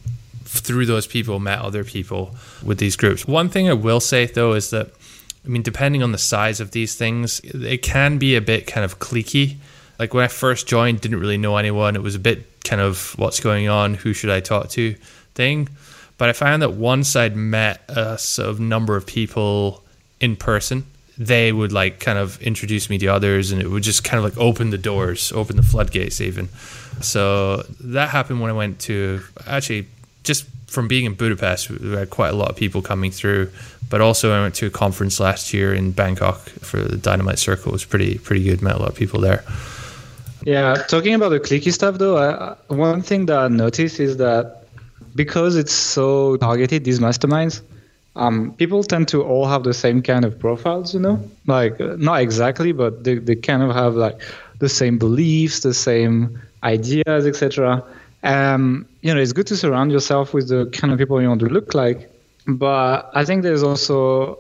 through 0.45 0.85
those 0.85 1.07
people 1.07 1.41
met 1.41 1.59
other 1.59 1.83
people 1.83 2.37
with 2.63 2.79
these 2.79 2.95
groups. 2.95 3.27
One 3.27 3.49
thing 3.49 3.69
I 3.69 3.73
will 3.73 4.01
say 4.01 4.27
though 4.27 4.53
is 4.53 4.71
that 4.71 4.91
I 5.45 5.49
mean 5.49 5.63
depending 5.63 6.03
on 6.03 6.13
the 6.13 6.19
size 6.19 6.61
of 6.61 6.71
these 6.71 6.95
things, 6.95 7.41
it 7.41 7.83
can 7.83 8.19
be 8.19 8.37
a 8.37 8.41
bit 8.41 8.67
kind 8.67 8.85
of 8.85 8.99
cliquey. 8.99 9.57
Like 9.99 10.15
when 10.15 10.25
I 10.25 10.29
first 10.29 10.67
joined, 10.67 11.01
didn't 11.01 11.21
really 11.21 11.39
know 11.39 11.57
anyone. 11.57 11.97
It 11.97 12.03
was 12.03 12.15
a 12.15 12.21
bit 12.21 12.63
kind 12.65 12.81
of 12.81 13.17
what's 13.19 13.41
going 13.41 13.69
on, 13.69 13.95
who 13.95 14.13
should 14.13 14.31
I 14.31 14.41
talk 14.41 14.69
to 14.71 14.95
thing. 15.35 15.69
But 16.19 16.29
I 16.29 16.33
found 16.33 16.63
that 16.63 16.73
once 16.73 17.17
I'd 17.17 17.37
met 17.37 17.83
a 17.89 18.19
sort 18.19 18.49
of 18.49 18.61
number 18.61 18.97
of 18.97 19.07
people 19.07 19.83
in 20.21 20.37
person, 20.37 20.87
they 21.19 21.53
would 21.53 21.73
like 21.73 22.01
kind 22.01 22.19
of 22.19 22.41
introduce 22.41 22.89
me 22.89 22.99
to 22.99 23.07
others 23.09 23.53
and 23.53 23.61
it 23.61 23.69
would 23.69 23.83
just 23.83 24.03
kind 24.05 24.19
of 24.19 24.25
like 24.25 24.37
open 24.39 24.71
the 24.71 24.79
doors 24.79 25.31
open 25.33 25.57
the 25.57 25.63
floodgates 25.63 26.21
even 26.21 26.49
so 27.01 27.63
that 27.81 28.09
happened 28.09 28.41
when 28.41 28.51
i 28.51 28.53
went 28.53 28.79
to 28.79 29.21
actually 29.47 29.87
just 30.25 30.47
from 30.73 30.89
being 30.89 31.05
in 31.05 31.15
budapest 31.15 31.71
we 31.71 31.91
had 31.91 32.11
quite 32.11 32.33
a 32.33 32.37
lot 32.37 32.49
of 32.49 32.57
people 32.57 32.81
coming 32.83 33.11
through 33.11 33.51
but 33.91 34.01
also 34.01 34.33
i 34.33 34.41
went 34.41 34.55
to 34.55 34.67
a 34.67 34.71
conference 34.71 35.21
last 35.21 35.53
year 35.53 35.75
in 35.75 35.93
bangkok 35.93 36.39
for 36.69 36.79
the 36.81 36.97
dynamite 36.97 37.39
circle. 37.39 37.69
It 37.73 37.73
was 37.73 37.85
pretty 37.85 38.19
pretty 38.19 38.43
good. 38.45 38.63
Met 38.63 38.77
a 38.77 38.79
lot 38.79 38.89
of 38.89 38.97
people 38.97 39.21
there. 39.21 39.45
Yeah 40.45 40.75
talking 40.89 41.15
about 41.15 41.29
the 41.29 41.41
cliquey 41.41 41.73
stuff 41.73 41.99
though 41.99 42.17
I, 42.17 42.57
one 42.73 43.03
thing 43.03 43.27
that 43.27 43.39
i 43.39 43.49
noticed 43.49 44.01
is 44.01 44.17
that 44.17 44.65
because 45.15 45.57
it's 45.57 45.75
so 45.97 46.37
targeted 46.39 46.85
these 46.85 47.01
masterminds 47.01 47.61
um, 48.15 48.53
people 48.55 48.83
tend 48.83 49.09
to 49.09 49.23
all 49.23 49.47
have 49.47 49.63
the 49.65 49.73
same 49.73 50.03
kind 50.03 50.25
of 50.25 50.39
profiles, 50.39 50.93
you 50.93 51.01
know, 51.01 51.19
like 51.47 51.81
uh, 51.81 51.97
not 51.99 52.21
exactly, 52.21 52.73
but 52.73 53.05
they, 53.05 53.15
they 53.15 53.35
kind 53.35 53.63
of 53.63 53.75
have 53.75 53.95
like 53.95 54.21
the 54.59 54.69
same 54.69 54.99
beliefs, 54.99 55.61
the 55.61 55.73
same 55.73 56.39
ideas, 56.63 57.27
etc. 57.27 57.83
Um, 58.23 58.87
you 59.01 59.13
know, 59.15 59.21
it's 59.21 59.33
good 59.33 59.49
to 59.49 59.57
surround 59.57 59.91
yourself 59.91 60.33
with 60.33 60.49
the 60.49 60.67
kind 60.67 60.93
of 60.93 60.99
people 60.99 61.21
you 61.21 61.29
want 61.29 61.41
to 61.41 61.47
look 61.47 61.75
like, 61.75 62.11
but 62.47 63.11
I 63.15 63.25
think 63.25 63.43
there's 63.43 63.63
also 63.63 64.39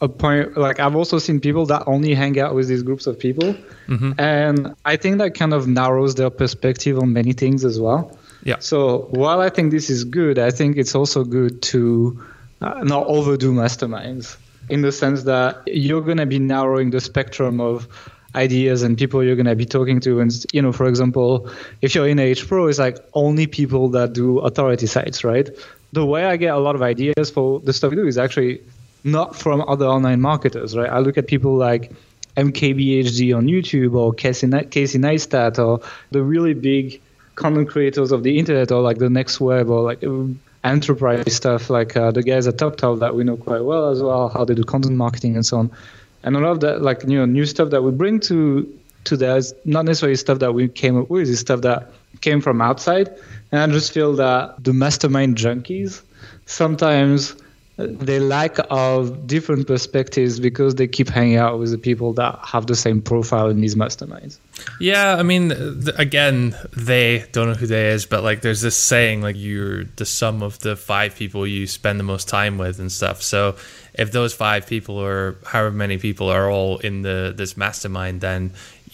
a 0.00 0.08
point. 0.08 0.56
Like 0.56 0.78
I've 0.80 0.94
also 0.94 1.18
seen 1.18 1.40
people 1.40 1.66
that 1.66 1.84
only 1.86 2.14
hang 2.14 2.38
out 2.38 2.54
with 2.54 2.68
these 2.68 2.82
groups 2.82 3.06
of 3.06 3.18
people, 3.18 3.54
mm-hmm. 3.88 4.12
and 4.18 4.74
I 4.84 4.96
think 4.96 5.18
that 5.18 5.34
kind 5.34 5.52
of 5.52 5.66
narrows 5.66 6.14
their 6.14 6.30
perspective 6.30 6.98
on 6.98 7.12
many 7.12 7.32
things 7.32 7.64
as 7.64 7.80
well. 7.80 8.16
Yeah. 8.44 8.56
So 8.60 9.08
while 9.10 9.40
I 9.40 9.48
think 9.48 9.72
this 9.72 9.90
is 9.90 10.04
good, 10.04 10.38
I 10.38 10.50
think 10.50 10.76
it's 10.76 10.94
also 10.94 11.24
good 11.24 11.62
to 11.62 12.22
uh, 12.60 12.84
not 12.84 13.06
overdo 13.06 13.52
masterminds 13.52 14.36
in 14.68 14.82
the 14.82 14.92
sense 14.92 15.24
that 15.24 15.62
you're 15.66 16.00
going 16.02 16.18
to 16.18 16.26
be 16.26 16.38
narrowing 16.38 16.90
the 16.90 17.00
spectrum 17.00 17.60
of 17.60 17.88
ideas 18.34 18.82
and 18.82 18.98
people 18.98 19.22
you're 19.22 19.36
going 19.36 19.46
to 19.46 19.56
be 19.56 19.64
talking 19.66 20.00
to. 20.00 20.20
And 20.20 20.32
you 20.52 20.62
know 20.62 20.72
for 20.72 20.86
example 20.86 21.48
if 21.82 21.94
you're 21.94 22.08
in 22.08 22.18
h 22.18 22.46
pro 22.46 22.66
it's 22.66 22.78
like 22.78 22.98
only 23.14 23.46
people 23.46 23.88
that 23.90 24.12
do 24.12 24.38
authority 24.40 24.86
sites 24.86 25.24
right? 25.24 25.48
The 25.92 26.04
way 26.04 26.24
i 26.24 26.36
get 26.36 26.52
a 26.54 26.58
lot 26.58 26.74
of 26.74 26.82
ideas 26.82 27.30
for 27.30 27.60
the 27.60 27.72
stuff 27.72 27.90
we 27.90 27.96
do 27.96 28.06
is 28.06 28.18
actually 28.18 28.60
not 29.04 29.36
from 29.36 29.62
other 29.68 29.86
online 29.86 30.20
marketers 30.20 30.76
right? 30.76 30.90
I 30.90 30.98
look 30.98 31.18
at 31.18 31.26
people 31.26 31.54
like 31.56 31.92
mkbhd 32.36 33.36
on 33.36 33.46
youtube 33.46 33.94
or 33.94 34.12
casey, 34.12 34.48
casey 34.70 34.98
neistat 34.98 35.56
or 35.64 35.80
the 36.10 36.20
really 36.20 36.52
big 36.52 37.00
content 37.36 37.68
creators 37.68 38.10
of 38.10 38.24
the 38.24 38.38
internet 38.38 38.72
or 38.72 38.82
like 38.82 38.98
the 38.98 39.10
next 39.10 39.40
web 39.40 39.70
or 39.70 39.82
like 39.82 40.02
enterprise 40.64 41.34
stuff, 41.34 41.70
like 41.70 41.96
uh, 41.96 42.10
the 42.10 42.22
guys 42.22 42.46
at 42.46 42.56
TopTal 42.56 43.00
that 43.00 43.14
we 43.14 43.22
know 43.22 43.36
quite 43.36 43.62
well 43.62 43.90
as 43.90 44.02
well, 44.02 44.28
how 44.28 44.44
they 44.44 44.54
do 44.54 44.64
content 44.64 44.96
marketing 44.96 45.36
and 45.36 45.44
so 45.44 45.58
on. 45.58 45.70
And 46.24 46.36
a 46.36 46.40
lot 46.40 46.50
of 46.52 46.60
that, 46.60 46.82
like 46.82 47.04
you 47.04 47.18
know, 47.18 47.26
new 47.26 47.46
stuff 47.46 47.70
that 47.70 47.82
we 47.82 47.92
bring 47.92 48.18
to 48.20 48.66
to 49.04 49.16
that 49.18 49.36
is 49.36 49.54
not 49.64 49.84
necessarily 49.84 50.16
stuff 50.16 50.38
that 50.38 50.54
we 50.54 50.66
came 50.66 50.98
up 50.98 51.10
with, 51.10 51.28
it's 51.28 51.40
stuff 51.40 51.60
that 51.60 51.92
came 52.22 52.40
from 52.40 52.60
outside. 52.60 53.10
And 53.52 53.60
I 53.60 53.66
just 53.74 53.92
feel 53.92 54.14
that 54.14 54.64
the 54.64 54.72
mastermind 54.72 55.36
junkies 55.36 56.00
sometimes 56.46 57.36
they 57.76 58.20
lack 58.20 58.58
of 58.70 59.26
different 59.26 59.66
perspectives 59.66 60.38
because 60.38 60.76
they 60.76 60.86
keep 60.86 61.08
hanging 61.08 61.36
out 61.36 61.58
with 61.58 61.72
the 61.72 61.78
people 61.78 62.12
that 62.12 62.38
have 62.44 62.66
the 62.68 62.76
same 62.76 63.02
profile 63.02 63.48
in 63.48 63.60
these 63.60 63.74
masterminds. 63.74 64.38
Yeah, 64.78 65.16
I 65.16 65.24
mean, 65.24 65.50
again, 65.96 66.56
they 66.76 67.24
don't 67.32 67.48
know 67.48 67.54
who 67.54 67.66
they 67.66 67.88
is, 67.88 68.06
but 68.06 68.22
like, 68.22 68.42
there's 68.42 68.60
this 68.60 68.76
saying 68.76 69.22
like 69.22 69.34
you're 69.36 69.84
the 69.96 70.06
sum 70.06 70.42
of 70.42 70.60
the 70.60 70.76
five 70.76 71.16
people 71.16 71.46
you 71.46 71.66
spend 71.66 71.98
the 71.98 72.04
most 72.04 72.28
time 72.28 72.58
with 72.58 72.78
and 72.78 72.92
stuff. 72.92 73.22
So 73.22 73.56
if 73.94 74.12
those 74.12 74.32
five 74.32 74.68
people 74.68 74.96
or 74.96 75.36
however 75.44 75.72
many 75.72 75.98
people 75.98 76.28
are 76.28 76.48
all 76.48 76.78
in 76.78 77.02
the 77.02 77.34
this 77.36 77.56
mastermind, 77.56 78.20
then 78.20 78.52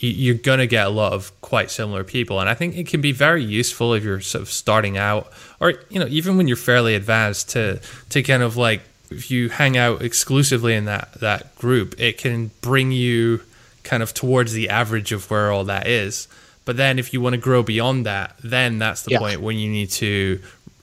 you're 0.09 0.35
going 0.35 0.59
to 0.59 0.67
get 0.67 0.87
a 0.87 0.91
lot 0.91 1.13
of 1.13 1.39
quite 1.41 1.71
similar 1.71 2.05
people 2.05 2.41
and 2.41 2.49
i 2.49 2.55
think 2.55 2.77
it 2.77 2.87
can 2.87 3.01
be 3.01 3.13
very 3.13 3.45
useful 3.45 3.95
if 3.95 4.03
you're 4.03 4.21
sort 4.21 4.43
of 4.43 4.51
starting 4.51 4.97
out 4.97 5.31
or 5.61 5.75
you 5.89 5.99
know 5.99 6.07
even 6.09 6.37
when 6.37 6.49
you're 6.49 6.57
fairly 6.57 6.95
advanced 6.95 7.51
to 7.51 7.81
to 8.09 8.23
kind 8.23 8.43
of 8.43 8.57
like 8.57 8.83
if 9.11 9.31
you 9.31 9.49
hang 9.49 9.77
out 9.77 10.03
exclusively 10.03 10.75
in 10.75 10.85
that 10.85 11.13
that 11.15 11.55
group 11.57 11.95
it 11.99 12.19
can 12.19 12.51
bring 12.61 12.93
you 12.93 13.41
kind 13.83 14.03
of 14.03 14.15
towards 14.15 14.53
the 14.53 14.69
average 14.69 15.13
of 15.13 15.31
where 15.31 15.51
all 15.51 15.65
that 15.65 15.87
is 15.87 16.29
but 16.65 16.77
then 16.77 16.99
if 16.99 17.13
you 17.13 17.21
want 17.21 17.35
to 17.35 17.41
grow 17.41 17.63
beyond 17.63 18.07
that 18.07 18.37
then 18.43 18.79
that's 18.79 19.03
the 19.03 19.13
yeah. 19.13 19.19
point 19.19 19.41
when 19.41 19.57
you 19.57 19.69
need 19.69 19.91
to 19.91 20.41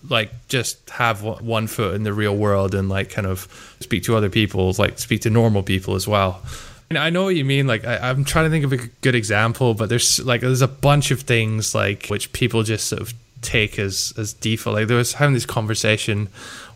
like 0.10 0.32
just 0.48 0.90
have 0.90 1.24
one 1.24 1.68
foot 1.68 1.96
in 1.96 2.04
the 2.04 2.14
real 2.14 2.36
world 2.36 2.74
and 2.76 2.90
like 2.90 3.10
kind 3.10 3.28
of 3.28 3.76
speak 3.80 4.04
to 4.04 4.16
other 4.16 4.30
people, 4.30 4.74
like 4.78 5.00
speak 5.00 5.22
to 5.22 5.30
normal 5.30 5.64
people 5.64 5.96
as 5.96 6.08
well. 6.08 6.42
And 6.90 6.98
I 6.98 7.10
know 7.10 7.26
what 7.26 7.36
you 7.36 7.44
mean. 7.44 7.68
Like 7.68 7.86
I, 7.86 8.10
am 8.10 8.24
trying 8.24 8.46
to 8.46 8.50
think 8.50 8.64
of 8.64 8.74
a 8.74 8.78
good 9.02 9.16
example, 9.16 9.74
but 9.74 9.90
there's 9.90 10.24
like 10.24 10.42
there's 10.42 10.62
a 10.62 10.68
bunch 10.68 11.12
of 11.12 11.22
things 11.22 11.76
like 11.76 12.08
which 12.08 12.32
people 12.32 12.64
just 12.64 12.88
sort 12.88 13.02
of 13.02 13.14
take 13.42 13.78
as 13.78 14.14
as 14.18 14.34
default. 14.34 14.76
Like 14.76 14.88
there 14.88 14.98
was 14.98 15.14
having 15.14 15.34
this 15.34 15.46
conversation 15.46 16.30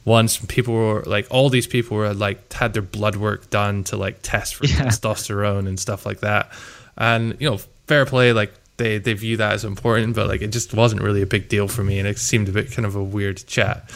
once 0.04 0.38
people 0.48 0.74
were 0.74 1.04
like 1.04 1.28
all 1.30 1.50
these 1.50 1.68
people 1.68 1.96
were 1.96 2.14
like 2.14 2.52
had 2.52 2.74
their 2.74 2.82
blood 2.82 3.16
work 3.16 3.50
done 3.50 3.84
to 3.86 3.98
like 3.98 4.20
test 4.22 4.56
for 4.56 4.66
yeah. 4.68 4.86
testosterone 4.86 5.68
and 5.68 5.80
stuff 5.80 6.06
like 6.06 6.20
that. 6.20 6.52
And 6.98 7.38
you 7.40 7.50
know, 7.50 7.58
fair 7.88 8.06
play, 8.06 8.34
like 8.34 8.54
they 8.78 8.98
they 8.98 9.14
view 9.14 9.38
that 9.38 9.54
as 9.54 9.64
important, 9.64 10.16
but 10.16 10.28
like 10.28 10.42
it 10.42 10.50
just 10.50 10.74
wasn't 10.74 11.02
really 11.02 11.22
a 11.22 11.28
big 11.28 11.48
deal 11.48 11.68
for 11.68 11.84
me, 11.84 12.00
and 12.00 12.08
it 12.08 12.18
seemed 12.18 12.50
a 12.50 12.52
bit 12.52 12.72
kind 12.72 12.86
of 12.86 12.96
a 12.96 13.04
weird 13.04 13.46
chat. 13.48 13.90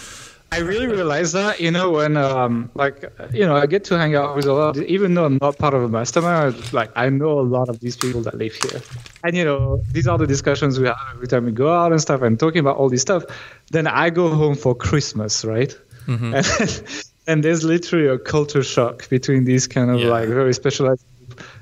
I 0.51 0.59
really 0.59 0.87
realized 0.87 1.33
that, 1.33 1.59
you 1.59 1.71
know, 1.71 1.91
when 1.91 2.15
um, 2.15 2.69
like 2.75 3.11
you 3.33 3.45
know, 3.45 3.55
I 3.55 3.65
get 3.65 3.83
to 3.85 3.97
hang 3.97 4.15
out 4.15 4.35
with 4.35 4.45
a 4.45 4.53
lot, 4.53 4.77
of, 4.77 4.83
even 4.83 5.13
though 5.13 5.25
I'm 5.25 5.37
not 5.41 5.57
part 5.57 5.73
of 5.73 5.83
a 5.83 5.89
mastermind. 5.89 6.71
Like 6.71 6.91
I 6.95 7.09
know 7.09 7.39
a 7.39 7.41
lot 7.41 7.67
of 7.67 7.79
these 7.79 7.97
people 7.97 8.21
that 8.21 8.35
live 8.35 8.53
here, 8.53 8.81
and 9.23 9.35
you 9.35 9.43
know, 9.43 9.81
these 9.91 10.07
are 10.07 10.17
the 10.17 10.27
discussions 10.27 10.79
we 10.79 10.87
have 10.87 10.97
every 11.13 11.27
time 11.27 11.45
we 11.45 11.51
go 11.51 11.73
out 11.73 11.91
and 11.91 11.99
stuff, 11.99 12.21
and 12.21 12.39
talking 12.39 12.59
about 12.59 12.77
all 12.77 12.89
this 12.89 13.01
stuff. 13.01 13.23
Then 13.71 13.87
I 13.87 14.09
go 14.09 14.29
home 14.29 14.55
for 14.55 14.75
Christmas, 14.75 15.43
right? 15.43 15.75
Mm-hmm. 16.07 16.35
And, 16.35 17.05
and, 17.27 17.43
there's 17.43 17.63
literally 17.63 18.07
a 18.07 18.19
culture 18.19 18.63
shock 18.63 19.09
between 19.09 19.43
these 19.43 19.67
kind 19.67 19.89
of 19.89 19.99
yeah. 19.99 20.07
like 20.07 20.29
very 20.29 20.53
specialized 20.53 21.03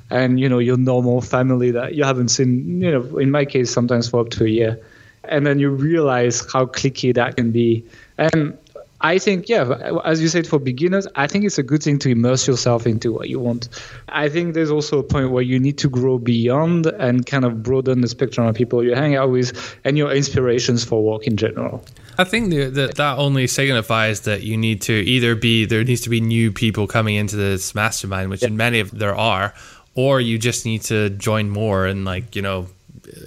and 0.09 0.39
you 0.39 0.49
know 0.49 0.59
your 0.59 0.77
normal 0.77 1.21
family 1.21 1.71
that 1.71 1.95
you 1.95 2.03
haven't 2.03 2.27
seen 2.27 2.81
you 2.81 2.91
know 2.91 3.17
in 3.17 3.31
my 3.31 3.45
case 3.45 3.71
sometimes 3.71 4.09
for 4.09 4.19
up 4.19 4.29
to 4.29 4.43
a 4.43 4.49
year 4.49 4.79
and 5.23 5.47
then 5.47 5.59
you 5.59 5.69
realize 5.69 6.45
how 6.51 6.65
cliquey 6.65 7.13
that 7.13 7.37
can 7.37 7.51
be 7.51 7.85
and 8.17 8.57
I 9.03 9.19
think, 9.19 9.49
yeah, 9.49 9.99
as 10.05 10.21
you 10.21 10.29
said, 10.29 10.47
for 10.47 10.59
beginners, 10.59 11.05
I 11.15 11.27
think 11.27 11.43
it's 11.43 11.57
a 11.57 11.63
good 11.63 11.83
thing 11.83 11.99
to 11.99 12.09
immerse 12.09 12.47
yourself 12.47 12.87
into 12.87 13.11
what 13.11 13.27
you 13.27 13.37
want. 13.37 13.67
I 14.07 14.29
think 14.29 14.53
there's 14.53 14.71
also 14.71 14.97
a 14.97 15.03
point 15.03 15.31
where 15.31 15.43
you 15.43 15.59
need 15.59 15.77
to 15.79 15.89
grow 15.89 16.17
beyond 16.17 16.85
and 16.85 17.25
kind 17.25 17.43
of 17.43 17.61
broaden 17.61 17.99
the 17.99 18.07
spectrum 18.07 18.47
of 18.47 18.55
people 18.55 18.81
you 18.81 18.95
hang 18.95 19.17
out 19.17 19.29
with 19.29 19.77
and 19.83 19.97
your 19.97 20.09
inspirations 20.13 20.85
for 20.85 21.03
work 21.03 21.27
in 21.27 21.35
general. 21.35 21.83
I 22.17 22.23
think 22.23 22.51
that 22.51 22.95
that 22.95 23.17
only 23.17 23.45
signifies 23.47 24.21
that 24.21 24.43
you 24.43 24.55
need 24.55 24.81
to 24.83 24.93
either 24.93 25.35
be 25.35 25.65
there 25.65 25.83
needs 25.83 26.01
to 26.01 26.09
be 26.09 26.21
new 26.21 26.53
people 26.53 26.87
coming 26.87 27.15
into 27.15 27.35
this 27.35 27.75
mastermind, 27.75 28.29
which 28.29 28.41
yeah. 28.41 28.49
in 28.49 28.57
many 28.57 28.79
of 28.79 28.91
there 28.91 29.15
are, 29.15 29.53
or 29.95 30.21
you 30.21 30.37
just 30.37 30.65
need 30.65 30.83
to 30.83 31.09
join 31.09 31.49
more 31.49 31.87
and 31.87 32.05
like 32.05 32.35
you 32.37 32.41
know 32.41 32.67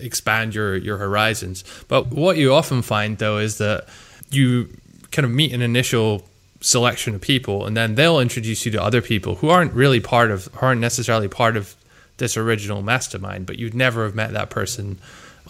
expand 0.01 0.55
your 0.55 0.77
your 0.77 0.97
horizons. 0.97 1.65
But 1.89 2.07
what 2.09 2.39
you 2.39 2.55
often 2.55 2.81
find 2.81 3.19
though 3.19 3.39
is 3.39 3.59
that 3.59 3.87
you 4.31 4.69
kind 5.17 5.25
of 5.25 5.33
meet 5.33 5.53
an 5.53 5.63
initial 5.63 6.23
selection 6.61 7.15
of 7.15 7.21
people 7.21 7.67
and 7.67 7.77
then 7.77 7.95
they'll 7.95 8.21
introduce 8.21 8.65
you 8.65 8.73
to 8.73 8.83
other 8.83 9.03
people 9.03 9.37
who 9.37 9.49
aren't 9.49 9.73
really 9.73 10.01
part 10.01 10.31
of 10.31 10.49
aren't 10.61 10.81
necessarily 10.81 11.29
part 11.29 11.57
of 11.57 11.75
this 12.19 12.37
original 12.37 12.83
mastermind 12.83 13.47
but 13.47 13.59
you'd 13.59 13.75
never 13.75 14.05
have 14.05 14.15
met 14.15 14.33
that 14.33 14.49
person 14.51 14.99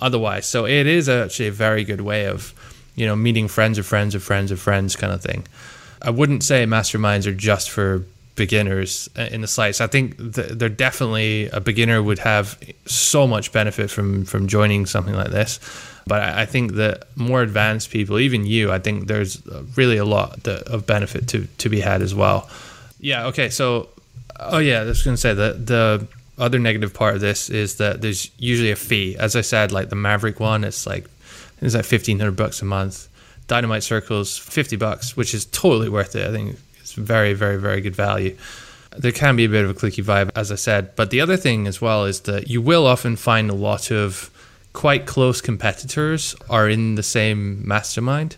otherwise 0.00 0.46
so 0.46 0.66
it 0.66 0.86
is 0.86 1.08
actually 1.08 1.46
a 1.46 1.52
very 1.52 1.84
good 1.84 2.00
way 2.00 2.26
of 2.26 2.54
you 2.96 3.06
know 3.06 3.14
meeting 3.14 3.46
friends 3.48 3.78
of 3.78 3.86
friends 3.86 4.14
of 4.14 4.22
friends 4.22 4.50
of 4.50 4.60
friends 4.60 4.96
kind 4.96 5.12
of 5.12 5.22
thing 5.22 5.46
i 6.02 6.10
wouldn't 6.10 6.42
say 6.42 6.64
masterminds 6.64 7.26
are 7.26 7.34
just 7.34 7.70
for 7.70 8.04
beginners 8.36 9.08
uh, 9.18 9.22
in 9.32 9.40
the 9.40 9.48
slides. 9.48 9.80
I 9.80 9.88
think 9.88 10.14
they're 10.18 10.68
definitely 10.68 11.48
a 11.48 11.60
beginner 11.60 12.02
would 12.02 12.20
have 12.20 12.58
so 12.84 13.26
much 13.26 13.50
benefit 13.50 13.90
from 13.90 14.24
from 14.24 14.46
joining 14.46 14.86
something 14.86 15.14
like 15.14 15.30
this. 15.30 15.58
But 16.06 16.22
I, 16.22 16.42
I 16.42 16.46
think 16.46 16.74
that 16.74 17.08
more 17.16 17.42
advanced 17.42 17.90
people, 17.90 18.18
even 18.18 18.46
you, 18.46 18.70
I 18.70 18.78
think 18.78 19.08
there's 19.08 19.42
really 19.76 19.96
a 19.96 20.04
lot 20.04 20.44
that, 20.44 20.62
of 20.68 20.86
benefit 20.86 21.28
to 21.28 21.46
to 21.58 21.68
be 21.68 21.80
had 21.80 22.00
as 22.02 22.14
well. 22.14 22.48
Yeah. 23.00 23.26
Okay. 23.26 23.50
So, 23.50 23.88
oh 24.38 24.58
yeah, 24.58 24.82
I 24.82 24.84
was 24.84 25.02
going 25.02 25.16
to 25.16 25.20
say 25.20 25.34
that 25.34 25.66
the 25.66 26.06
other 26.38 26.58
negative 26.58 26.92
part 26.94 27.14
of 27.14 27.20
this 27.20 27.50
is 27.50 27.76
that 27.76 28.02
there's 28.02 28.30
usually 28.38 28.70
a 28.70 28.76
fee. 28.76 29.16
As 29.18 29.34
I 29.34 29.40
said, 29.40 29.72
like 29.72 29.88
the 29.88 29.96
Maverick 29.96 30.38
one, 30.38 30.64
it's 30.64 30.86
like 30.86 31.06
it's 31.60 31.74
like 31.74 31.84
fifteen 31.84 32.18
hundred 32.18 32.36
bucks 32.36 32.62
a 32.62 32.64
month. 32.64 33.08
Dynamite 33.48 33.82
Circles, 33.82 34.38
fifty 34.38 34.76
bucks, 34.76 35.16
which 35.16 35.34
is 35.34 35.44
totally 35.46 35.88
worth 35.88 36.14
it. 36.14 36.28
I 36.28 36.32
think 36.32 36.56
it's 36.80 36.92
very, 36.92 37.32
very, 37.32 37.56
very 37.56 37.80
good 37.80 37.96
value. 37.96 38.36
There 38.96 39.12
can 39.12 39.36
be 39.36 39.44
a 39.44 39.48
bit 39.48 39.64
of 39.64 39.70
a 39.70 39.74
cliquey 39.74 40.04
vibe, 40.04 40.30
as 40.36 40.50
I 40.50 40.54
said. 40.54 40.94
But 40.96 41.10
the 41.10 41.20
other 41.20 41.36
thing 41.36 41.66
as 41.66 41.80
well 41.80 42.04
is 42.04 42.20
that 42.22 42.48
you 42.48 42.62
will 42.62 42.86
often 42.86 43.16
find 43.16 43.50
a 43.50 43.54
lot 43.54 43.90
of 43.90 44.30
quite 44.76 45.06
close 45.06 45.40
competitors 45.40 46.36
are 46.50 46.68
in 46.68 46.96
the 46.96 47.02
same 47.02 47.66
mastermind. 47.66 48.36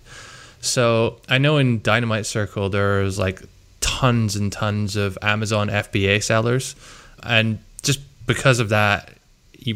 So 0.61 1.20
I 1.29 1.38
know 1.38 1.57
in 1.57 1.83
Dynamite 1.83 2.27
Circle 2.27 2.70
there's 2.70 3.18
like 3.18 3.42
tons 3.81 4.37
and 4.37 4.53
tons 4.53 4.94
of 4.94 5.18
Amazon 5.20 5.68
FBA 5.68 6.22
sellers, 6.22 6.77
and 7.24 7.59
just 7.83 7.98
because 8.29 8.61
of 8.61 8.68
that, 8.68 9.14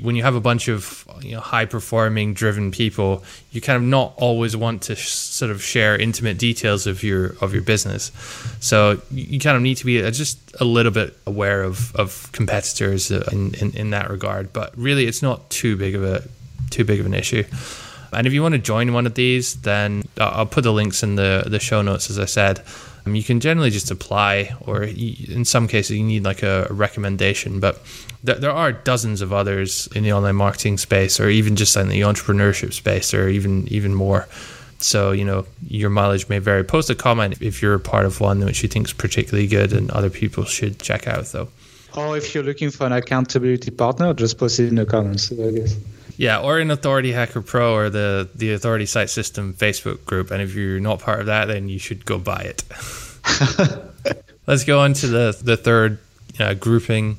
when 0.02 0.14
you 0.14 0.22
have 0.22 0.36
a 0.36 0.40
bunch 0.40 0.68
of 0.68 1.04
you 1.20 1.32
know, 1.32 1.40
high 1.40 1.64
performing 1.64 2.32
driven 2.32 2.70
people 2.70 3.24
you 3.50 3.60
kind 3.60 3.76
of 3.76 3.82
not 3.82 4.14
always 4.16 4.56
want 4.56 4.82
to 4.82 4.94
sh- 4.94 5.08
sort 5.08 5.50
of 5.50 5.60
share 5.60 5.96
intimate 5.96 6.38
details 6.38 6.86
of 6.86 7.02
your 7.02 7.34
of 7.40 7.52
your 7.52 7.62
business. 7.62 8.12
So 8.60 9.02
you 9.10 9.40
kind 9.40 9.56
of 9.56 9.62
need 9.62 9.78
to 9.78 9.84
be 9.84 10.00
just 10.12 10.38
a 10.60 10.64
little 10.64 10.92
bit 10.92 11.16
aware 11.26 11.64
of 11.64 11.94
of 11.96 12.30
competitors 12.30 13.10
uh, 13.10 13.28
in, 13.32 13.54
in, 13.54 13.72
in 13.72 13.90
that 13.90 14.10
regard. 14.10 14.52
But 14.52 14.78
really 14.78 15.06
it's 15.06 15.22
not 15.22 15.50
too 15.50 15.76
big 15.76 15.96
of 15.96 16.04
a 16.04 16.22
too 16.72 16.84
big 16.84 17.00
of 17.00 17.06
an 17.06 17.14
issue 17.14 17.44
and 18.12 18.26
if 18.26 18.32
you 18.32 18.42
want 18.42 18.52
to 18.52 18.58
join 18.58 18.92
one 18.92 19.06
of 19.06 19.14
these 19.14 19.60
then 19.62 20.02
I'll 20.18 20.46
put 20.46 20.64
the 20.64 20.72
links 20.72 21.02
in 21.02 21.16
the 21.16 21.44
the 21.46 21.60
show 21.60 21.82
notes 21.82 22.10
as 22.10 22.18
I 22.18 22.26
said 22.26 22.62
um, 23.06 23.14
you 23.14 23.22
can 23.22 23.40
generally 23.40 23.70
just 23.70 23.90
apply, 23.90 24.54
or 24.60 24.82
in 24.84 25.44
some 25.44 25.66
cases, 25.68 25.96
you 25.96 26.04
need 26.04 26.24
like 26.24 26.42
a, 26.42 26.66
recommendation. 26.70 27.60
But 27.60 27.82
th- 28.24 28.38
there 28.38 28.52
are 28.52 28.72
dozens 28.72 29.20
of 29.20 29.32
others 29.32 29.88
in 29.94 30.04
the 30.04 30.12
online 30.12 30.36
marketing 30.36 30.78
space, 30.78 31.18
or 31.18 31.28
even 31.28 31.56
just 31.56 31.76
in 31.76 31.88
the 31.88 32.02
entrepreneurship 32.02 32.72
space, 32.72 33.12
or 33.12 33.28
even 33.28 33.66
even 33.68 33.94
more. 33.94 34.28
So 34.78 35.12
you 35.12 35.24
know 35.24 35.46
your 35.66 35.90
mileage 35.90 36.28
may 36.28 36.38
vary. 36.38 36.64
Post 36.64 36.90
a 36.90 36.94
comment 36.94 37.40
if 37.40 37.62
you're 37.62 37.74
a 37.74 37.80
part 37.80 38.04
of 38.04 38.20
one 38.20 38.44
which 38.44 38.62
you 38.62 38.68
think 38.68 38.86
is 38.88 38.92
particularly 38.92 39.48
good, 39.48 39.72
and 39.72 39.90
other 39.90 40.10
people 40.10 40.44
should 40.44 40.78
check 40.78 41.06
out 41.06 41.26
though. 41.26 41.48
Or 41.96 42.16
if 42.16 42.34
you're 42.34 42.44
looking 42.44 42.70
for 42.70 42.86
an 42.86 42.92
accountability 42.92 43.70
partner, 43.70 44.14
just 44.14 44.38
post 44.38 44.58
it 44.60 44.68
in 44.68 44.76
the 44.76 44.86
comments. 44.86 45.30
I 45.32 45.50
guess. 45.50 45.76
Yeah, 46.22 46.38
or 46.38 46.60
in 46.60 46.70
Authority 46.70 47.10
Hacker 47.10 47.42
Pro 47.42 47.74
or 47.74 47.90
the 47.90 48.28
the 48.32 48.52
Authority 48.52 48.86
Site 48.86 49.10
System 49.10 49.54
Facebook 49.54 50.04
group. 50.04 50.30
And 50.30 50.40
if 50.40 50.54
you're 50.54 50.78
not 50.78 51.00
part 51.00 51.18
of 51.18 51.26
that, 51.26 51.46
then 51.46 51.68
you 51.68 51.80
should 51.80 52.06
go 52.06 52.16
buy 52.16 52.42
it. 52.42 52.62
Let's 54.46 54.62
go 54.62 54.78
on 54.78 54.92
to 54.92 55.08
the 55.08 55.36
the 55.42 55.56
third 55.56 55.98
uh, 56.38 56.54
grouping, 56.54 57.18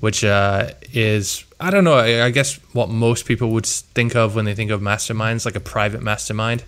which 0.00 0.24
uh, 0.24 0.70
is 0.92 1.44
I 1.60 1.70
don't 1.70 1.84
know. 1.84 1.94
I, 1.94 2.24
I 2.24 2.30
guess 2.30 2.56
what 2.72 2.88
most 2.88 3.24
people 3.24 3.50
would 3.50 3.66
think 3.66 4.16
of 4.16 4.34
when 4.34 4.46
they 4.46 4.56
think 4.56 4.72
of 4.72 4.80
masterminds, 4.80 5.44
like 5.46 5.54
a 5.54 5.60
private 5.60 6.02
mastermind. 6.02 6.64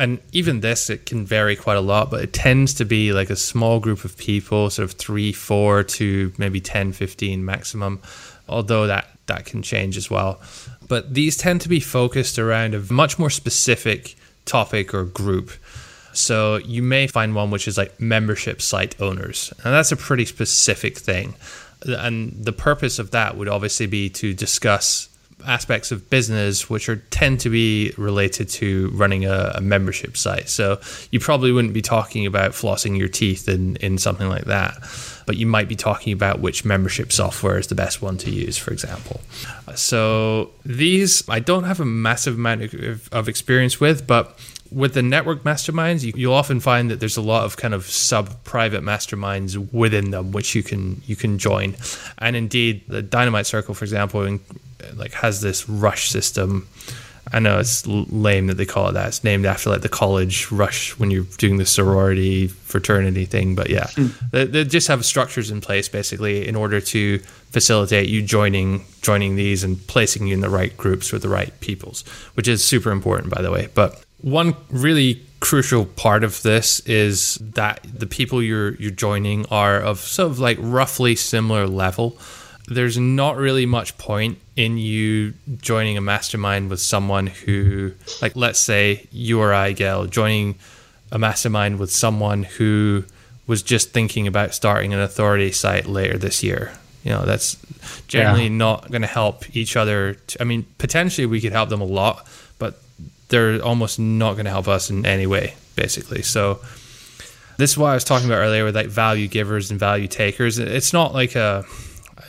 And 0.00 0.18
even 0.32 0.58
this, 0.58 0.90
it 0.90 1.06
can 1.06 1.24
vary 1.24 1.54
quite 1.54 1.76
a 1.76 1.80
lot, 1.80 2.10
but 2.10 2.20
it 2.20 2.32
tends 2.32 2.74
to 2.74 2.84
be 2.84 3.12
like 3.12 3.30
a 3.30 3.36
small 3.36 3.78
group 3.78 4.04
of 4.04 4.18
people, 4.18 4.70
sort 4.70 4.90
of 4.90 4.96
three, 4.98 5.32
four 5.32 5.84
to 5.84 6.32
maybe 6.36 6.60
10, 6.60 6.92
15 6.92 7.44
maximum, 7.44 8.02
although 8.48 8.88
that, 8.88 9.15
that 9.26 9.44
can 9.44 9.62
change 9.62 9.96
as 9.96 10.10
well 10.10 10.40
but 10.88 11.14
these 11.14 11.36
tend 11.36 11.60
to 11.62 11.68
be 11.68 11.80
focused 11.80 12.38
around 12.38 12.74
a 12.74 12.92
much 12.92 13.18
more 13.18 13.30
specific 13.30 14.16
topic 14.44 14.94
or 14.94 15.04
group. 15.04 15.50
So 16.12 16.56
you 16.56 16.82
may 16.82 17.06
find 17.06 17.34
one 17.34 17.50
which 17.50 17.68
is 17.68 17.76
like 17.76 18.00
membership 18.00 18.62
site 18.62 19.00
owners, 19.00 19.52
and 19.64 19.74
that's 19.74 19.92
a 19.92 19.96
pretty 19.96 20.24
specific 20.24 20.96
thing. 20.96 21.34
And 21.82 22.32
the 22.32 22.52
purpose 22.52 22.98
of 22.98 23.10
that 23.10 23.36
would 23.36 23.48
obviously 23.48 23.86
be 23.86 24.08
to 24.10 24.32
discuss 24.32 25.08
aspects 25.44 25.92
of 25.92 26.08
business 26.08 26.70
which 26.70 26.88
are 26.88 26.96
tend 27.10 27.40
to 27.40 27.50
be 27.50 27.92
related 27.96 28.48
to 28.48 28.90
running 28.94 29.24
a, 29.24 29.52
a, 29.56 29.60
membership 29.60 30.16
site. 30.16 30.48
So 30.48 30.80
you 31.10 31.20
probably 31.20 31.52
wouldn't 31.52 31.74
be 31.74 31.82
talking 31.82 32.26
about 32.26 32.52
flossing 32.52 32.98
your 32.98 33.08
teeth 33.08 33.48
in, 33.48 33.76
in 33.76 33.98
something 33.98 34.28
like 34.28 34.46
that 34.46 34.78
but 35.26 35.36
you 35.36 35.46
might 35.46 35.68
be 35.68 35.76
talking 35.76 36.12
about 36.12 36.40
which 36.40 36.64
membership 36.64 37.12
software 37.12 37.58
is 37.58 37.66
the 37.66 37.74
best 37.74 38.00
one 38.00 38.16
to 38.18 38.30
use, 38.30 38.56
for 38.56 38.72
example. 38.72 39.20
So 39.74 40.52
these 40.64 41.28
I 41.28 41.40
don't 41.40 41.64
have 41.64 41.80
a 41.80 41.84
massive 41.84 42.36
amount 42.36 42.62
of, 42.72 43.08
of 43.12 43.28
experience 43.28 43.80
with, 43.80 44.06
but 44.06 44.38
with 44.72 44.94
the 44.94 45.02
network 45.02 45.42
masterminds, 45.42 46.02
you, 46.02 46.28
will 46.28 46.34
often 46.34 46.60
find 46.60 46.90
that 46.90 46.98
there's 46.98 47.16
a 47.16 47.22
lot 47.22 47.44
of 47.44 47.56
kind 47.56 47.74
of 47.74 47.86
sub 47.86 48.42
private 48.44 48.82
masterminds 48.82 49.72
within 49.72 50.10
them, 50.10 50.32
which 50.32 50.54
you 50.54 50.62
can 50.62 51.02
you 51.06 51.16
can 51.16 51.38
join. 51.38 51.76
And 52.18 52.36
indeed, 52.36 52.82
the 52.88 53.02
Dynamite 53.02 53.46
Circle, 53.46 53.74
for 53.74 53.84
example, 53.84 54.22
like 54.94 55.12
has 55.14 55.40
this 55.40 55.68
rush 55.68 56.10
system 56.10 56.68
I 57.32 57.40
know 57.40 57.58
it's 57.58 57.84
lame 57.86 58.46
that 58.46 58.54
they 58.54 58.66
call 58.66 58.88
it 58.88 58.92
that. 58.92 59.08
It's 59.08 59.24
named 59.24 59.46
after 59.46 59.70
like 59.70 59.80
the 59.80 59.88
college 59.88 60.50
rush 60.52 60.96
when 60.98 61.10
you're 61.10 61.26
doing 61.38 61.56
the 61.56 61.66
sorority 61.66 62.46
fraternity 62.46 63.24
thing. 63.24 63.56
But 63.56 63.68
yeah, 63.68 63.86
mm. 63.86 64.30
they, 64.30 64.44
they, 64.44 64.64
just 64.64 64.86
have 64.88 65.04
structures 65.04 65.50
in 65.50 65.60
place 65.60 65.88
basically 65.88 66.46
in 66.46 66.54
order 66.54 66.80
to 66.80 67.18
facilitate 67.50 68.08
you 68.08 68.22
joining 68.22 68.84
joining 69.02 69.34
these 69.34 69.64
and 69.64 69.84
placing 69.88 70.28
you 70.28 70.34
in 70.34 70.40
the 70.40 70.48
right 70.48 70.76
groups 70.76 71.12
with 71.12 71.22
the 71.22 71.28
right 71.28 71.58
peoples, 71.60 72.04
which 72.34 72.46
is 72.46 72.64
super 72.64 72.92
important 72.92 73.34
by 73.34 73.42
the 73.42 73.50
way. 73.50 73.68
But 73.74 74.04
one 74.20 74.54
really 74.70 75.22
crucial 75.40 75.84
part 75.84 76.22
of 76.22 76.42
this 76.42 76.80
is 76.80 77.36
that 77.40 77.80
the 77.92 78.06
people 78.06 78.40
you're 78.40 78.76
you're 78.76 78.90
joining 78.92 79.46
are 79.46 79.80
of 79.80 79.98
sort 79.98 80.30
of 80.30 80.38
like 80.38 80.58
roughly 80.60 81.16
similar 81.16 81.66
level. 81.66 82.16
There's 82.68 82.98
not 82.98 83.36
really 83.36 83.66
much 83.66 83.98
point 83.98 84.38
in 84.56 84.78
you 84.78 85.34
joining 85.60 85.98
a 85.98 86.00
mastermind 86.00 86.70
with 86.70 86.80
someone 86.80 87.26
who, 87.26 87.92
like, 88.22 88.34
let's 88.34 88.58
say 88.58 89.06
you 89.12 89.40
or 89.40 89.52
I, 89.52 89.72
Gael, 89.72 90.06
joining 90.06 90.56
a 91.12 91.18
mastermind 91.18 91.78
with 91.78 91.90
someone 91.90 92.42
who 92.42 93.04
was 93.46 93.62
just 93.62 93.90
thinking 93.90 94.26
about 94.26 94.54
starting 94.54 94.92
an 94.92 95.00
authority 95.00 95.52
site 95.52 95.86
later 95.86 96.18
this 96.18 96.42
year. 96.42 96.72
You 97.04 97.12
know, 97.12 97.24
that's 97.24 97.56
generally 98.08 98.44
yeah. 98.44 98.48
not 98.48 98.90
going 98.90 99.02
to 99.02 99.08
help 99.08 99.54
each 99.54 99.76
other. 99.76 100.14
To, 100.14 100.42
I 100.42 100.44
mean, 100.44 100.66
potentially 100.78 101.26
we 101.26 101.40
could 101.40 101.52
help 101.52 101.68
them 101.68 101.80
a 101.80 101.84
lot, 101.84 102.26
but 102.58 102.80
they're 103.28 103.62
almost 103.62 103.98
not 104.00 104.32
going 104.32 104.46
to 104.46 104.50
help 104.50 104.66
us 104.66 104.90
in 104.90 105.06
any 105.06 105.26
way, 105.26 105.54
basically. 105.76 106.22
So 106.22 106.60
this 107.58 107.70
is 107.70 107.78
why 107.78 107.92
I 107.92 107.94
was 107.94 108.04
talking 108.04 108.26
about 108.26 108.38
earlier 108.38 108.64
with 108.64 108.74
like 108.74 108.88
value 108.88 109.28
givers 109.28 109.70
and 109.70 109.78
value 109.78 110.08
takers. 110.08 110.58
It's 110.58 110.92
not 110.92 111.12
like 111.14 111.36
a. 111.36 111.64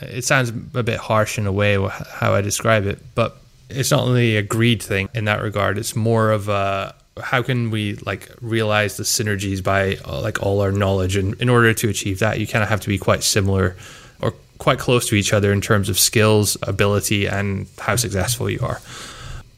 It 0.02 0.24
sounds 0.24 0.50
a 0.50 0.82
bit 0.82 0.98
harsh 0.98 1.38
in 1.38 1.46
a 1.46 1.52
way 1.52 1.76
how 1.76 2.34
I 2.34 2.40
describe 2.40 2.86
it, 2.86 3.00
but 3.14 3.36
it's 3.68 3.90
not 3.90 4.04
only 4.04 4.36
a 4.36 4.42
greed 4.42 4.82
thing 4.82 5.08
in 5.14 5.24
that 5.26 5.42
regard. 5.42 5.78
It's 5.78 5.94
more 5.94 6.30
of 6.30 6.48
a 6.48 6.94
how 7.22 7.42
can 7.42 7.70
we 7.70 7.94
like 8.06 8.30
realize 8.40 8.96
the 8.96 9.02
synergies 9.02 9.62
by 9.62 9.96
uh, 10.04 10.20
like 10.20 10.42
all 10.42 10.60
our 10.60 10.72
knowledge 10.72 11.16
and 11.16 11.34
in 11.40 11.48
order 11.48 11.74
to 11.74 11.88
achieve 11.88 12.20
that 12.20 12.38
you 12.38 12.46
kind 12.46 12.62
of 12.62 12.68
have 12.68 12.80
to 12.80 12.88
be 12.88 12.96
quite 12.96 13.22
similar 13.24 13.76
or 14.20 14.34
quite 14.58 14.78
close 14.78 15.08
to 15.08 15.16
each 15.16 15.32
other 15.32 15.52
in 15.52 15.60
terms 15.60 15.88
of 15.88 15.98
skills 15.98 16.56
ability 16.62 17.26
and 17.26 17.66
how 17.78 17.96
successful 17.96 18.48
you 18.48 18.60
are 18.60 18.80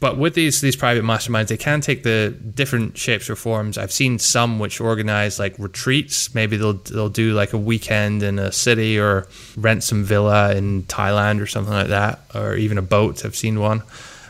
but 0.01 0.17
with 0.17 0.33
these 0.33 0.59
these 0.61 0.75
private 0.75 1.03
masterminds 1.03 1.47
they 1.47 1.57
can 1.57 1.79
take 1.79 2.01
the 2.01 2.35
different 2.55 2.97
shapes 2.97 3.29
or 3.29 3.35
forms. 3.37 3.77
I've 3.77 3.91
seen 3.91 4.19
some 4.19 4.57
which 4.59 4.81
organize 4.81 5.39
like 5.39 5.57
retreats. 5.57 6.33
Maybe 6.35 6.57
they'll 6.57 6.73
they'll 6.73 7.07
do 7.07 7.33
like 7.33 7.53
a 7.53 7.57
weekend 7.57 8.23
in 8.23 8.39
a 8.39 8.51
city 8.51 8.99
or 8.99 9.27
rent 9.55 9.83
some 9.83 10.03
villa 10.03 10.53
in 10.55 10.83
thailand 10.83 11.39
or 11.39 11.45
something 11.45 11.73
like 11.73 11.87
that 11.87 12.19
or 12.33 12.55
even 12.55 12.77
a 12.79 12.81
boat. 12.81 13.23
I've 13.23 13.35
seen 13.35 13.59
one. 13.59 13.83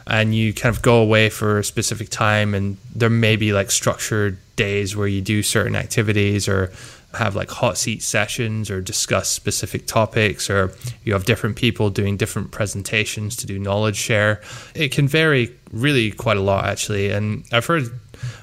And 0.06 0.36
you 0.36 0.54
kind 0.54 0.76
of 0.76 0.82
go 0.82 1.02
away 1.02 1.30
for 1.30 1.60
a 1.60 1.64
specific 1.64 2.10
time 2.10 2.54
and 2.54 2.76
there 2.94 3.10
may 3.10 3.38
be 3.38 3.54
like 3.54 3.72
structured 3.72 4.38
days 4.58 4.94
where 4.94 5.08
you 5.08 5.22
do 5.22 5.42
certain 5.42 5.76
activities 5.76 6.50
or 6.50 6.74
have 7.14 7.36
like 7.36 7.50
hot 7.50 7.78
seat 7.78 8.02
sessions 8.02 8.70
or 8.70 8.82
discuss 8.82 9.30
specific 9.30 9.86
topics 9.86 10.50
or 10.50 10.72
you 11.04 11.14
have 11.14 11.26
different 11.26 11.56
people 11.56 11.90
doing 11.90 12.18
different 12.18 12.52
presentations 12.52 13.36
to 13.36 13.46
do 13.46 13.60
knowledge 13.60 13.96
share 13.96 14.42
it 14.76 14.92
can 14.92 15.08
vary 15.08 15.54
really 15.72 16.12
quite 16.12 16.38
a 16.38 16.42
lot 16.42 16.66
actually 16.66 17.12
and 17.12 17.44
i've 17.52 17.66
heard 17.66 17.84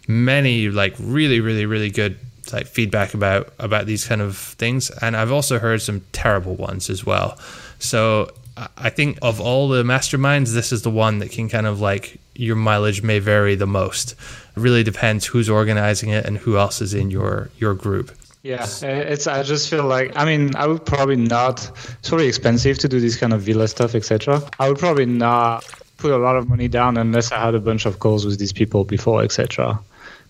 many 0.07 0.69
like 0.69 0.95
really 0.99 1.41
really 1.41 1.67
really 1.67 1.91
good 1.91 2.19
like 2.53 2.67
feedback 2.67 3.15
about 3.15 3.53
about 3.59 3.87
these 3.87 4.07
kind 4.07 4.21
of 4.21 4.37
things 4.37 4.91
and 5.03 5.17
i've 5.17 5.33
also 5.33 5.59
heard 5.59 5.81
some 5.81 6.03
terrible 6.13 6.57
ones 6.57 6.91
as 6.91 7.05
well 7.05 7.39
so 7.79 8.31
I 8.77 8.91
think 8.91 9.19
of 9.23 9.41
all 9.41 9.69
the 9.69 9.83
masterminds, 9.83 10.53
this 10.53 10.73
is 10.73 10.83
the 10.83 10.91
one 10.91 11.19
that 11.21 11.31
can 11.31 11.49
kind 11.49 11.67
of 11.67 11.81
like 11.81 12.19
your 12.35 12.57
mileage 12.57 13.03
may 13.03 13.19
vary 13.19 13.55
the 13.55 13.67
most. 13.67 14.13
It 14.13 14.61
really 14.61 14.83
depends 14.83 15.27
who's 15.27 15.49
organizing 15.49 16.11
it 16.11 16.25
and 16.25 16.39
who 16.39 16.57
else 16.57 16.81
is 16.81 16.95
in 16.95 17.11
your 17.11 17.51
your 17.59 17.75
group. 17.75 18.11
Yeah, 18.43 18.67
eh, 18.83 19.01
it's. 19.01 19.27
I 19.27 19.43
just 19.43 19.69
feel 19.69 19.85
like 19.85 20.13
I 20.17 20.25
mean 20.25 20.55
I 20.57 20.67
would 20.67 20.85
probably 20.87 21.17
not. 21.17 21.71
It's 21.99 22.11
really 22.13 22.29
expensive 22.29 22.79
to 22.79 22.89
do 22.89 23.01
this 23.01 23.17
kind 23.17 23.33
of 23.33 23.43
villa 23.43 23.69
stuff, 23.69 23.95
etc. 23.95 24.43
I 24.59 24.69
would 24.69 24.79
probably 24.79 25.07
not 25.07 25.65
put 25.97 26.13
a 26.13 26.19
lot 26.19 26.37
of 26.37 26.49
money 26.49 26.69
down 26.69 26.97
unless 26.97 27.33
I 27.33 27.41
had 27.41 27.55
a 27.55 27.61
bunch 27.61 27.85
of 27.85 27.99
calls 27.99 28.25
with 28.25 28.39
these 28.39 28.53
people 28.53 28.85
before, 28.85 29.23
etc 29.23 29.81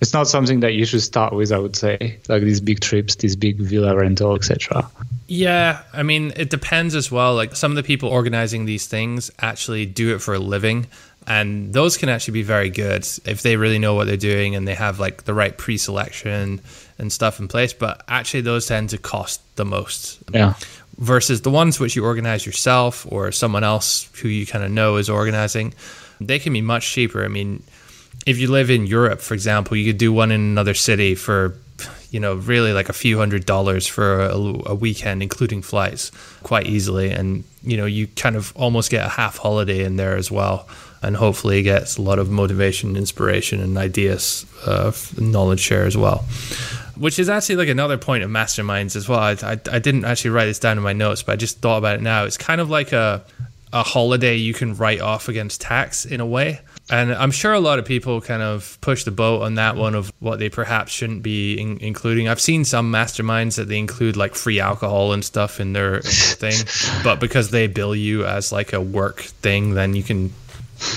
it's 0.00 0.12
not 0.12 0.28
something 0.28 0.60
that 0.60 0.74
you 0.74 0.84
should 0.84 1.02
start 1.02 1.32
with 1.32 1.52
i 1.52 1.58
would 1.58 1.76
say 1.76 2.18
like 2.28 2.42
these 2.42 2.60
big 2.60 2.80
trips 2.80 3.16
these 3.16 3.36
big 3.36 3.58
villa 3.58 3.96
rental 3.96 4.34
etc 4.34 4.88
yeah 5.26 5.82
i 5.92 6.02
mean 6.02 6.32
it 6.36 6.50
depends 6.50 6.94
as 6.94 7.10
well 7.10 7.34
like 7.34 7.54
some 7.56 7.72
of 7.72 7.76
the 7.76 7.82
people 7.82 8.08
organizing 8.08 8.64
these 8.64 8.86
things 8.86 9.30
actually 9.40 9.86
do 9.86 10.14
it 10.14 10.20
for 10.20 10.34
a 10.34 10.38
living 10.38 10.86
and 11.26 11.74
those 11.74 11.96
can 11.96 12.08
actually 12.08 12.32
be 12.32 12.42
very 12.42 12.70
good 12.70 13.06
if 13.24 13.42
they 13.42 13.56
really 13.56 13.78
know 13.78 13.94
what 13.94 14.06
they're 14.06 14.16
doing 14.16 14.54
and 14.54 14.66
they 14.66 14.74
have 14.74 14.98
like 14.98 15.24
the 15.24 15.34
right 15.34 15.58
pre-selection 15.58 16.60
and 16.98 17.12
stuff 17.12 17.38
in 17.40 17.48
place 17.48 17.72
but 17.72 18.02
actually 18.08 18.40
those 18.40 18.66
tend 18.66 18.90
to 18.90 18.98
cost 18.98 19.40
the 19.56 19.64
most 19.64 20.18
yeah 20.32 20.54
versus 20.98 21.42
the 21.42 21.50
ones 21.50 21.78
which 21.78 21.94
you 21.94 22.04
organize 22.04 22.44
yourself 22.44 23.06
or 23.10 23.30
someone 23.30 23.62
else 23.62 24.08
who 24.20 24.28
you 24.28 24.44
kind 24.44 24.64
of 24.64 24.70
know 24.70 24.96
is 24.96 25.08
organizing 25.08 25.72
they 26.20 26.40
can 26.40 26.52
be 26.52 26.60
much 26.60 26.90
cheaper 26.90 27.24
i 27.24 27.28
mean 27.28 27.62
if 28.28 28.38
you 28.38 28.50
live 28.50 28.70
in 28.70 28.86
Europe, 28.86 29.20
for 29.20 29.34
example, 29.34 29.76
you 29.76 29.86
could 29.86 29.98
do 29.98 30.12
one 30.12 30.30
in 30.30 30.40
another 30.40 30.74
city 30.74 31.14
for, 31.14 31.54
you 32.10 32.20
know, 32.20 32.34
really 32.34 32.74
like 32.74 32.90
a 32.90 32.92
few 32.92 33.16
hundred 33.16 33.46
dollars 33.46 33.86
for 33.86 34.20
a, 34.20 34.34
a, 34.66 34.74
weekend, 34.74 35.22
including 35.22 35.62
flights, 35.62 36.10
quite 36.42 36.66
easily. 36.66 37.10
And, 37.10 37.44
you 37.62 37.78
know, 37.78 37.86
you 37.86 38.06
kind 38.08 38.36
of 38.36 38.52
almost 38.54 38.90
get 38.90 39.04
a 39.04 39.08
half 39.08 39.38
holiday 39.38 39.82
in 39.82 39.96
there 39.96 40.14
as 40.16 40.30
well. 40.30 40.68
And 41.00 41.16
hopefully 41.16 41.62
gets 41.62 41.96
a 41.96 42.02
lot 42.02 42.18
of 42.18 42.28
motivation, 42.28 42.96
inspiration, 42.96 43.60
and 43.60 43.78
ideas, 43.78 44.44
uh, 44.66 44.92
knowledge 45.16 45.60
share 45.60 45.86
as 45.86 45.96
well. 45.96 46.24
Which 46.98 47.18
is 47.18 47.28
actually 47.28 47.56
like 47.56 47.68
another 47.68 47.98
point 47.98 48.24
of 48.24 48.30
masterminds 48.30 48.96
as 48.96 49.08
well. 49.08 49.20
I, 49.20 49.32
I, 49.42 49.60
I 49.70 49.78
didn't 49.78 50.04
actually 50.04 50.30
write 50.30 50.46
this 50.46 50.58
down 50.58 50.76
in 50.76 50.82
my 50.82 50.92
notes, 50.92 51.22
but 51.22 51.32
I 51.32 51.36
just 51.36 51.60
thought 51.60 51.78
about 51.78 51.96
it 51.96 52.02
now. 52.02 52.24
It's 52.24 52.36
kind 52.36 52.60
of 52.60 52.70
like 52.70 52.92
a, 52.92 53.24
a 53.72 53.82
holiday 53.82 54.36
you 54.36 54.54
can 54.54 54.74
write 54.74 55.00
off 55.00 55.28
against 55.28 55.60
tax 55.60 56.04
in 56.04 56.20
a 56.20 56.26
way 56.26 56.60
and 56.90 57.12
I'm 57.12 57.30
sure 57.30 57.52
a 57.52 57.60
lot 57.60 57.78
of 57.78 57.84
people 57.84 58.20
kind 58.20 58.42
of 58.42 58.78
push 58.80 59.04
the 59.04 59.10
boat 59.10 59.42
on 59.42 59.56
that 59.56 59.76
one 59.76 59.94
of 59.94 60.12
what 60.20 60.38
they 60.38 60.48
perhaps 60.48 60.90
shouldn't 60.90 61.22
be 61.22 61.54
in- 61.54 61.78
including. 61.78 62.28
I've 62.28 62.40
seen 62.40 62.64
some 62.64 62.90
masterminds 62.90 63.56
that 63.56 63.68
they 63.68 63.78
include 63.78 64.16
like 64.16 64.34
free 64.34 64.58
alcohol 64.58 65.12
and 65.12 65.24
stuff 65.24 65.60
in 65.60 65.74
their, 65.74 65.96
in 65.96 66.02
their 66.02 66.02
thing, 66.52 67.02
but 67.04 67.20
because 67.20 67.50
they 67.50 67.66
bill 67.66 67.94
you 67.94 68.24
as 68.24 68.52
like 68.52 68.72
a 68.72 68.80
work 68.80 69.20
thing, 69.20 69.74
then 69.74 69.94
you 69.94 70.02
can 70.02 70.32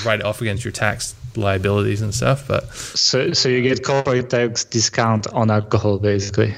write 0.06 0.22
it 0.22 0.26
off 0.26 0.40
against 0.40 0.64
your 0.64 0.72
tax 0.72 1.14
liabilities 1.38 2.02
and 2.02 2.14
stuff. 2.14 2.48
But 2.48 2.74
so, 2.74 3.34
so 3.34 3.50
you 3.50 3.62
get 3.62 3.84
corporate 3.84 4.30
tax 4.30 4.64
discount 4.66 5.28
on 5.28 5.52
alcohol, 5.52 6.00
basically. 6.00 6.54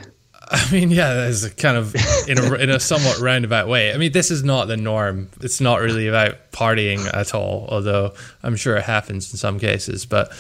I 0.50 0.72
mean, 0.72 0.92
yeah, 0.92 1.14
that's 1.14 1.48
kind 1.54 1.78
of 1.78 1.96
in 2.28 2.38
a, 2.38 2.54
in 2.56 2.70
a 2.70 2.80
somewhat 2.80 3.20
roundabout 3.20 3.68
way. 3.68 3.92
I 3.94 3.98
mean, 3.98 4.12
this 4.12 4.30
is 4.30 4.44
not 4.44 4.68
the 4.68 4.78
norm. 4.78 5.30
It's 5.42 5.60
not 5.60 5.80
really 5.80 6.08
about 6.08 6.52
partying 6.52 7.12
at 7.12 7.34
all, 7.34 7.68
although 7.70 8.14
I'm 8.44 8.56
sure 8.56 8.76
it 8.76 8.84
happens 8.84 9.32
in 9.32 9.38
some 9.38 9.58
cases. 9.60 10.06
But 10.06 10.32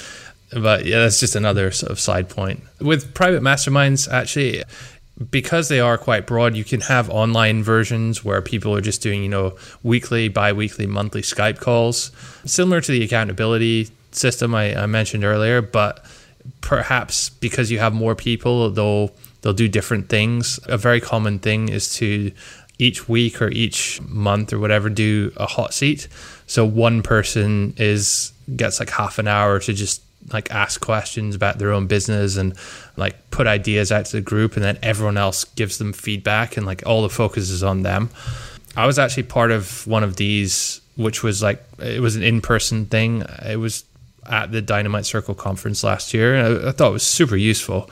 but 0.52 0.86
yeah, 0.86 1.00
that's 1.00 1.20
just 1.20 1.36
another 1.36 1.72
sort 1.72 1.92
of 1.92 2.00
side 2.00 2.30
point. 2.30 2.62
With 2.80 3.14
private 3.14 3.42
masterminds, 3.42 4.12
actually, 4.12 4.64
because 5.32 5.70
they 5.70 5.80
are 5.80 5.98
quite 5.98 6.28
broad, 6.28 6.56
you 6.56 6.64
can 6.64 6.82
have 6.82 7.10
online 7.10 7.64
versions 7.64 8.24
where 8.24 8.42
people 8.42 8.76
are 8.76 8.82
just 8.82 9.02
doing, 9.02 9.24
you 9.24 9.30
know, 9.30 9.58
weekly, 9.84 10.28
bi 10.28 10.54
weekly, 10.54 10.86
monthly 10.86 11.22
Skype 11.22 11.60
calls, 11.60 12.12
similar 12.46 12.82
to 12.82 12.92
the 12.92 13.04
accountability 13.04 13.90
system 14.16 14.55
I, 14.55 14.76
I 14.76 14.86
mentioned 14.86 15.24
earlier. 15.24 15.61
But 15.61 16.05
perhaps 16.61 17.30
because 17.30 17.72
you 17.72 17.80
have 17.80 17.93
more 17.93 18.16
people, 18.16 18.70
they'll 18.70 19.11
they'll 19.41 19.53
do 19.53 19.68
different 19.68 20.09
things. 20.09 20.59
A 20.66 20.78
very 20.78 21.01
common 21.01 21.39
thing 21.39 21.70
is 21.70 21.93
to 21.95 22.32
each 22.80 23.07
week 23.07 23.41
or 23.41 23.49
each 23.49 24.01
month 24.01 24.51
or 24.51 24.59
whatever 24.59 24.89
do 24.89 25.32
a 25.38 25.45
hot 25.45 25.74
seat. 25.74 26.07
So 26.47 26.66
one 26.66 27.01
person 27.01 27.74
is 27.78 28.34
gets 28.55 28.80
like 28.80 28.89
half 28.89 29.20
an 29.20 29.28
hour 29.28 29.59
to 29.59 29.74
just 29.74 30.01
like 30.32 30.51
ask 30.51 30.82
questions 30.82 31.36
about 31.36 31.59
their 31.59 31.72
own 31.72 31.88
business 31.88 32.38
and 32.38 32.57
like 32.95 33.30
put 33.30 33.45
ideas 33.47 33.91
out 33.91 34.05
to 34.05 34.18
the 34.18 34.22
group 34.22 34.55
and 34.55 34.64
then 34.64 34.78
everyone 34.82 35.18
else 35.18 35.43
gives 35.43 35.78
them 35.78 35.91
feedback 35.93 36.55
and 36.55 36.66
like 36.66 36.86
all 36.86 37.01
the 37.01 37.09
focus 37.09 37.49
is 37.49 37.64
on 37.64 37.84
them. 37.84 38.09
I 38.76 38.86
was 38.86 38.97
actually 38.97 39.24
part 39.24 39.51
of 39.51 39.86
one 39.86 40.03
of 40.03 40.16
these 40.16 40.82
which 40.95 41.24
was 41.24 41.41
like 41.41 41.64
it 41.80 42.01
was 42.01 42.16
an 42.16 42.24
in-person 42.24 42.86
thing. 42.86 43.24
It 43.45 43.59
was 43.59 43.84
at 44.30 44.51
the 44.51 44.61
Dynamite 44.61 45.05
Circle 45.05 45.36
conference 45.36 45.84
last 45.84 46.13
year. 46.13 46.36
I, 46.36 46.69
I 46.69 46.71
thought 46.71 46.89
it 46.89 46.93
was 46.93 47.07
super 47.07 47.36
useful 47.36 47.89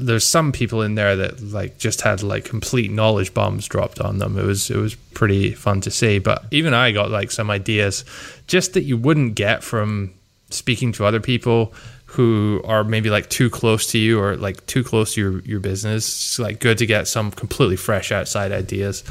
there's 0.00 0.26
some 0.26 0.52
people 0.52 0.82
in 0.82 0.94
there 0.94 1.16
that 1.16 1.40
like 1.42 1.78
just 1.78 2.00
had 2.00 2.22
like 2.22 2.44
complete 2.44 2.90
knowledge 2.90 3.34
bombs 3.34 3.66
dropped 3.66 4.00
on 4.00 4.18
them. 4.18 4.38
It 4.38 4.44
was 4.44 4.70
it 4.70 4.76
was 4.76 4.94
pretty 4.94 5.52
fun 5.52 5.80
to 5.82 5.90
see. 5.90 6.18
But 6.18 6.44
even 6.50 6.74
I 6.74 6.92
got 6.92 7.10
like 7.10 7.30
some 7.30 7.50
ideas 7.50 8.04
just 8.46 8.74
that 8.74 8.82
you 8.82 8.96
wouldn't 8.96 9.34
get 9.34 9.62
from 9.62 10.12
speaking 10.50 10.92
to 10.92 11.04
other 11.04 11.20
people 11.20 11.72
who 12.06 12.62
are 12.64 12.84
maybe 12.84 13.10
like 13.10 13.28
too 13.28 13.50
close 13.50 13.90
to 13.90 13.98
you 13.98 14.20
or 14.20 14.36
like 14.36 14.64
too 14.66 14.84
close 14.84 15.14
to 15.14 15.20
your, 15.20 15.40
your 15.40 15.60
business. 15.60 16.06
It's 16.06 16.38
like 16.38 16.60
good 16.60 16.78
to 16.78 16.86
get 16.86 17.08
some 17.08 17.30
completely 17.30 17.76
fresh 17.76 18.12
outside 18.12 18.52
ideas 18.52 19.02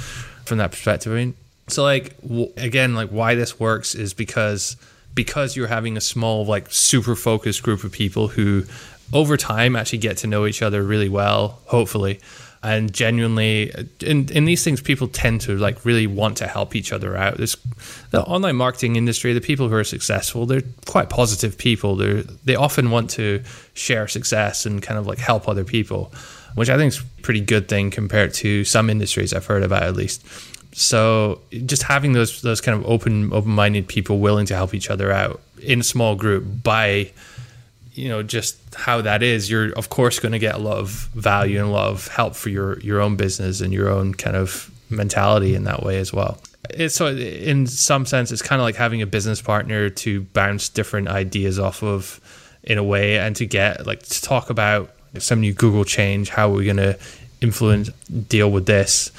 from 0.46 0.58
that 0.60 0.72
perspective. 0.72 1.12
I 1.12 1.16
mean, 1.16 1.36
so 1.68 1.84
like 1.84 2.20
w- 2.22 2.52
again, 2.58 2.96
like 2.96 3.10
why 3.10 3.36
this 3.36 3.60
works 3.60 3.96
is 3.96 4.14
because 4.14 4.78
because 5.16 5.56
you're 5.56 5.68
having 5.68 5.98
a 5.98 6.02
small 6.02 6.46
like 6.46 6.72
super 6.72 7.16
focused 7.16 7.64
group 7.64 7.84
of 7.84 7.92
people 7.92 8.28
who 8.30 8.66
over 9.12 9.38
time 9.38 9.76
actually 9.76 10.00
get 10.00 10.18
to 10.18 10.28
know 10.28 10.46
each 10.46 10.62
other 10.62 10.82
really 10.84 11.10
well, 11.10 11.60
hopefully. 11.66 12.20
and 12.64 12.94
genuinely 12.94 13.74
in, 14.00 14.30
in 14.30 14.46
these 14.46 14.64
things 14.64 14.80
people 14.80 15.10
tend 15.10 15.42
to 15.42 15.58
like 15.58 15.84
really 15.84 16.08
want 16.08 16.38
to 16.38 16.48
help 16.48 16.76
each 16.76 16.94
other 16.94 17.16
out. 17.18 17.38
This 17.38 17.58
the 18.12 18.24
online 18.24 18.56
marketing 18.56 18.96
industry 18.96 19.34
the 19.34 19.42
people 19.42 19.68
who 19.68 19.76
are 19.76 19.84
successful 19.84 20.46
they're 20.46 20.64
quite 20.86 21.10
positive 21.10 21.58
people. 21.58 21.96
They 21.96 22.22
they 22.46 22.56
often 22.56 22.90
want 22.90 23.10
to 23.12 23.44
share 23.74 24.08
success 24.08 24.66
and 24.66 24.82
kind 24.82 24.98
of 24.98 25.06
like 25.06 25.20
help 25.20 25.48
other 25.48 25.66
people 25.66 26.14
which 26.56 26.70
i 26.70 26.78
think 26.78 26.94
is 26.94 27.00
a 27.00 27.22
pretty 27.22 27.42
good 27.42 27.68
thing 27.68 27.90
compared 27.90 28.34
to 28.34 28.64
some 28.64 28.90
industries 28.90 29.34
i've 29.34 29.46
heard 29.46 29.64
about 29.64 29.84
at 29.84 29.96
least 29.96 30.26
so 30.74 31.40
just 31.66 31.84
having 31.84 32.14
those 32.14 32.42
those 32.42 32.62
kind 32.62 32.78
of 32.78 32.86
open 32.90 33.32
open-minded 33.32 33.88
people 33.88 34.20
willing 34.20 34.46
to 34.48 34.56
help 34.56 34.74
each 34.74 34.90
other 34.90 35.12
out 35.12 35.40
in 35.62 35.80
a 35.80 35.84
small 35.84 36.16
group 36.16 36.44
by 36.64 37.12
you 37.94 38.10
know 38.10 38.24
just 38.24 38.58
how 38.76 39.02
that 39.02 39.22
is 39.22 39.50
you're 39.50 39.72
of 39.74 39.90
course 39.90 40.20
going 40.20 40.32
to 40.32 40.40
get 40.40 40.56
a 40.56 40.58
lot 40.58 40.78
of 40.78 40.90
value 41.14 41.60
and 41.60 41.70
a 41.70 41.72
lot 41.72 41.90
of 41.90 42.08
help 42.08 42.36
for 42.36 42.50
your 42.50 42.80
your 42.80 43.02
own 43.02 43.16
business 43.16 43.62
and 43.62 43.72
your 43.72 43.90
own 43.90 44.14
kind 44.14 44.36
of 44.36 44.72
mentality 44.90 45.56
in 45.56 45.64
that 45.66 45.84
way 45.84 46.00
as 46.00 46.14
well. 46.14 46.40
It's 46.70 46.96
so 46.96 47.08
in 47.08 47.68
some 47.68 48.06
sense 48.06 48.32
it's 48.32 48.42
kind 48.42 48.62
of 48.62 48.64
like 48.64 48.76
having 48.76 49.02
a 49.02 49.06
business 49.06 49.42
partner 49.42 49.90
to 49.90 50.22
bounce 50.22 50.70
different 50.70 51.08
ideas 51.10 51.60
off 51.60 51.84
of 51.84 52.20
in 52.64 52.78
a 52.78 52.84
way 52.84 53.20
and 53.20 53.36
to 53.36 53.46
get 53.46 53.86
like 53.86 54.02
to 54.04 54.22
talk 54.22 54.50
about 54.50 54.92
some 55.20 55.42
new 55.42 55.54
google 55.54 55.84
change 55.84 56.30
how 56.30 56.50
are 56.50 56.54
we 56.54 56.64
going 56.66 56.78
to 56.78 56.98
influence 57.42 57.90
deal 58.30 58.50
with 58.50 58.66
this 58.66 59.12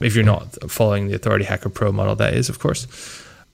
if 0.00 0.14
you're 0.14 0.24
not 0.24 0.56
following 0.70 1.08
the 1.08 1.14
authority 1.14 1.44
hacker 1.44 1.68
pro 1.68 1.92
model 1.92 2.16
that 2.16 2.34
is 2.34 2.48
of 2.48 2.58
course 2.58 2.86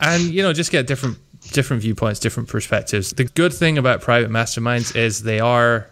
and 0.01 0.25
you 0.25 0.43
know 0.43 0.53
just 0.53 0.71
get 0.71 0.87
different 0.87 1.19
different 1.53 1.83
viewpoints, 1.83 2.21
different 2.21 2.49
perspectives. 2.49 3.11
The 3.13 3.25
good 3.25 3.53
thing 3.53 3.79
about 3.79 4.01
private 4.01 4.31
masterminds 4.31 4.97
is 4.97 5.23
they 5.23 5.41
are 5.41 5.91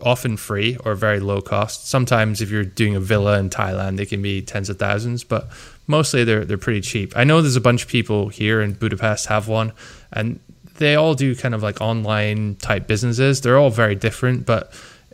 often 0.00 0.36
free 0.36 0.76
or 0.84 0.94
very 0.94 1.20
low 1.20 1.40
cost. 1.40 1.88
Sometimes 1.88 2.40
if 2.40 2.50
you're 2.50 2.64
doing 2.64 2.96
a 2.96 3.00
villa 3.00 3.38
in 3.38 3.50
Thailand, 3.50 3.96
they 3.96 4.06
can 4.06 4.22
be 4.22 4.40
tens 4.40 4.70
of 4.70 4.78
thousands, 4.78 5.24
but 5.24 5.48
mostly 5.86 6.24
they're 6.24 6.44
they're 6.44 6.58
pretty 6.58 6.80
cheap. 6.80 7.12
I 7.16 7.24
know 7.24 7.42
there's 7.42 7.56
a 7.56 7.60
bunch 7.60 7.82
of 7.82 7.88
people 7.88 8.28
here 8.28 8.60
in 8.60 8.72
Budapest 8.72 9.26
have 9.26 9.48
one 9.48 9.72
and 10.12 10.40
they 10.76 10.94
all 10.94 11.14
do 11.14 11.34
kind 11.36 11.54
of 11.54 11.62
like 11.62 11.80
online 11.82 12.56
type 12.56 12.86
businesses. 12.86 13.42
They're 13.42 13.58
all 13.58 13.70
very 13.70 13.94
different, 13.94 14.46
but 14.46 14.72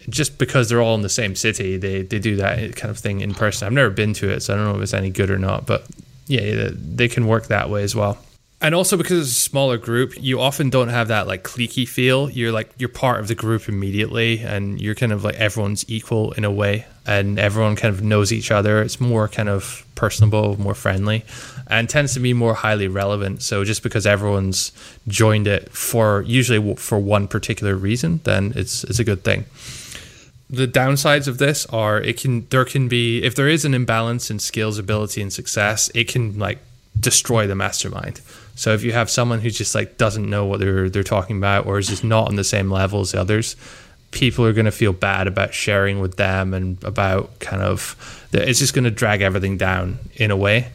just 0.08 0.38
because 0.38 0.68
they're 0.68 0.82
all 0.82 0.94
in 0.94 1.02
the 1.02 1.08
same 1.08 1.34
city, 1.34 1.76
they, 1.76 2.02
they 2.02 2.18
do 2.18 2.36
that 2.36 2.76
kind 2.76 2.90
of 2.90 2.98
thing 2.98 3.20
in 3.20 3.34
person. 3.34 3.66
I've 3.66 3.72
never 3.72 3.90
been 3.90 4.12
to 4.14 4.30
it, 4.30 4.40
so 4.40 4.54
I 4.54 4.56
don't 4.56 4.66
know 4.66 4.76
if 4.76 4.82
it's 4.82 4.94
any 4.94 5.10
good 5.10 5.30
or 5.30 5.38
not, 5.38 5.66
but 5.66 5.86
yeah, 6.26 6.70
they 6.72 7.08
can 7.08 7.26
work 7.26 7.46
that 7.46 7.70
way 7.70 7.82
as 7.82 7.94
well 7.94 8.18
and 8.60 8.74
also 8.74 8.96
because 8.96 9.20
it's 9.20 9.38
a 9.38 9.40
smaller 9.40 9.76
group, 9.76 10.14
you 10.18 10.40
often 10.40 10.70
don't 10.70 10.88
have 10.88 11.08
that 11.08 11.26
like 11.26 11.44
cliquey 11.44 11.86
feel. 11.86 12.30
You're 12.30 12.52
like 12.52 12.72
you're 12.78 12.88
part 12.88 13.20
of 13.20 13.28
the 13.28 13.34
group 13.34 13.68
immediately, 13.68 14.40
and 14.40 14.80
you're 14.80 14.94
kind 14.94 15.12
of 15.12 15.24
like 15.24 15.34
everyone's 15.34 15.84
equal 15.88 16.32
in 16.32 16.44
a 16.44 16.50
way, 16.50 16.86
and 17.06 17.38
everyone 17.38 17.76
kind 17.76 17.94
of 17.94 18.02
knows 18.02 18.32
each 18.32 18.50
other. 18.50 18.80
It's 18.80 19.00
more 19.00 19.28
kind 19.28 19.50
of 19.50 19.86
personable, 19.94 20.58
more 20.60 20.74
friendly, 20.74 21.24
and 21.66 21.88
tends 21.88 22.14
to 22.14 22.20
be 22.20 22.32
more 22.32 22.54
highly 22.54 22.88
relevant. 22.88 23.42
So 23.42 23.62
just 23.62 23.82
because 23.82 24.06
everyone's 24.06 24.72
joined 25.06 25.46
it 25.46 25.70
for 25.70 26.22
usually 26.22 26.76
for 26.76 26.98
one 26.98 27.28
particular 27.28 27.76
reason, 27.76 28.20
then 28.24 28.54
it's 28.56 28.84
it's 28.84 28.98
a 28.98 29.04
good 29.04 29.22
thing. 29.22 29.44
The 30.48 30.68
downsides 30.68 31.26
of 31.26 31.38
this 31.38 31.66
are 31.66 32.00
it 32.00 32.20
can 32.20 32.46
there 32.50 32.64
can 32.64 32.88
be 32.88 33.22
if 33.22 33.34
there 33.34 33.48
is 33.48 33.64
an 33.64 33.74
imbalance 33.74 34.30
in 34.30 34.38
skills, 34.38 34.78
ability, 34.78 35.20
and 35.22 35.32
success, 35.32 35.90
it 35.94 36.08
can 36.08 36.38
like 36.38 36.58
destroy 36.98 37.46
the 37.46 37.54
mastermind 37.54 38.20
so 38.56 38.72
if 38.72 38.82
you 38.82 38.92
have 38.92 39.10
someone 39.10 39.40
who 39.40 39.50
just 39.50 39.74
like 39.74 39.98
doesn't 39.98 40.28
know 40.28 40.46
what 40.46 40.60
they're 40.60 40.88
they're 40.88 41.04
talking 41.04 41.36
about 41.36 41.66
or 41.66 41.78
is 41.78 41.88
just 41.88 42.02
not 42.02 42.28
on 42.28 42.36
the 42.36 42.44
same 42.44 42.70
level 42.70 43.00
as 43.00 43.12
the 43.12 43.20
others, 43.20 43.54
people 44.12 44.46
are 44.46 44.54
going 44.54 44.64
to 44.64 44.72
feel 44.72 44.94
bad 44.94 45.26
about 45.26 45.52
sharing 45.52 46.00
with 46.00 46.16
them 46.16 46.54
and 46.54 46.82
about 46.82 47.38
kind 47.38 47.62
of 47.62 48.26
it's 48.32 48.58
just 48.58 48.74
going 48.74 48.84
to 48.84 48.90
drag 48.90 49.20
everything 49.20 49.58
down 49.58 49.98
in 50.14 50.30
a 50.30 50.36
way. 50.36 50.68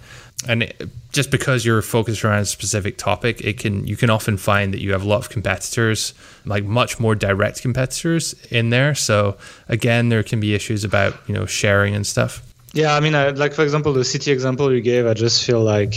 And 0.47 0.63
it, 0.63 0.89
just 1.11 1.29
because 1.29 1.65
you're 1.65 1.81
focused 1.81 2.23
around 2.23 2.39
a 2.39 2.45
specific 2.45 2.97
topic, 2.97 3.41
it 3.41 3.59
can 3.59 3.85
you 3.85 3.95
can 3.95 4.09
often 4.09 4.37
find 4.37 4.73
that 4.73 4.81
you 4.81 4.91
have 4.91 5.03
a 5.03 5.07
lot 5.07 5.17
of 5.17 5.29
competitors, 5.29 6.13
like 6.45 6.63
much 6.63 6.99
more 6.99 7.15
direct 7.15 7.61
competitors 7.61 8.33
in 8.49 8.69
there. 8.69 8.95
So 8.95 9.37
again, 9.67 10.09
there 10.09 10.23
can 10.23 10.39
be 10.39 10.55
issues 10.55 10.83
about 10.83 11.15
you 11.27 11.33
know 11.33 11.45
sharing 11.45 11.95
and 11.95 12.05
stuff. 12.05 12.41
Yeah, 12.73 12.95
I 12.95 13.01
mean, 13.01 13.15
I, 13.15 13.29
like 13.29 13.53
for 13.53 13.63
example, 13.63 13.91
the 13.93 14.05
city 14.05 14.31
example 14.31 14.73
you 14.73 14.81
gave, 14.81 15.05
I 15.05 15.13
just 15.13 15.45
feel 15.45 15.61
like 15.61 15.95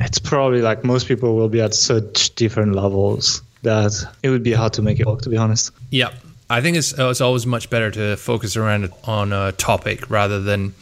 it's 0.00 0.18
probably 0.18 0.60
like 0.60 0.84
most 0.84 1.06
people 1.06 1.36
will 1.36 1.48
be 1.48 1.60
at 1.60 1.72
such 1.72 2.34
different 2.34 2.74
levels 2.74 3.42
that 3.62 3.92
it 4.22 4.30
would 4.30 4.42
be 4.42 4.52
hard 4.52 4.72
to 4.74 4.82
make 4.82 4.98
it 4.98 5.06
work. 5.06 5.22
To 5.22 5.30
be 5.30 5.36
honest. 5.36 5.70
Yeah, 5.90 6.10
I 6.50 6.60
think 6.60 6.76
it's 6.76 6.92
it's 6.92 7.20
always 7.20 7.46
much 7.46 7.70
better 7.70 7.90
to 7.92 8.16
focus 8.16 8.56
around 8.56 8.92
on 9.04 9.32
a 9.32 9.52
topic 9.52 10.10
rather 10.10 10.40
than 10.40 10.74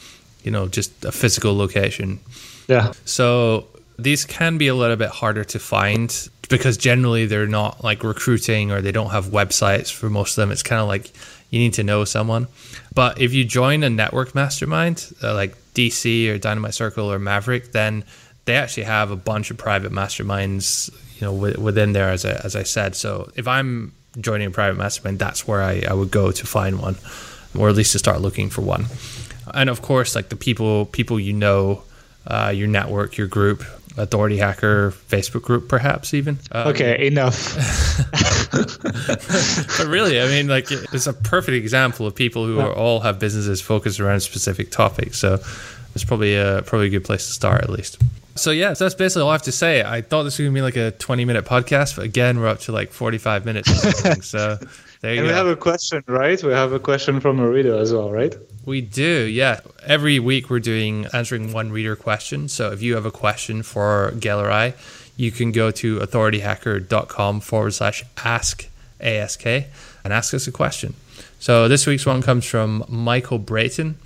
you 0.43 0.51
know 0.51 0.69
just 0.69 1.05
a 1.05 1.13
physical 1.13 1.57
location. 1.57 2.21
Yeah. 2.69 2.93
So 3.05 3.67
these 3.99 4.25
can 4.25 4.59
be 4.59 4.69
a 4.69 4.75
little 4.75 4.97
bit 4.97 5.11
harder 5.11 5.45
to 5.45 5.59
find 5.59 6.29
because 6.49 6.77
generally 6.77 7.27
they're 7.27 7.47
not 7.47 7.83
like 7.83 8.05
recruiting 8.05 8.71
or 8.71 8.81
they 8.81 8.93
don't 8.93 9.11
have 9.11 9.27
websites 9.27 9.93
for 9.93 10.11
most 10.11 10.37
of 10.37 10.43
them. 10.43 10.53
It's 10.53 10.63
kind 10.63 10.81
of 10.81 10.89
like 10.89 11.11
you 11.51 11.59
need 11.59 11.75
to 11.75 11.83
know 11.85 12.05
someone. 12.05 12.49
But 12.95 13.21
if 13.21 13.33
you 13.33 13.45
join 13.45 13.83
a 13.83 13.91
network 13.91 14.35
mastermind 14.35 15.13
uh, 15.23 15.35
like 15.35 15.55
DC 15.75 16.29
or 16.29 16.39
Dynamite 16.39 16.75
Circle 16.75 17.11
or 17.11 17.19
Maverick, 17.19 17.73
then 17.73 18.05
they 18.45 18.57
actually 18.57 18.85
have 18.85 19.11
a 19.11 19.17
bunch 19.17 19.51
of 19.51 19.57
private 19.57 19.93
masterminds, 19.93 20.91
you 21.17 21.23
know, 21.23 21.33
within 21.33 21.93
there 21.93 22.11
as 22.11 22.25
I, 22.25 22.33
as 22.33 22.57
I 22.57 22.63
said. 22.63 22.95
So 22.95 23.31
if 23.37 23.49
I'm 23.49 23.93
joining 24.21 24.49
a 24.49 24.51
private 24.51 24.77
mastermind, 24.79 25.19
that's 25.19 25.47
where 25.47 25.63
I, 25.63 25.85
I 25.89 25.95
would 25.95 26.11
go 26.11 26.31
to 26.31 26.47
find 26.47 26.81
one, 26.81 26.97
or 27.59 27.69
at 27.69 27.75
least 27.75 27.93
to 27.93 27.99
start 27.99 28.21
looking 28.21 28.51
for 28.51 28.61
one. 28.61 28.87
And 29.53 29.71
of 29.71 29.83
course, 29.83 30.15
like 30.15 30.29
the 30.29 30.37
people 30.37 30.87
people 30.87 31.21
you 31.21 31.33
know, 31.33 31.83
uh, 32.27 32.53
your 32.55 32.69
network, 32.69 33.17
your 33.17 33.27
group, 33.27 33.65
Authority 33.97 34.39
Hacker 34.39 34.91
Facebook 34.91 35.43
group, 35.43 35.69
perhaps 35.69 36.15
even. 36.15 36.39
Um, 36.51 36.69
okay, 36.69 37.07
enough. 37.07 37.55
but 38.53 39.87
really, 39.89 40.21
I 40.21 40.27
mean, 40.27 40.49
like 40.49 40.71
it's 40.71 41.07
a 41.07 41.13
perfect 41.13 41.55
example 41.55 42.07
of 42.07 42.15
people 42.15 42.47
who 42.47 42.61
are, 42.61 42.73
all 42.73 43.01
have 43.01 43.19
businesses 43.19 43.61
focused 43.61 44.01
around 44.01 44.21
specific 44.21 44.71
topics. 44.71 45.19
So 45.19 45.39
it's 45.95 46.05
probably 46.05 46.37
a 46.37 46.63
probably 46.67 46.89
a 46.89 46.91
good 46.91 47.05
place 47.05 47.27
to 47.27 47.33
start 47.33 47.63
at 47.63 47.71
least. 47.71 48.01
So 48.37 48.51
yeah, 48.51 48.73
so 48.73 48.85
that's 48.85 48.97
basically 48.97 49.23
all 49.23 49.31
I 49.31 49.35
have 49.35 49.43
to 49.43 49.53
say. 49.53 49.83
I 49.83 50.01
thought 50.01 50.25
this 50.25 50.39
was 50.39 50.47
gonna 50.47 50.55
be 50.55 50.63
like 50.63 50.77
a 50.77 50.91
twenty 50.93 51.25
minute 51.25 51.45
podcast, 51.45 51.97
but 51.97 52.05
again, 52.05 52.41
we're 52.41 52.49
up 52.49 52.61
to 52.61 52.73
like 52.73 52.91
forty 52.91 53.19
five 53.19 53.45
minutes. 53.45 53.71
so 54.27 54.59
there 55.01 55.15
you 55.15 55.21
and 55.21 55.29
go. 55.29 55.33
we 55.33 55.33
have 55.33 55.47
a 55.47 55.57
question, 55.57 56.03
right? 56.09 56.43
We 56.43 56.53
have 56.53 56.73
a 56.73 56.81
question 56.81 57.21
from 57.21 57.39
a 57.39 57.49
reader 57.49 57.77
as 57.77 57.93
well, 57.93 58.11
right? 58.11 58.35
We 58.65 58.81
do, 58.81 59.25
yeah. 59.25 59.61
Every 59.85 60.19
week 60.19 60.49
we're 60.49 60.61
doing 60.61 61.07
answering 61.13 61.53
one 61.53 61.71
reader 61.71 61.97
question. 61.97 62.49
So 62.49 62.73
if 62.73 62.83
you 62.83 62.95
have 62.95 63.05
a 63.05 63.11
question 63.11 63.63
for 63.63 64.13
Gael 64.19 64.41
or 64.41 64.51
I, 64.51 64.75
you 65.17 65.31
can 65.31 65.53
go 65.53 65.71
to 65.71 65.99
authorityhacker.com 65.99 67.41
forward 67.41 67.75
slash 67.75 68.05
ask 68.25 68.69
ASK 69.01 69.47
and 69.47 70.13
ask 70.13 70.33
us 70.33 70.47
a 70.47 70.53
question. 70.53 70.95
So 71.39 71.69
this 71.69 71.87
week's 71.87 72.07
one 72.07 72.23
comes 72.23 72.47
from 72.47 72.85
Michael 72.89 73.39
Brayton, 73.39 73.97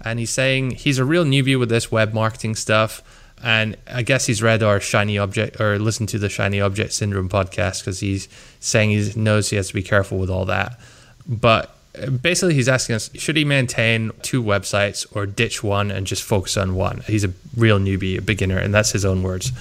and 0.00 0.18
he's 0.18 0.30
saying 0.30 0.72
he's 0.72 0.98
a 0.98 1.04
real 1.04 1.24
newbie 1.24 1.58
with 1.58 1.68
this 1.68 1.92
web 1.92 2.14
marketing 2.14 2.54
stuff 2.54 3.02
and 3.42 3.76
I 3.86 4.02
guess 4.02 4.26
he's 4.26 4.42
read 4.42 4.62
our 4.62 4.80
shiny 4.80 5.18
object 5.18 5.60
or 5.60 5.78
listened 5.78 6.08
to 6.10 6.18
the 6.18 6.28
shiny 6.28 6.60
object 6.60 6.92
syndrome 6.92 7.28
podcast 7.28 7.80
because 7.80 8.00
he's 8.00 8.28
saying 8.60 8.90
he 8.90 9.12
knows 9.14 9.50
he 9.50 9.56
has 9.56 9.68
to 9.68 9.74
be 9.74 9.82
careful 9.82 10.18
with 10.18 10.30
all 10.30 10.46
that. 10.46 10.80
But 11.28 11.75
basically, 12.22 12.54
he's 12.54 12.68
asking 12.68 12.96
us 12.96 13.10
should 13.14 13.36
he 13.36 13.44
maintain 13.44 14.12
two 14.22 14.42
websites 14.42 15.06
or 15.14 15.26
ditch 15.26 15.62
one 15.62 15.90
and 15.90 16.06
just 16.06 16.22
focus 16.22 16.56
on 16.56 16.74
one? 16.74 17.02
He's 17.06 17.24
a 17.24 17.32
real 17.56 17.78
newbie, 17.78 18.18
a 18.18 18.22
beginner, 18.22 18.58
and 18.58 18.74
that's 18.74 18.92
his 18.92 19.04
own 19.04 19.22
words. 19.22 19.52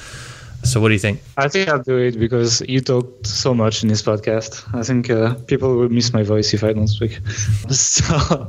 So, 0.63 0.81
what 0.81 0.87
do 0.87 0.93
you 0.93 0.99
think? 0.99 1.21
I 1.37 1.47
think 1.47 1.69
I'll 1.69 1.83
do 1.83 1.97
it 1.97 2.19
because 2.19 2.61
you 2.61 2.81
talked 2.81 3.27
so 3.27 3.53
much 3.53 3.83
in 3.83 3.89
this 3.89 4.01
podcast. 4.01 4.63
I 4.73 4.83
think 4.83 5.09
uh, 5.09 5.35
people 5.47 5.75
will 5.75 5.89
miss 5.89 6.11
my 6.13 6.23
voice 6.23 6.53
if 6.53 6.63
I 6.63 6.73
don't 6.73 6.87
speak. 6.87 7.19
so, 7.69 8.47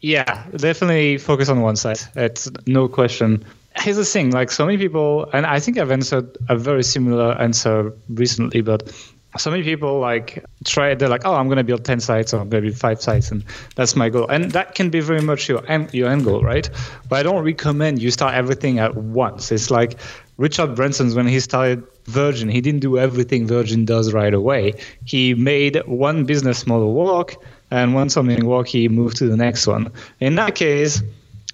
yeah, 0.00 0.44
definitely 0.56 1.16
focus 1.16 1.48
on 1.48 1.62
one 1.62 1.76
side. 1.76 2.00
It's 2.16 2.50
no 2.66 2.88
question 2.88 3.44
here's 3.80 3.96
the 3.96 4.04
thing 4.04 4.30
like 4.30 4.50
so 4.50 4.66
many 4.66 4.78
people 4.78 5.28
and 5.32 5.46
i 5.46 5.60
think 5.60 5.78
i've 5.78 5.90
answered 5.90 6.36
a 6.48 6.56
very 6.56 6.82
similar 6.82 7.32
answer 7.40 7.92
recently 8.08 8.60
but 8.60 8.92
so 9.36 9.50
many 9.50 9.62
people 9.62 10.00
like 10.00 10.44
try 10.64 10.94
they're 10.94 11.08
like 11.08 11.26
oh 11.26 11.34
i'm 11.34 11.46
going 11.46 11.58
to 11.58 11.64
build 11.64 11.84
10 11.84 12.00
sites 12.00 12.32
or 12.32 12.40
i'm 12.40 12.48
going 12.48 12.62
to 12.62 12.70
build 12.70 12.80
five 12.80 13.02
sites 13.02 13.30
and 13.30 13.44
that's 13.76 13.94
my 13.94 14.08
goal. 14.08 14.26
And 14.28 14.52
that 14.52 14.74
can 14.74 14.88
be 14.90 15.00
very 15.00 15.20
much 15.20 15.48
your 15.48 15.68
end, 15.70 15.92
your 15.92 16.08
end 16.08 16.24
goal 16.24 16.42
right? 16.42 16.68
But 17.08 17.20
i 17.20 17.22
don't 17.22 17.44
recommend 17.44 18.00
you 18.00 18.10
start 18.10 18.34
everything 18.34 18.78
at 18.78 18.94
once. 18.96 19.52
It's 19.52 19.70
like 19.70 19.98
richard 20.38 20.74
branson's 20.76 21.14
when 21.14 21.26
he 21.26 21.40
started 21.40 21.82
virgin 22.04 22.48
he 22.48 22.60
didn't 22.60 22.80
do 22.80 22.96
everything 22.96 23.46
virgin 23.46 23.84
does 23.84 24.12
right 24.14 24.32
away. 24.32 24.74
He 25.04 25.34
made 25.34 25.82
one 25.86 26.24
business 26.24 26.66
model 26.66 26.94
work 26.94 27.36
and 27.70 27.94
once 27.94 28.14
something 28.14 28.46
worked 28.46 28.70
he 28.70 28.88
moved 28.88 29.18
to 29.18 29.28
the 29.28 29.36
next 29.36 29.66
one. 29.66 29.92
In 30.20 30.36
that 30.36 30.54
case 30.54 31.02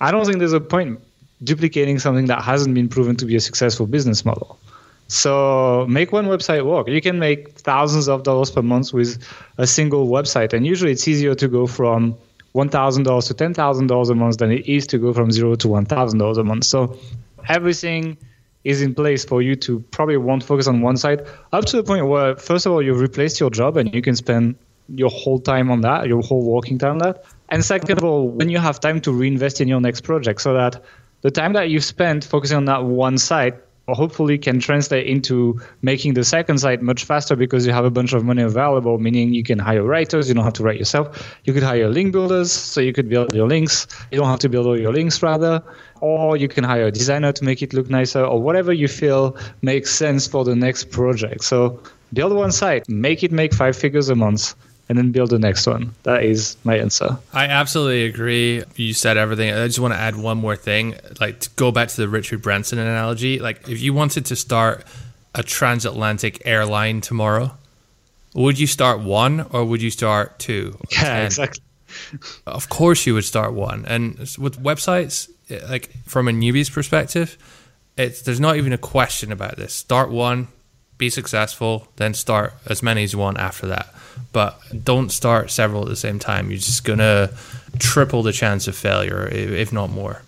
i 0.01 0.13
don't 0.13 0.25
think 0.25 0.39
there's 0.39 0.53
a 0.53 0.61
point 0.61 1.01
duplicating 1.43 1.99
something 1.99 2.27
that 2.27 2.43
hasn't 2.43 2.75
been 2.75 2.89
proven 2.89 3.17
to 3.17 3.27
be 3.27 3.37
a 3.37 3.41
successful 3.41 3.87
business 3.87 4.25
model. 4.25 4.59
So 5.09 5.87
make 5.89 6.13
one 6.13 6.27
website 6.27 6.65
work. 6.65 6.89
You 6.89 7.01
can 7.01 7.19
make 7.19 7.51
thousands 7.51 8.09
of 8.09 8.23
dollars 8.23 8.51
per 8.51 8.63
month 8.63 8.93
with 8.93 9.23
a 9.59 9.67
single 9.67 10.09
website, 10.09 10.53
and 10.53 10.67
usually 10.67 10.93
it's 10.93 11.07
easier 11.07 11.35
to 11.35 11.49
go 11.49 11.67
from 11.67 12.17
$1,000 12.55 13.27
to 13.27 13.35
$10,000 13.35 14.11
a 14.11 14.15
month 14.15 14.39
than 14.39 14.53
it 14.53 14.67
is 14.67 14.87
to 14.87 14.99
go 14.99 15.13
from 15.13 15.31
zero 15.31 15.57
to 15.57 15.69
$1,000 15.69 16.39
a 16.39 16.45
month. 16.45 16.65
So 16.65 16.97
everything 17.49 18.17
is 18.63 18.81
in 18.81 18.95
place 18.95 19.25
for 19.25 19.43
you 19.43 19.57
to 19.57 19.81
probably 19.91 20.17
won't 20.17 20.43
focus 20.43 20.67
on 20.67 20.81
one 20.81 20.97
side 20.97 21.27
up 21.53 21.65
to 21.67 21.77
the 21.77 21.83
point 21.83 22.07
where, 22.07 22.37
first 22.37 22.65
of 22.65 22.73
all, 22.73 22.83
you've 22.83 23.01
replaced 23.01 23.39
your 23.41 23.51
job 23.51 23.77
and 23.77 23.95
you 23.95 24.01
can 24.01 24.17
spend 24.17 24.55
your 24.89 25.11
whole 25.11 25.39
time 25.39 25.71
on 25.71 25.81
that, 25.83 26.07
your 26.07 26.23
whole 26.23 26.43
working 26.43 26.79
time 26.79 26.93
on 26.93 26.99
that. 26.99 27.25
And 27.51 27.65
second 27.65 27.99
of 27.99 28.05
all, 28.05 28.29
when 28.29 28.49
you 28.49 28.59
have 28.59 28.81
time 28.81 29.01
to 29.03 29.13
reinvest 29.13 29.61
in 29.61 29.69
your 29.69 29.81
next 29.81 30.03
project 30.03 30.41
so 30.41 30.55
that 30.55 30.83
the 31.23 31.31
time 31.31 31.53
that 31.55 31.71
you've 31.71 31.85
spent 31.85 32.25
focusing 32.25 32.57
on 32.57 32.65
that 32.67 32.85
one 32.85 33.19
side 33.87 33.95
hopefully 33.95 34.39
can 34.39 34.61
translate 34.61 35.07
into 35.07 35.61
making 35.83 36.15
the 36.15 36.25
second 36.25 36.59
site 36.59 36.81
much 36.83 37.05
faster 37.05 37.37
because 37.37 37.67
you 37.67 37.73
have 37.73 37.85
a 37.85 37.91
bunch 37.91 38.13
of 38.13 38.25
money 38.25 38.43
available, 38.43 38.99
meaning 38.99 39.35
you 39.35 39.43
can 39.43 39.59
hire 39.59 39.83
writers, 39.83 40.29
you 40.29 40.35
don't 40.35 40.45
have 40.45 40.55
to 40.55 40.63
write 40.63 40.79
yourself. 40.79 41.37
You 41.45 41.53
could 41.53 41.63
hire 41.63 41.89
link 41.89 42.13
builders, 42.13 42.51
so 42.51 42.81
you 42.81 42.93
could 42.93 43.09
build 43.09 43.35
your 43.35 43.47
links. 43.47 43.87
You 44.11 44.19
don't 44.19 44.29
have 44.29 44.41
to 44.41 44.49
build 44.49 44.67
all 44.67 44.79
your 44.79 44.93
links 44.93 45.23
rather. 45.23 45.63
Or 46.01 46.37
you 46.37 46.49
can 46.49 46.65
hire 46.65 46.87
a 46.87 46.91
designer 46.91 47.33
to 47.33 47.45
make 47.45 47.63
it 47.63 47.73
look 47.73 47.91
nicer, 47.91 48.25
or 48.25 48.41
whatever 48.41 48.73
you 48.73 48.89
feel 48.89 49.37
makes 49.63 49.95
sense 49.95 50.27
for 50.27 50.45
the 50.45 50.57
next 50.57 50.91
project. 50.91 51.45
So 51.45 51.81
build 52.13 52.33
one 52.33 52.53
site, 52.53 52.89
make 52.89 53.23
it 53.23 53.33
make 53.33 53.53
five 53.53 53.77
figures 53.77 54.09
a 54.09 54.15
month 54.15 54.55
and 54.89 54.99
then 54.99 55.13
build 55.13 55.31
the 55.31 55.39
next 55.39 55.67
one. 55.67 55.95
That 56.03 56.25
is 56.25 56.57
my 56.65 56.79
answer. 56.79 57.19
I 57.33 57.47
absolutely 57.47 58.05
agree. 58.05 58.63
You 58.77 58.93
said 58.93 59.17
everything. 59.17 59.53
I 59.53 59.67
just 59.67 59.79
want 59.79 59.95
to 59.95 59.99
add 59.99 60.17
one 60.17 60.39
more 60.39 60.57
thing. 60.57 60.95
Like 61.21 61.41
to 61.41 61.51
go 61.57 61.73
back 61.73 61.89
to 61.89 61.97
the 61.97 62.09
Richard 62.09 62.43
Branson 62.43 62.79
analogy. 62.79 63.39
Like 63.39 63.69
if 63.69 63.81
you 63.81 63.95
wanted 63.95 64.27
to 64.27 64.37
start 64.37 64.85
a 65.35 65.43
transatlantic 65.43 66.43
airline 66.45 67.01
tomorrow, 67.01 67.53
would 68.35 68.59
you 68.59 68.67
start 68.67 69.01
one 69.01 69.47
or 69.53 69.65
would 69.65 69.81
you 69.83 69.91
start 69.91 70.39
two? 70.39 70.77
Yeah, 70.93 71.03
10? 71.19 71.27
exactly. 71.27 71.63
of 72.47 72.69
course 72.69 73.07
you 73.07 73.15
would 73.15 73.25
start 73.25 73.53
one. 73.55 73.85
And 73.87 74.19
with 74.39 74.63
websites, 74.63 75.31
eh, 75.49 75.61
like 75.69 75.91
from 76.07 76.29
a 76.29 76.33
newbie's 76.33 76.69
perspective, 76.69 77.39
it's 77.97 78.23
there's 78.23 78.41
not 78.41 78.57
even 78.57 78.73
a 78.73 78.79
question 78.79 79.33
about 79.33 79.57
this. 79.57 79.73
Start 79.73 80.11
one, 80.11 80.49
be 81.05 81.11
successful, 81.11 81.89
then 81.97 82.15
start 82.15 82.55
as 82.67 82.83
many 82.83 83.05
as 83.05 83.13
you 83.13 83.19
want 83.19 83.39
after 83.39 83.67
that 83.67 83.89
but 84.35 84.61
don't 84.83 85.11
start 85.11 85.51
several 85.51 85.83
at 85.83 85.89
the 85.89 85.97
same 85.97 86.19
time. 86.19 86.51
You're 86.51 86.59
just 86.59 86.85
gonna 86.85 87.31
triple 87.79 88.23
the 88.23 88.33
chance 88.33 88.69
of 88.69 88.77
failure, 88.77 89.29
if 89.29 89.73
not 89.73 89.91
more. 89.91 90.23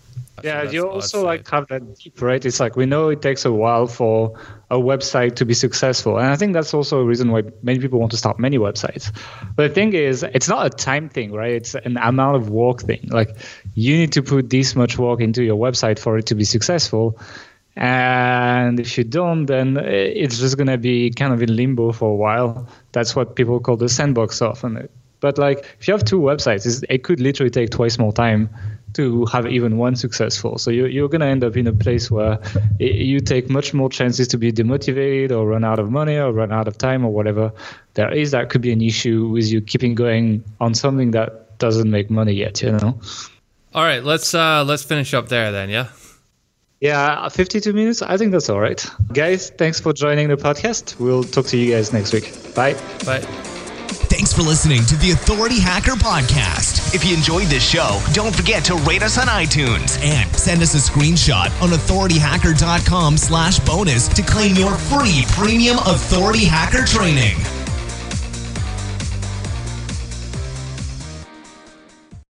Yeah, 0.45 0.63
you 0.63 0.89
also 0.89 1.25
like 1.25 1.49
have 1.51 1.67
that 1.69 1.97
deep, 1.99 2.21
right? 2.23 2.45
It's 2.45 2.61
like 2.61 2.77
we 2.77 2.87
know 2.87 3.09
it 3.09 3.21
takes 3.21 3.45
a 3.45 3.53
while 3.53 3.87
for 3.87 4.39
a 4.71 4.77
website 4.77 5.35
to 5.37 5.45
be 5.45 5.55
successful, 5.55 6.19
and 6.19 6.29
I 6.29 6.37
think 6.37 6.53
that's 6.53 6.73
also 6.73 7.01
a 7.01 7.05
reason 7.05 7.33
why 7.33 7.43
many 7.63 7.81
people 7.81 7.99
want 7.99 8.13
to 8.13 8.17
start 8.17 8.39
many 8.39 8.59
websites. 8.59 9.11
But 9.57 9.69
the 9.69 9.75
thing 9.75 9.93
is, 9.95 10.23
it's 10.23 10.49
not 10.49 10.67
a 10.67 10.71
time 10.71 11.09
thing, 11.09 11.33
right? 11.33 11.53
It's 11.53 11.75
an 11.75 11.97
amount 11.97 12.37
of 12.37 12.51
work 12.51 12.83
thing. 12.83 13.09
Like 13.11 13.31
you 13.75 13.97
need 13.97 14.13
to 14.13 14.23
put 14.23 14.51
this 14.51 14.77
much 14.77 14.99
work 14.99 15.21
into 15.21 15.43
your 15.43 15.57
website 15.57 15.99
for 15.99 16.17
it 16.17 16.27
to 16.27 16.35
be 16.37 16.45
successful, 16.45 17.19
and 17.77 18.81
if 18.81 18.97
you 18.97 19.05
don't, 19.05 19.47
then 19.47 19.77
it's 19.77 20.39
just 20.39 20.57
going 20.57 20.69
to 20.69 20.79
be 20.79 21.11
kind 21.11 21.35
of 21.35 21.43
in 21.43 21.55
limbo 21.55 21.93
for 21.93 22.11
a 22.11 22.15
while. 22.15 22.67
That's 22.93 23.15
what 23.15 23.37
people 23.37 23.61
call 23.61 23.77
the 23.77 23.89
sandbox 23.89 24.41
often. 24.41 24.89
But 25.21 25.37
like, 25.39 25.59
if 25.79 25.87
you 25.87 25.93
have 25.93 26.05
two 26.05 26.21
websites, 26.21 26.85
it 26.89 27.05
could 27.05 27.21
literally 27.21 27.51
take 27.51 27.71
twice 27.71 27.99
more 27.99 28.13
time 28.13 28.49
to 28.95 29.27
have 29.27 29.47
even 29.47 29.77
one 29.77 29.95
successful. 29.95 30.57
So 30.57 30.71
you, 30.71 30.87
you're 30.87 31.09
going 31.09 31.21
to 31.21 31.27
end 31.27 31.45
up 31.45 31.55
in 31.55 31.67
a 31.67 31.73
place 31.73 32.11
where 32.11 32.39
you 32.79 33.21
take 33.21 33.51
much 33.51 33.75
more 33.75 33.91
chances 33.91 34.27
to 34.29 34.39
be 34.39 34.51
demotivated 34.53 35.31
or 35.31 35.47
run 35.47 35.65
out 35.65 35.79
of 35.79 35.91
money 35.91 36.17
or 36.17 36.33
run 36.33 36.53
out 36.53 36.67
of 36.67 36.79
time 36.79 37.05
or 37.05 37.13
whatever 37.13 37.53
there 37.93 38.11
is. 38.11 38.31
That 38.31 38.49
could 38.49 38.63
be 38.63 38.73
an 38.73 38.81
issue 38.81 39.29
with 39.29 39.47
you 39.53 39.61
keeping 39.61 39.95
going 39.95 40.43
on 40.61 40.73
something 40.75 41.11
that 41.11 41.59
doesn't 41.59 41.91
make 41.91 42.09
money 42.09 42.33
yet. 42.33 42.63
You 42.63 42.73
know. 42.73 42.99
All 43.75 43.85
right, 43.85 44.03
let's 44.03 44.33
uh, 44.35 44.65
let's 44.65 44.83
finish 44.83 45.13
up 45.13 45.29
there 45.29 45.53
then. 45.53 45.69
Yeah. 45.69 45.89
Yeah, 46.81 47.29
52 47.29 47.73
minutes. 47.73 48.03
I 48.03 48.17
think 48.17 48.33
that's 48.33 48.51
all 48.51 48.61
right. 48.61 48.85
Guys, 49.13 49.51
thanks 49.51 49.81
for 49.81 49.93
joining 49.93 50.29
the 50.29 50.37
podcast. 50.37 50.99
We'll 51.01 51.25
talk 51.25 51.47
to 51.47 51.57
you 51.57 51.73
guys 51.73 51.93
next 51.93 52.13
week. 52.13 52.33
Bye. 52.55 52.75
Bye. 53.05 53.21
Thanks 54.09 54.33
for 54.33 54.43
listening 54.43 54.85
to 54.87 54.97
the 54.97 55.13
Authority 55.13 55.59
Hacker 55.59 55.93
Podcast. 55.93 56.95
If 56.95 57.05
you 57.05 57.17
enjoyed 57.17 57.47
this 57.49 57.69
show, 57.69 58.01
don't 58.13 58.35
forget 58.35 58.65
to 58.67 58.75
rate 58.77 59.03
us 59.03 59.19
on 59.19 59.27
iTunes 59.27 60.01
and 60.03 60.31
send 60.37 60.63
us 60.63 60.75
a 60.75 60.91
screenshot 60.91 61.51
on 61.63 61.71
authorityhacker.com 61.71 63.17
slash 63.17 63.59
bonus 63.61 64.09
to 64.09 64.23
claim 64.23 64.55
your 64.55 64.75
free 64.77 65.25
premium 65.31 65.79
authority 65.79 66.45
hacker 66.45 66.85
training. 66.85 67.37